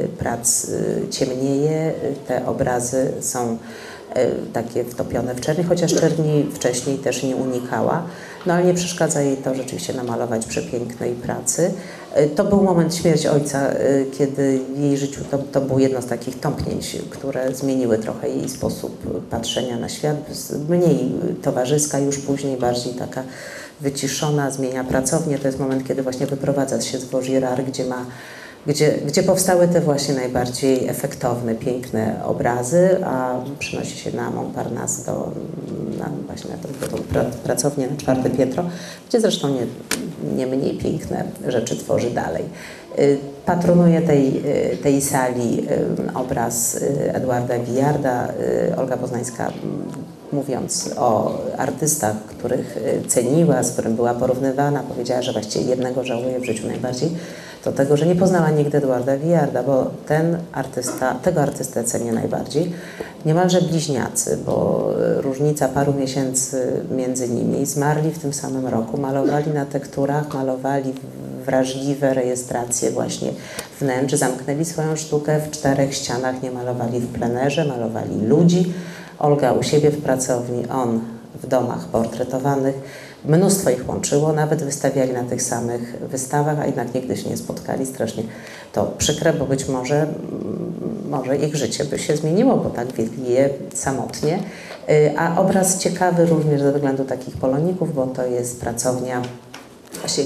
[0.04, 6.50] y, prac y, ciemnieje, y, te obrazy są y, takie wtopione w czerni, chociaż czerni
[6.54, 8.04] wcześniej też nie unikała,
[8.46, 11.72] no ale nie przeszkadza jej to rzeczywiście namalować przepięknej pracy.
[12.20, 16.02] Y, To był moment śmierci ojca, y, kiedy w jej życiu to, to było jedno
[16.02, 20.18] z takich tąpnięć, które zmieniły trochę jej sposób patrzenia na świat.
[20.70, 23.24] Mniej towarzyska, już później bardziej taka
[23.82, 25.40] wyciszona, zmienia pracownię.
[25.40, 28.06] To jest moment, kiedy właśnie wyprowadza się z Vaugirard, gdzie ma
[28.68, 35.32] gdzie, gdzie powstały te właśnie najbardziej efektowne, piękne obrazy, a przenosi się na Montparnasse, do,
[36.00, 38.64] na, właśnie na tą, tą pra, pracownię na czwarte piętro,
[39.10, 39.68] gdzie zresztą nie,
[40.36, 42.44] nie mniej piękne rzeczy tworzy dalej.
[43.00, 44.38] Y, Patronuje tej,
[44.74, 45.68] y, tej sali
[46.10, 46.80] y, obraz
[47.14, 48.28] Edwarda Wiarda.
[48.78, 49.52] Olga Poznańska
[50.32, 52.78] mówiąc o artystach, których
[53.08, 57.10] ceniła, z którym była porównywana, powiedziała, że właściwie jednego żałuje w życiu najbardziej,
[57.64, 62.74] to tego, że nie poznała nigdy Edwarda Wiarda, bo ten artysta, tego artystę cenię najbardziej.
[63.26, 67.66] Niemalże bliźniacy, bo y, różnica paru miesięcy między nimi.
[67.66, 70.94] Zmarli w tym samym roku, malowali na tekturach, malowali
[71.46, 73.32] wrażliwe rejestracje właśnie
[73.80, 78.74] wnętrz, zamknęli swoją sztukę w czterech ścianach, nie malowali w plenerze, malowali ludzi.
[79.20, 81.02] Olga u siebie w pracowni, on
[81.44, 82.76] w domach portretowanych.
[83.26, 87.86] Mnóstwo ich łączyło, nawet wystawiali na tych samych wystawach, a jednak nigdy się nie spotkali.
[87.86, 88.24] Strasznie
[88.74, 93.34] to przykre, bo być może, mm, może ich życie by się zmieniło, bo tak wiedli
[93.34, 94.40] je samotnie.
[94.90, 99.22] Y, A obraz ciekawy również ze względu takich poloników, bo to jest pracownia
[100.00, 100.24] Właśnie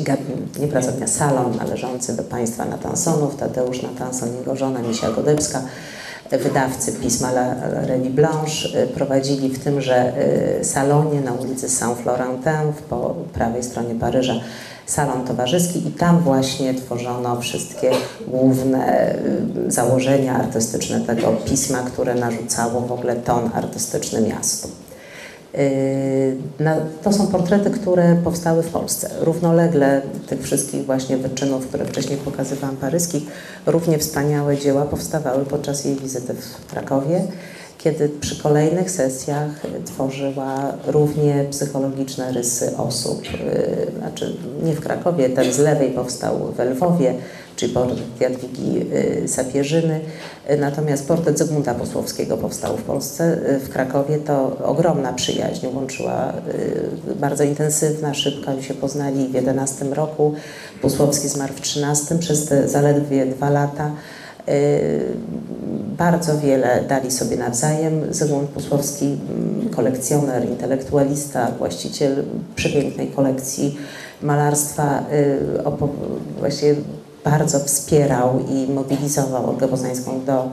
[0.59, 5.61] nie pracownia, salon należący do państwa Natansonów, Tadeusz Natanson, jego żona Misia Godebska,
[6.31, 10.13] wydawcy pisma La La Revue Blanche y, prowadzili w tymże
[10.61, 14.33] y, salonie na ulicy Saint-Florentin po prawej stronie Paryża
[14.85, 17.91] salon towarzyski i tam właśnie tworzono wszystkie
[18.27, 19.15] główne
[19.67, 24.84] y, założenia artystyczne tego pisma, które narzucało w ogóle ton artystyczny miastu.
[25.57, 29.09] Yy, To są portrety, które powstały w Polsce.
[29.21, 33.23] Równolegle tych wszystkich właśnie wyczynów, które wcześniej pokazywałam paryskich,
[33.65, 37.21] równie wspaniałe dzieła powstawały podczas jej wizyty w Krakowie,
[37.77, 39.49] kiedy przy kolejnych sesjach
[39.85, 43.23] tworzyła równie psychologiczne rysy osób.
[43.23, 47.15] Yy, Znaczy nie w Krakowie, ten z lewej powstał w Lwowie,
[47.55, 48.81] czyli portret Jadwigi
[49.23, 49.99] y, Sapieżyny.
[50.49, 54.17] Y, Natomiast portret Zygmunta Posłowskiego powstał w Polsce, y, w Krakowie.
[54.17, 56.33] To ogromna przyjaźń łączyła,
[57.09, 60.33] y, bardzo intensywna, szybko oni się poznali w 11 roku.
[60.81, 63.91] Posłowski zmarł w 13, przez te zaledwie dwa lata.
[65.97, 68.13] Bardzo wiele dali sobie nawzajem.
[68.13, 72.23] Zygmunt Posłowski, mm, kolekcjoner, intelektualista, właściciel
[72.55, 73.77] przepięknej kolekcji
[74.21, 75.03] malarstwa,
[76.39, 76.75] właściwie
[77.25, 80.51] bardzo wspierał i mobilizował Olgę Poznańską do,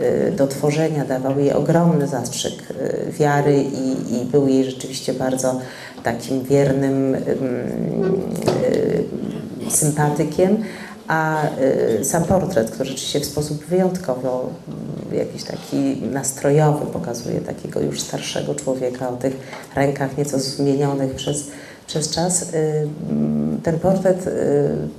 [0.00, 5.60] y, do tworzenia, dawał jej ogromny zastrzyk y, wiary i, i był jej rzeczywiście bardzo
[6.02, 7.24] takim wiernym ym,
[8.64, 10.64] y, sympatykiem.
[11.08, 11.42] A
[12.02, 14.50] sam portret, który rzeczywiście w sposób wyjątkowo
[15.12, 19.36] jakiś taki nastrojowy pokazuje takiego już starszego człowieka o tych
[19.74, 21.46] rękach nieco zmienionych przez,
[21.90, 22.42] przez czas.
[22.42, 24.30] Y, mm, ten portret y,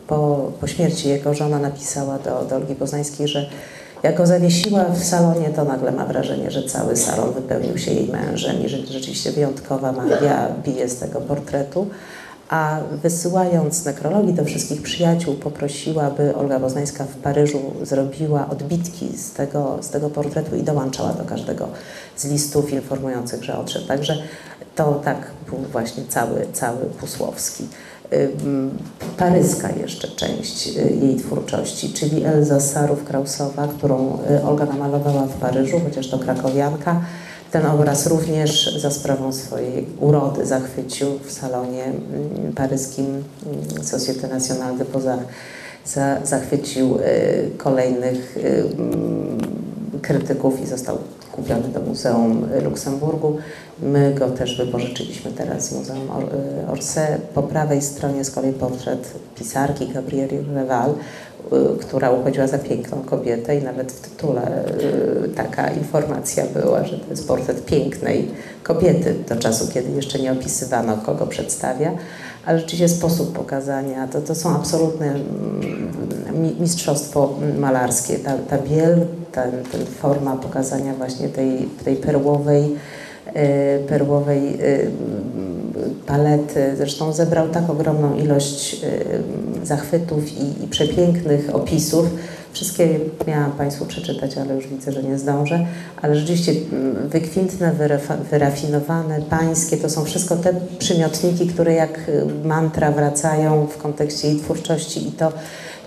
[0.08, 3.50] po, po śmierci jego żona napisała do, do Olgi Poznańskiej, że
[4.04, 8.08] jak go zawiesiła w salonie, to nagle ma wrażenie, że cały salon wypełnił się jej
[8.08, 11.88] mężem i że rzeczywiście wyjątkowa magia bije z tego portretu.
[12.50, 19.32] A wysyłając nekrologii do wszystkich przyjaciół, poprosiła, by Olga Poznańska w Paryżu zrobiła odbitki z
[19.32, 21.68] tego, z tego portretu i dołączała do każdego
[22.18, 23.88] z listów informujących, że odszedł.
[23.88, 24.18] Także
[24.76, 25.18] to tak
[25.50, 27.68] był właśnie cały, cały Pusłowski.
[29.18, 35.80] Paryska jeszcze część y, jej twórczości, czyli Elza Sarów-Krausowa, którą y, Olga namalowała w Paryżu,
[35.84, 37.02] chociaż to krakowianka.
[37.52, 44.78] Ten obraz również za sprawą swojej urody zachwycił w salonie mm, paryskim mm, Société Nationale
[44.78, 45.26] de Beaux-Arts.
[45.86, 49.71] Za, zachwycił y, kolejnych mm,
[50.02, 50.98] krytyków i został
[51.32, 53.38] kupiony do Muzeum Luksemburgu.
[53.82, 56.08] My go też wypożyczyliśmy teraz z Muzeum
[56.68, 57.18] y, Orsay.
[57.34, 63.58] Po prawej stronie z kolei portret pisarki Gabrieli Reval, y, która uchodziła za piękną kobietę
[63.58, 64.66] i nawet w tytule
[65.26, 68.28] y, taka informacja była, że to jest portret pięknej
[68.64, 71.92] kobiety do czasu, kiedy jeszcze nie opisywano, kogo przedstawia.
[72.46, 78.20] Ale rzeczywiście sposób pokazania, to, to są absolutne mm, mi- mistrzostwo malarskie.
[78.20, 82.76] Ta, ta biel, ten, ten forma pokazania właśnie tej, tej perłowej,
[83.34, 84.58] e, perłowej e,
[86.08, 86.74] palety.
[86.78, 88.84] Zresztą zebrał tak ogromną ilość
[89.64, 92.06] y, zachwytów i, i przepięknych opisów.
[92.54, 95.66] Wszystkie miałam Państwu przeczytać, ale już widzę, że nie zdążę.
[96.02, 97.74] Ale rzeczywiście mm, wykwintne,
[98.32, 104.38] wyrafinowane, pańskie, to są wszystko te przymiotniki, które jak y, mantra wracają w kontekście jej
[104.40, 105.32] twórczości i to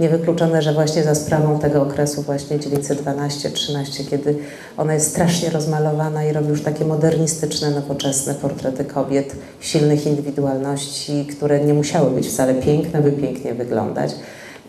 [0.01, 4.37] niewykluczone, że właśnie za sprawą tego okresu właśnie 912-13, kiedy
[4.77, 11.65] ona jest strasznie rozmalowana i robi już takie modernistyczne, nowoczesne portrety kobiet, silnych indywidualności, które
[11.65, 14.15] nie musiały być wcale piękne, by pięknie wyglądać.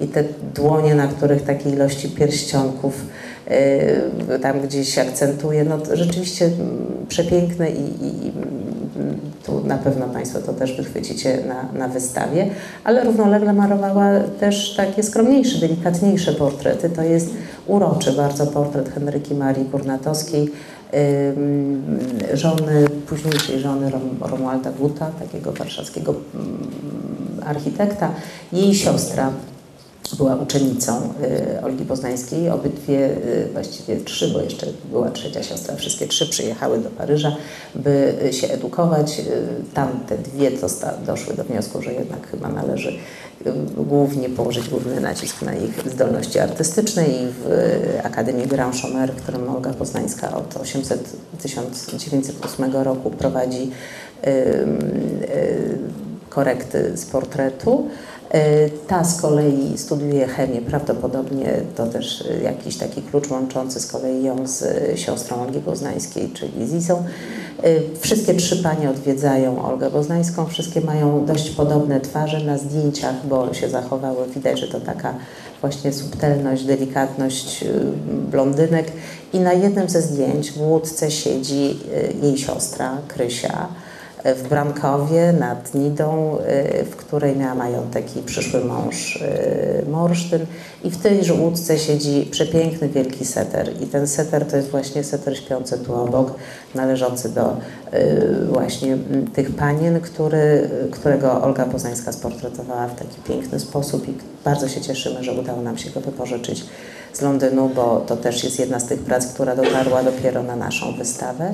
[0.02, 0.24] I te
[0.56, 3.06] dłonie, na których takiej ilości pierścionków
[4.30, 8.32] yy, tam gdzieś akcentuje, no rzeczywiście mm, przepiękne i, i, i
[8.96, 12.50] mm, tu na pewno Państwo to też wychwycicie na, na wystawie,
[12.84, 16.90] ale równolegle malowała też takie skromniejsze, delikatniejsze portrety.
[16.90, 17.30] To jest
[17.68, 20.52] uroczy bardzo portret Henryki Marii Kurnatowskiej,
[22.34, 26.58] żony, późniejszej żony Rom, Romualda Guta, takiego warszawskiego mm,
[27.46, 28.12] architekta.
[28.54, 29.32] Jej siostra
[30.14, 31.14] była uczennicą
[31.58, 32.50] y, Olgi Poznańskiej.
[32.50, 37.36] Obydwie, y, właściwie trzy, bo jeszcze była trzecia siostra, wszystkie trzy przyjechały do Paryża,
[37.76, 39.20] by się edukować.
[39.20, 39.24] Y,
[39.74, 40.52] Tam te dwie
[41.06, 42.94] doszły do wniosku, że jednak chyba należy
[43.78, 47.50] głównie położyć główny nacisk na ich zdolności artystyczne i w
[48.04, 51.10] Akademii Grand Chomère, którą Olga Poznańska od 800,
[51.42, 53.72] 1908 roku prowadzi
[56.30, 57.90] korekty z portretu.
[58.36, 63.88] Y, Ta z kolei studiuje chemię, prawdopodobnie to też y, jakiś taki klucz łączący z
[63.88, 67.04] kolei ją z y, siostrą Olgi Poznańskiej, czyli Zizą.
[68.00, 73.70] Wszystkie trzy panie odwiedzają Olgę Poznańską, wszystkie mają dość podobne twarze na zdjęciach, bo się
[73.70, 75.14] zachowały, widać, że to taka
[75.62, 77.66] właśnie subtelność, delikatność
[78.32, 78.92] blondynek
[79.34, 81.80] i na jednym ze zdjęć w łódce siedzi
[82.22, 83.68] jej siostra Krysia,
[84.34, 86.38] w Brankowie nad Nidą,
[86.80, 90.46] y, w której miała majątek i przyszły mąż y, Morsztyn.
[90.84, 93.82] I w tejże łódce siedzi przepiękny wielki seter.
[93.82, 96.34] I ten seter to jest właśnie seter śpiący tu obok,
[96.76, 97.58] należący do
[97.94, 98.98] y, właśnie
[99.34, 104.10] tych panien, który, którego Olga Poznańska sportretowała w taki piękny sposób.
[104.10, 104.14] I
[104.46, 106.66] bardzo się cieszymy, że udało nam się go wypożyczyć
[107.14, 110.98] z Londynu, bo to też jest jedna z tych prac, która dotarła dopiero na naszą
[110.98, 111.54] wystawę.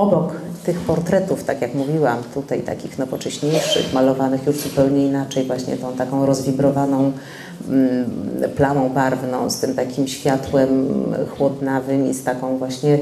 [0.00, 0.32] Obok
[0.64, 6.26] tych portretów, tak jak mówiłam, tutaj takich nowocześniejszych, malowanych już zupełnie inaczej, właśnie tą taką
[6.26, 7.12] rozwibrowaną
[7.68, 8.10] mm,
[8.56, 10.88] plamą barwną, z tym takim światłem
[11.36, 12.98] chłodnawym i z taką właśnie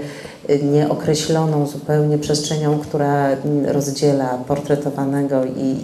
[0.56, 3.28] nieokreśloną zupełnie przestrzenią, która
[3.66, 5.76] rozdziela portretowanego i,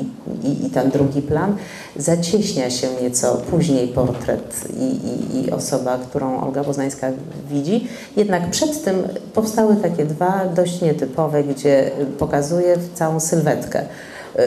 [0.00, 1.56] i, i, i ten drugi plan,
[1.96, 4.98] zacieśnia się nieco później portret i,
[5.38, 7.10] i, osoba, którą Olga Poznańska
[7.50, 7.88] widzi.
[8.16, 13.84] Jednak przed tym powstały takie dwa dość nietypowe, gdzie pokazuje całą sylwetkę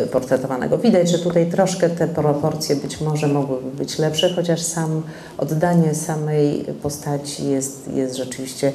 [0.04, 0.78] y, portretowanego.
[0.78, 5.04] Widać, że tutaj troszkę te proporcje być może mogłyby być lepsze, chociaż sam
[5.38, 8.74] oddanie samej postaci jest, jest rzeczywiście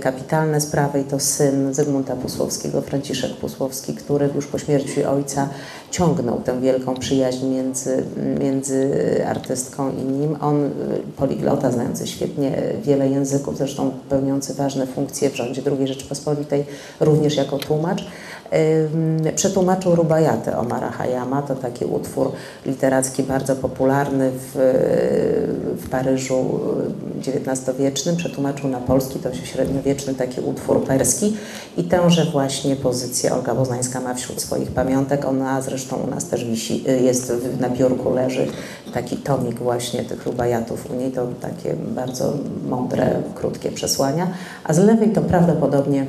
[0.00, 5.48] kapitalne sprawy i to syn Zygmunta Pusłowskiego, Franciszek Pusłowski, który już po śmierci ojca
[5.90, 8.04] ciągnął tę wielką przyjaźń między,
[8.40, 8.90] między
[9.26, 10.36] artystką i nim.
[10.40, 10.70] On, y,
[11.16, 16.64] poliglota, znający świetnie wiele języków, zresztą pełniący ważne funkcje w rządzie II Rzeczypospolitej,
[17.00, 18.04] również jako tłumacz,
[19.34, 21.42] przetłumaczył Rubajatę Omara Hayama.
[21.42, 22.32] To taki utwór
[22.66, 24.50] literacki bardzo popularny w,
[25.84, 26.60] w Paryżu
[27.26, 28.16] XIX-wiecznym.
[28.16, 31.36] Przetłumaczył na polski, to średniowieczny taki utwór perski
[31.76, 35.24] i tęże właśnie pozycję Olga Poznańska ma wśród swoich pamiątek.
[35.24, 38.46] Ona zresztą u nas też wisi, jest w- na biurku leży
[38.94, 41.12] taki tomik właśnie tych rubajatów u niej.
[41.12, 42.32] To takie bardzo
[42.68, 44.26] mądre, krótkie przesłania.
[44.64, 46.06] A z lewej to prawdopodobnie y,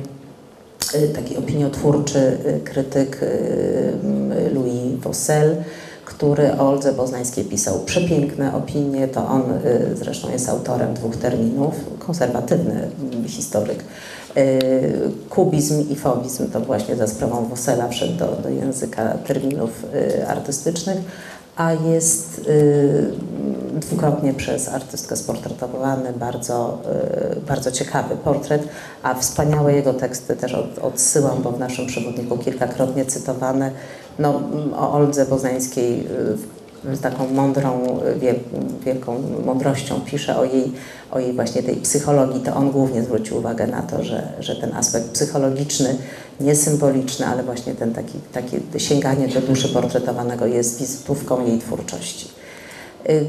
[1.14, 5.56] taki opiniotwórczy y, krytyk y, y, Louis Vossel,
[6.04, 9.08] który o Oldze Poznańskiej pisał przepiękne opinie.
[9.08, 13.84] To on y, zresztą jest autorem dwóch terminów, konserwatywny mm, historyk.
[14.36, 20.26] Y, Kubizm i fobizm to właśnie za sprawą Vossela wszedł do, do języka terminów y,
[20.28, 20.98] artystycznych,
[21.60, 23.12] a jest y,
[23.74, 26.78] dwukrotnie przez artystkę sportretowany, bardzo,
[27.36, 28.68] y, bardzo ciekawy portret,
[29.02, 33.70] a wspaniałe jego teksty też od, odsyłam, bo w naszym przewodniku kilkakrotnie cytowane,
[34.18, 36.06] no, m, o Oldze Poznańskiej y,
[36.92, 38.36] z taką mądrą, y, wiel,
[38.84, 40.72] wielką mądrością pisze o jej,
[41.10, 44.74] o jej właśnie tej psychologii, to on głównie zwrócił uwagę na to, że, że ten
[44.74, 45.96] aspekt psychologiczny,
[46.40, 52.28] nie symboliczny, ale właśnie ten taki, takie sięganie do duszy portretowanego jest wizytówką jej twórczości.
[53.08, 53.26] Y,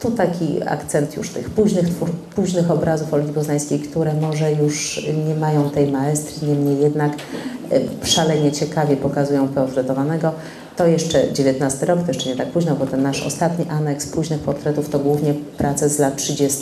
[0.00, 5.34] Tu taki akcent już tych późnych, twór, późnych obrazów Olgi Poznańskiej, które może już nie
[5.34, 7.12] mają tej maestrii, niemniej jednak
[8.02, 10.32] szalenie ciekawie pokazują portretowanego.
[10.80, 14.40] To jeszcze XIX rok, to jeszcze nie tak późno, bo ten nasz ostatni aneks późnych
[14.40, 16.58] portretów to głównie prace z lat 30.,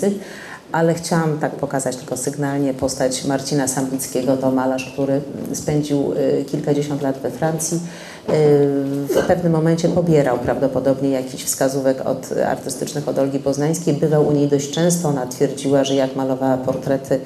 [0.72, 5.20] ale chciałam tak pokazać tylko sygnalnie postać Marcina Sambickiego, to malarz, który
[5.52, 6.14] spędził
[6.46, 7.80] kilkadziesiąt lat we Francji
[8.28, 13.94] w pewnym momencie pobierał prawdopodobnie jakiś wskazówek od artystycznych od Olgi Poznańskiej.
[13.94, 15.08] Bywał u niej dość często.
[15.08, 17.20] Ona twierdziła, że jak malowała portrety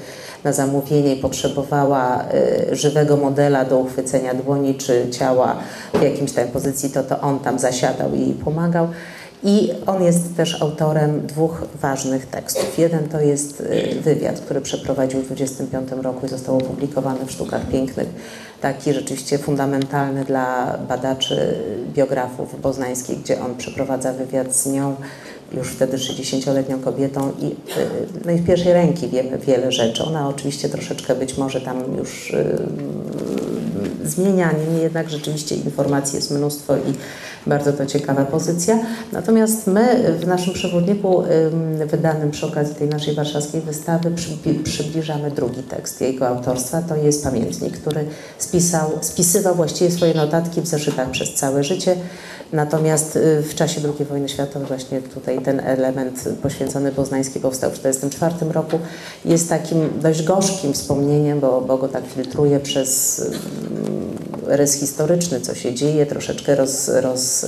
[0.45, 2.25] na zamówienie i potrzebowała
[2.71, 5.57] y, żywego modela do uchwycenia dłoni czy ciała
[5.95, 8.89] w jakimś tam pozycji, to to on tam zasiadał i jej pomagał.
[9.45, 12.79] I on jest też autorem dwóch ważnych tekstów.
[12.79, 17.69] Jeden to jest y, wywiad, który przeprowadził w 25 roku i został opublikowany w Sztukach
[17.69, 18.09] Pięknych.
[18.63, 21.59] Taki rzeczywiście fundamentalny dla badaczy,
[21.95, 24.97] biografów boznańskich, gdzie on przeprowadza wywiad z nią,
[25.57, 27.53] już wtedy 60-letnią kobietą i y,
[28.25, 30.05] no i z pierwszej ręki wiemy wiele rzeczy.
[30.05, 36.77] Ona oczywiście troszeczkę być może tam już yy, zmienia, niemniej jednak rzeczywiście informacji jest mnóstwo
[36.77, 36.95] i
[37.47, 38.79] bardzo to ciekawa pozycja.
[39.13, 41.23] Natomiast my w naszym przewodniku
[41.87, 44.13] wydanym przy okazji tej naszej warszawskiej wystawy
[44.65, 46.83] przybliżamy drugi tekst jego autorstwa.
[46.83, 48.05] To jest pamiętnik, który
[48.39, 51.97] spisał, spisywał właściwie swoje notatki w zeszytach przez całe życie.
[52.53, 57.79] Natomiast y, w czasie II wojny światowej właśnie tutaj ten element poświęcony Poznańskiej powstał w
[57.79, 58.79] 1944 roku.
[59.25, 63.23] Jest takim dość gorzkim wspomnieniem, bo, bo go tak filtruje przez
[64.47, 67.47] rys historyczny, co się dzieje, troszeczkę roz, roz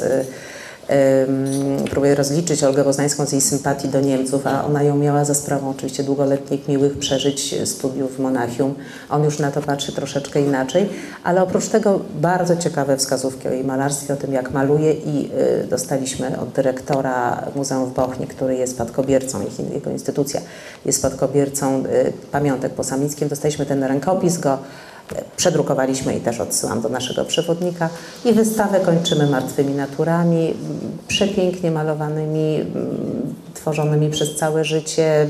[1.91, 5.71] próbuję rozliczyć Olgę Poznańską z jej sympatii do Niemców, a ona ją miała za sprawą
[5.71, 8.75] oczywiście długoletnich miłych przeżyć studiów w Monachium.
[9.11, 10.89] On już na to patrzy troszeczkę inaczej,
[11.25, 15.31] ale oprócz tego bardzo ciekawe wskazówki o jej malarstwie, o tym jak maluje i
[15.63, 19.41] y, dostaliśmy od dyrektora Muzeum w Bochni, który jest spadkobiercą,
[19.75, 20.41] jego instytucja
[20.85, 24.59] jest spadkobiercą y, pamiątek po Samickim, dostaliśmy ten rękopis, go
[25.37, 27.89] Przedrukowaliśmy i też odsyłam do naszego przewodnika.
[28.25, 30.55] I wystawę kończymy martwymi naturami,
[31.09, 32.65] przepięknie malowanymi,
[33.55, 35.27] tworzonymi przez całe życie.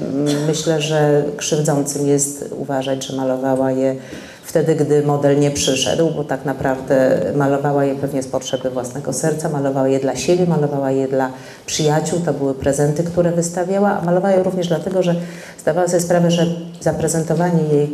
[0.47, 3.97] Myślę, że krzywdzącym jest uważać, że malowała je
[4.45, 9.49] wtedy, gdy model nie przyszedł, bo tak naprawdę malowała je pewnie z potrzeby własnego serca,
[9.49, 11.31] malowała je dla siebie, malowała je dla
[11.67, 15.15] przyjaciół, to były prezenty, które wystawiała, a malowała je również dlatego, że
[15.61, 16.47] zdawała sobie sprawę, że
[16.81, 17.93] zaprezentowanie jej,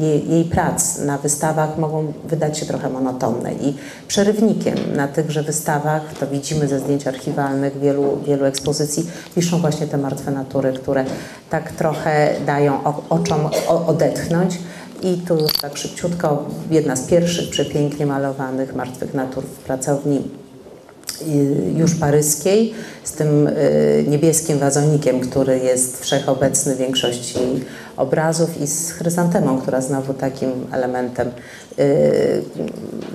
[0.00, 3.74] jej, jej prac na wystawach mogą wydać się trochę monotonne i
[4.08, 9.98] przerywnikiem na tychże wystawach, to widzimy ze zdjęć archiwalnych wielu, wielu ekspozycji, piszą właśnie te
[9.98, 11.04] martwe natury, które
[11.50, 13.48] tak trochę dają oczom
[13.86, 14.58] odetchnąć.
[15.02, 20.41] I tu już tak szybciutko, jedna z pierwszych przepięknie malowanych martwych natur w pracowni
[21.76, 22.74] już paryskiej,
[23.04, 27.38] z tym y, niebieskim wazonikiem, który jest wszechobecny w większości
[27.96, 31.30] obrazów i z chryzantemą, która znowu takim elementem,
[31.78, 31.84] yy,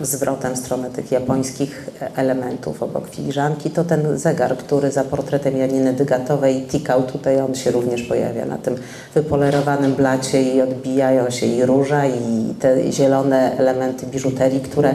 [0.02, 5.94] zwrotem w stronę tych japońskich elementów obok filiżanki, to ten zegar, który za portretem Janiny
[5.94, 8.76] Dygatowej tikał, tutaj on się również pojawia na tym
[9.14, 14.94] wypolerowanym blacie i odbijają się i róża i te zielone elementy biżuterii, które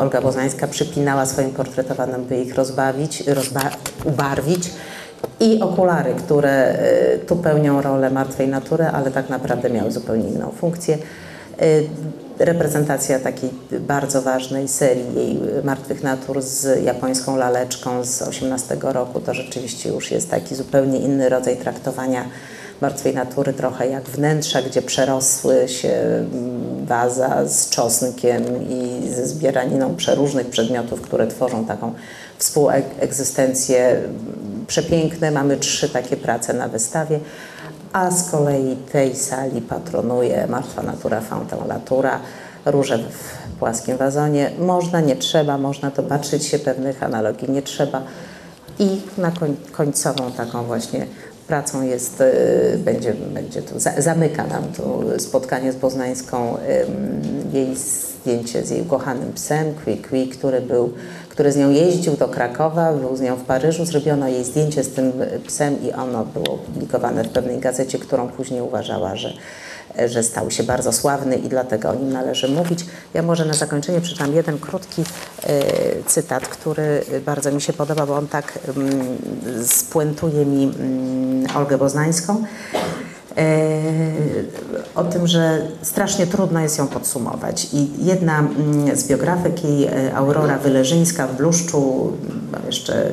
[0.00, 3.70] Olga Bozańska przypinała swoim portretowanym, by ich rozbawić, rozba
[4.04, 4.70] ubarwić
[5.40, 6.74] i okulary, które
[7.14, 10.98] y, tu pełnią rolę martwej natury, ale tak naprawdę miały zupełnie inną funkcję.
[11.62, 11.88] Y,
[12.38, 19.34] reprezentacja takiej bardzo ważnej serii jej martwych natur z japońską laleczką z 18 roku to
[19.34, 22.24] rzeczywiście już jest taki zupełnie inny rodzaj traktowania
[22.80, 25.92] martwej natury, trochę jak wnętrza, gdzie przerosły się
[26.92, 31.92] waza z czosnkiem i ze zbieraniną przeróżnych przedmiotów, które tworzą taką
[32.38, 34.02] współegzystencję
[34.66, 35.30] przepiękne.
[35.30, 37.20] Mamy trzy takie prace na wystawie,
[37.92, 42.20] a z kolei tej sali patronuje Martwa Natura Fountain Latura,
[42.64, 44.50] róże w płaskim wazonie.
[44.58, 48.02] Można, nie trzeba, można to patrzeć się, pewnych analogii nie trzeba.
[48.78, 51.06] I na koń, końcową taką właśnie
[51.46, 56.56] pracą jest, y, będzie, będzie tu, zamyka nam tu spotkanie z Poznańską
[57.52, 60.92] jej zdjęcie z jej ukochanym psem, Quick, który był
[61.32, 64.88] który z nią jeździł do Krakowa, był z nią w Paryżu, zrobiono jej zdjęcie z
[64.88, 65.12] tym
[65.46, 69.32] psem i ono było opublikowane w pewnej gazecie, którą później uważała, że,
[70.06, 72.86] że stał się bardzo sławny i dlatego o nim należy mówić.
[73.14, 75.02] Ja może na zakończenie przeczytam jeden krótki
[75.42, 75.62] e,
[76.06, 79.18] cytat, który bardzo mi się podoba, bo on tak mm,
[79.66, 82.44] spuentuje mi mm, Olgę Boznańską.
[83.36, 83.82] E,
[84.94, 87.68] o tym, że strasznie trudno jest ją podsumować.
[87.72, 92.12] I jedna mm, z biografek jej, e, Aurora Wyleżyńska w Bluszczu,
[92.66, 93.12] jeszcze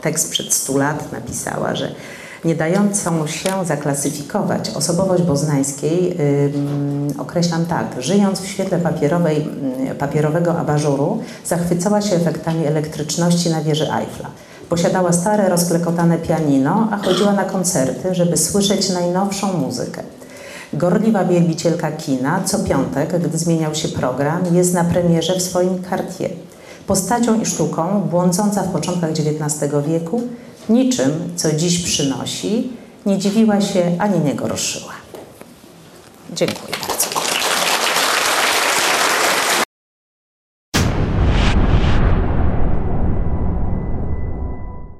[0.00, 1.94] tekst przed 100 lat napisała, że
[2.44, 4.70] nie dającą się zaklasyfikować.
[4.70, 6.16] Osobowość Boznańskiej
[6.54, 7.86] ym, określam tak.
[7.98, 9.48] Żyjąc w świetle papierowej,
[9.90, 14.28] ym, papierowego abażuru, zachwycała się efektami elektryczności na wieży Eiffla.
[14.68, 20.02] Posiadała stare, rozklekotane pianino, a chodziła na koncerty, żeby słyszeć najnowszą muzykę.
[20.72, 26.30] Gorliwa wielbicielka kina co piątek, gdy zmieniał się program, jest na premierze w swoim Cartier.
[26.86, 30.22] Postacią i sztuką, błądząca w początkach XIX wieku,
[30.68, 32.70] niczym, co dziś przynosi,
[33.06, 34.92] nie dziwiła się ani nie gorszyła.
[36.32, 36.87] Dziękuję.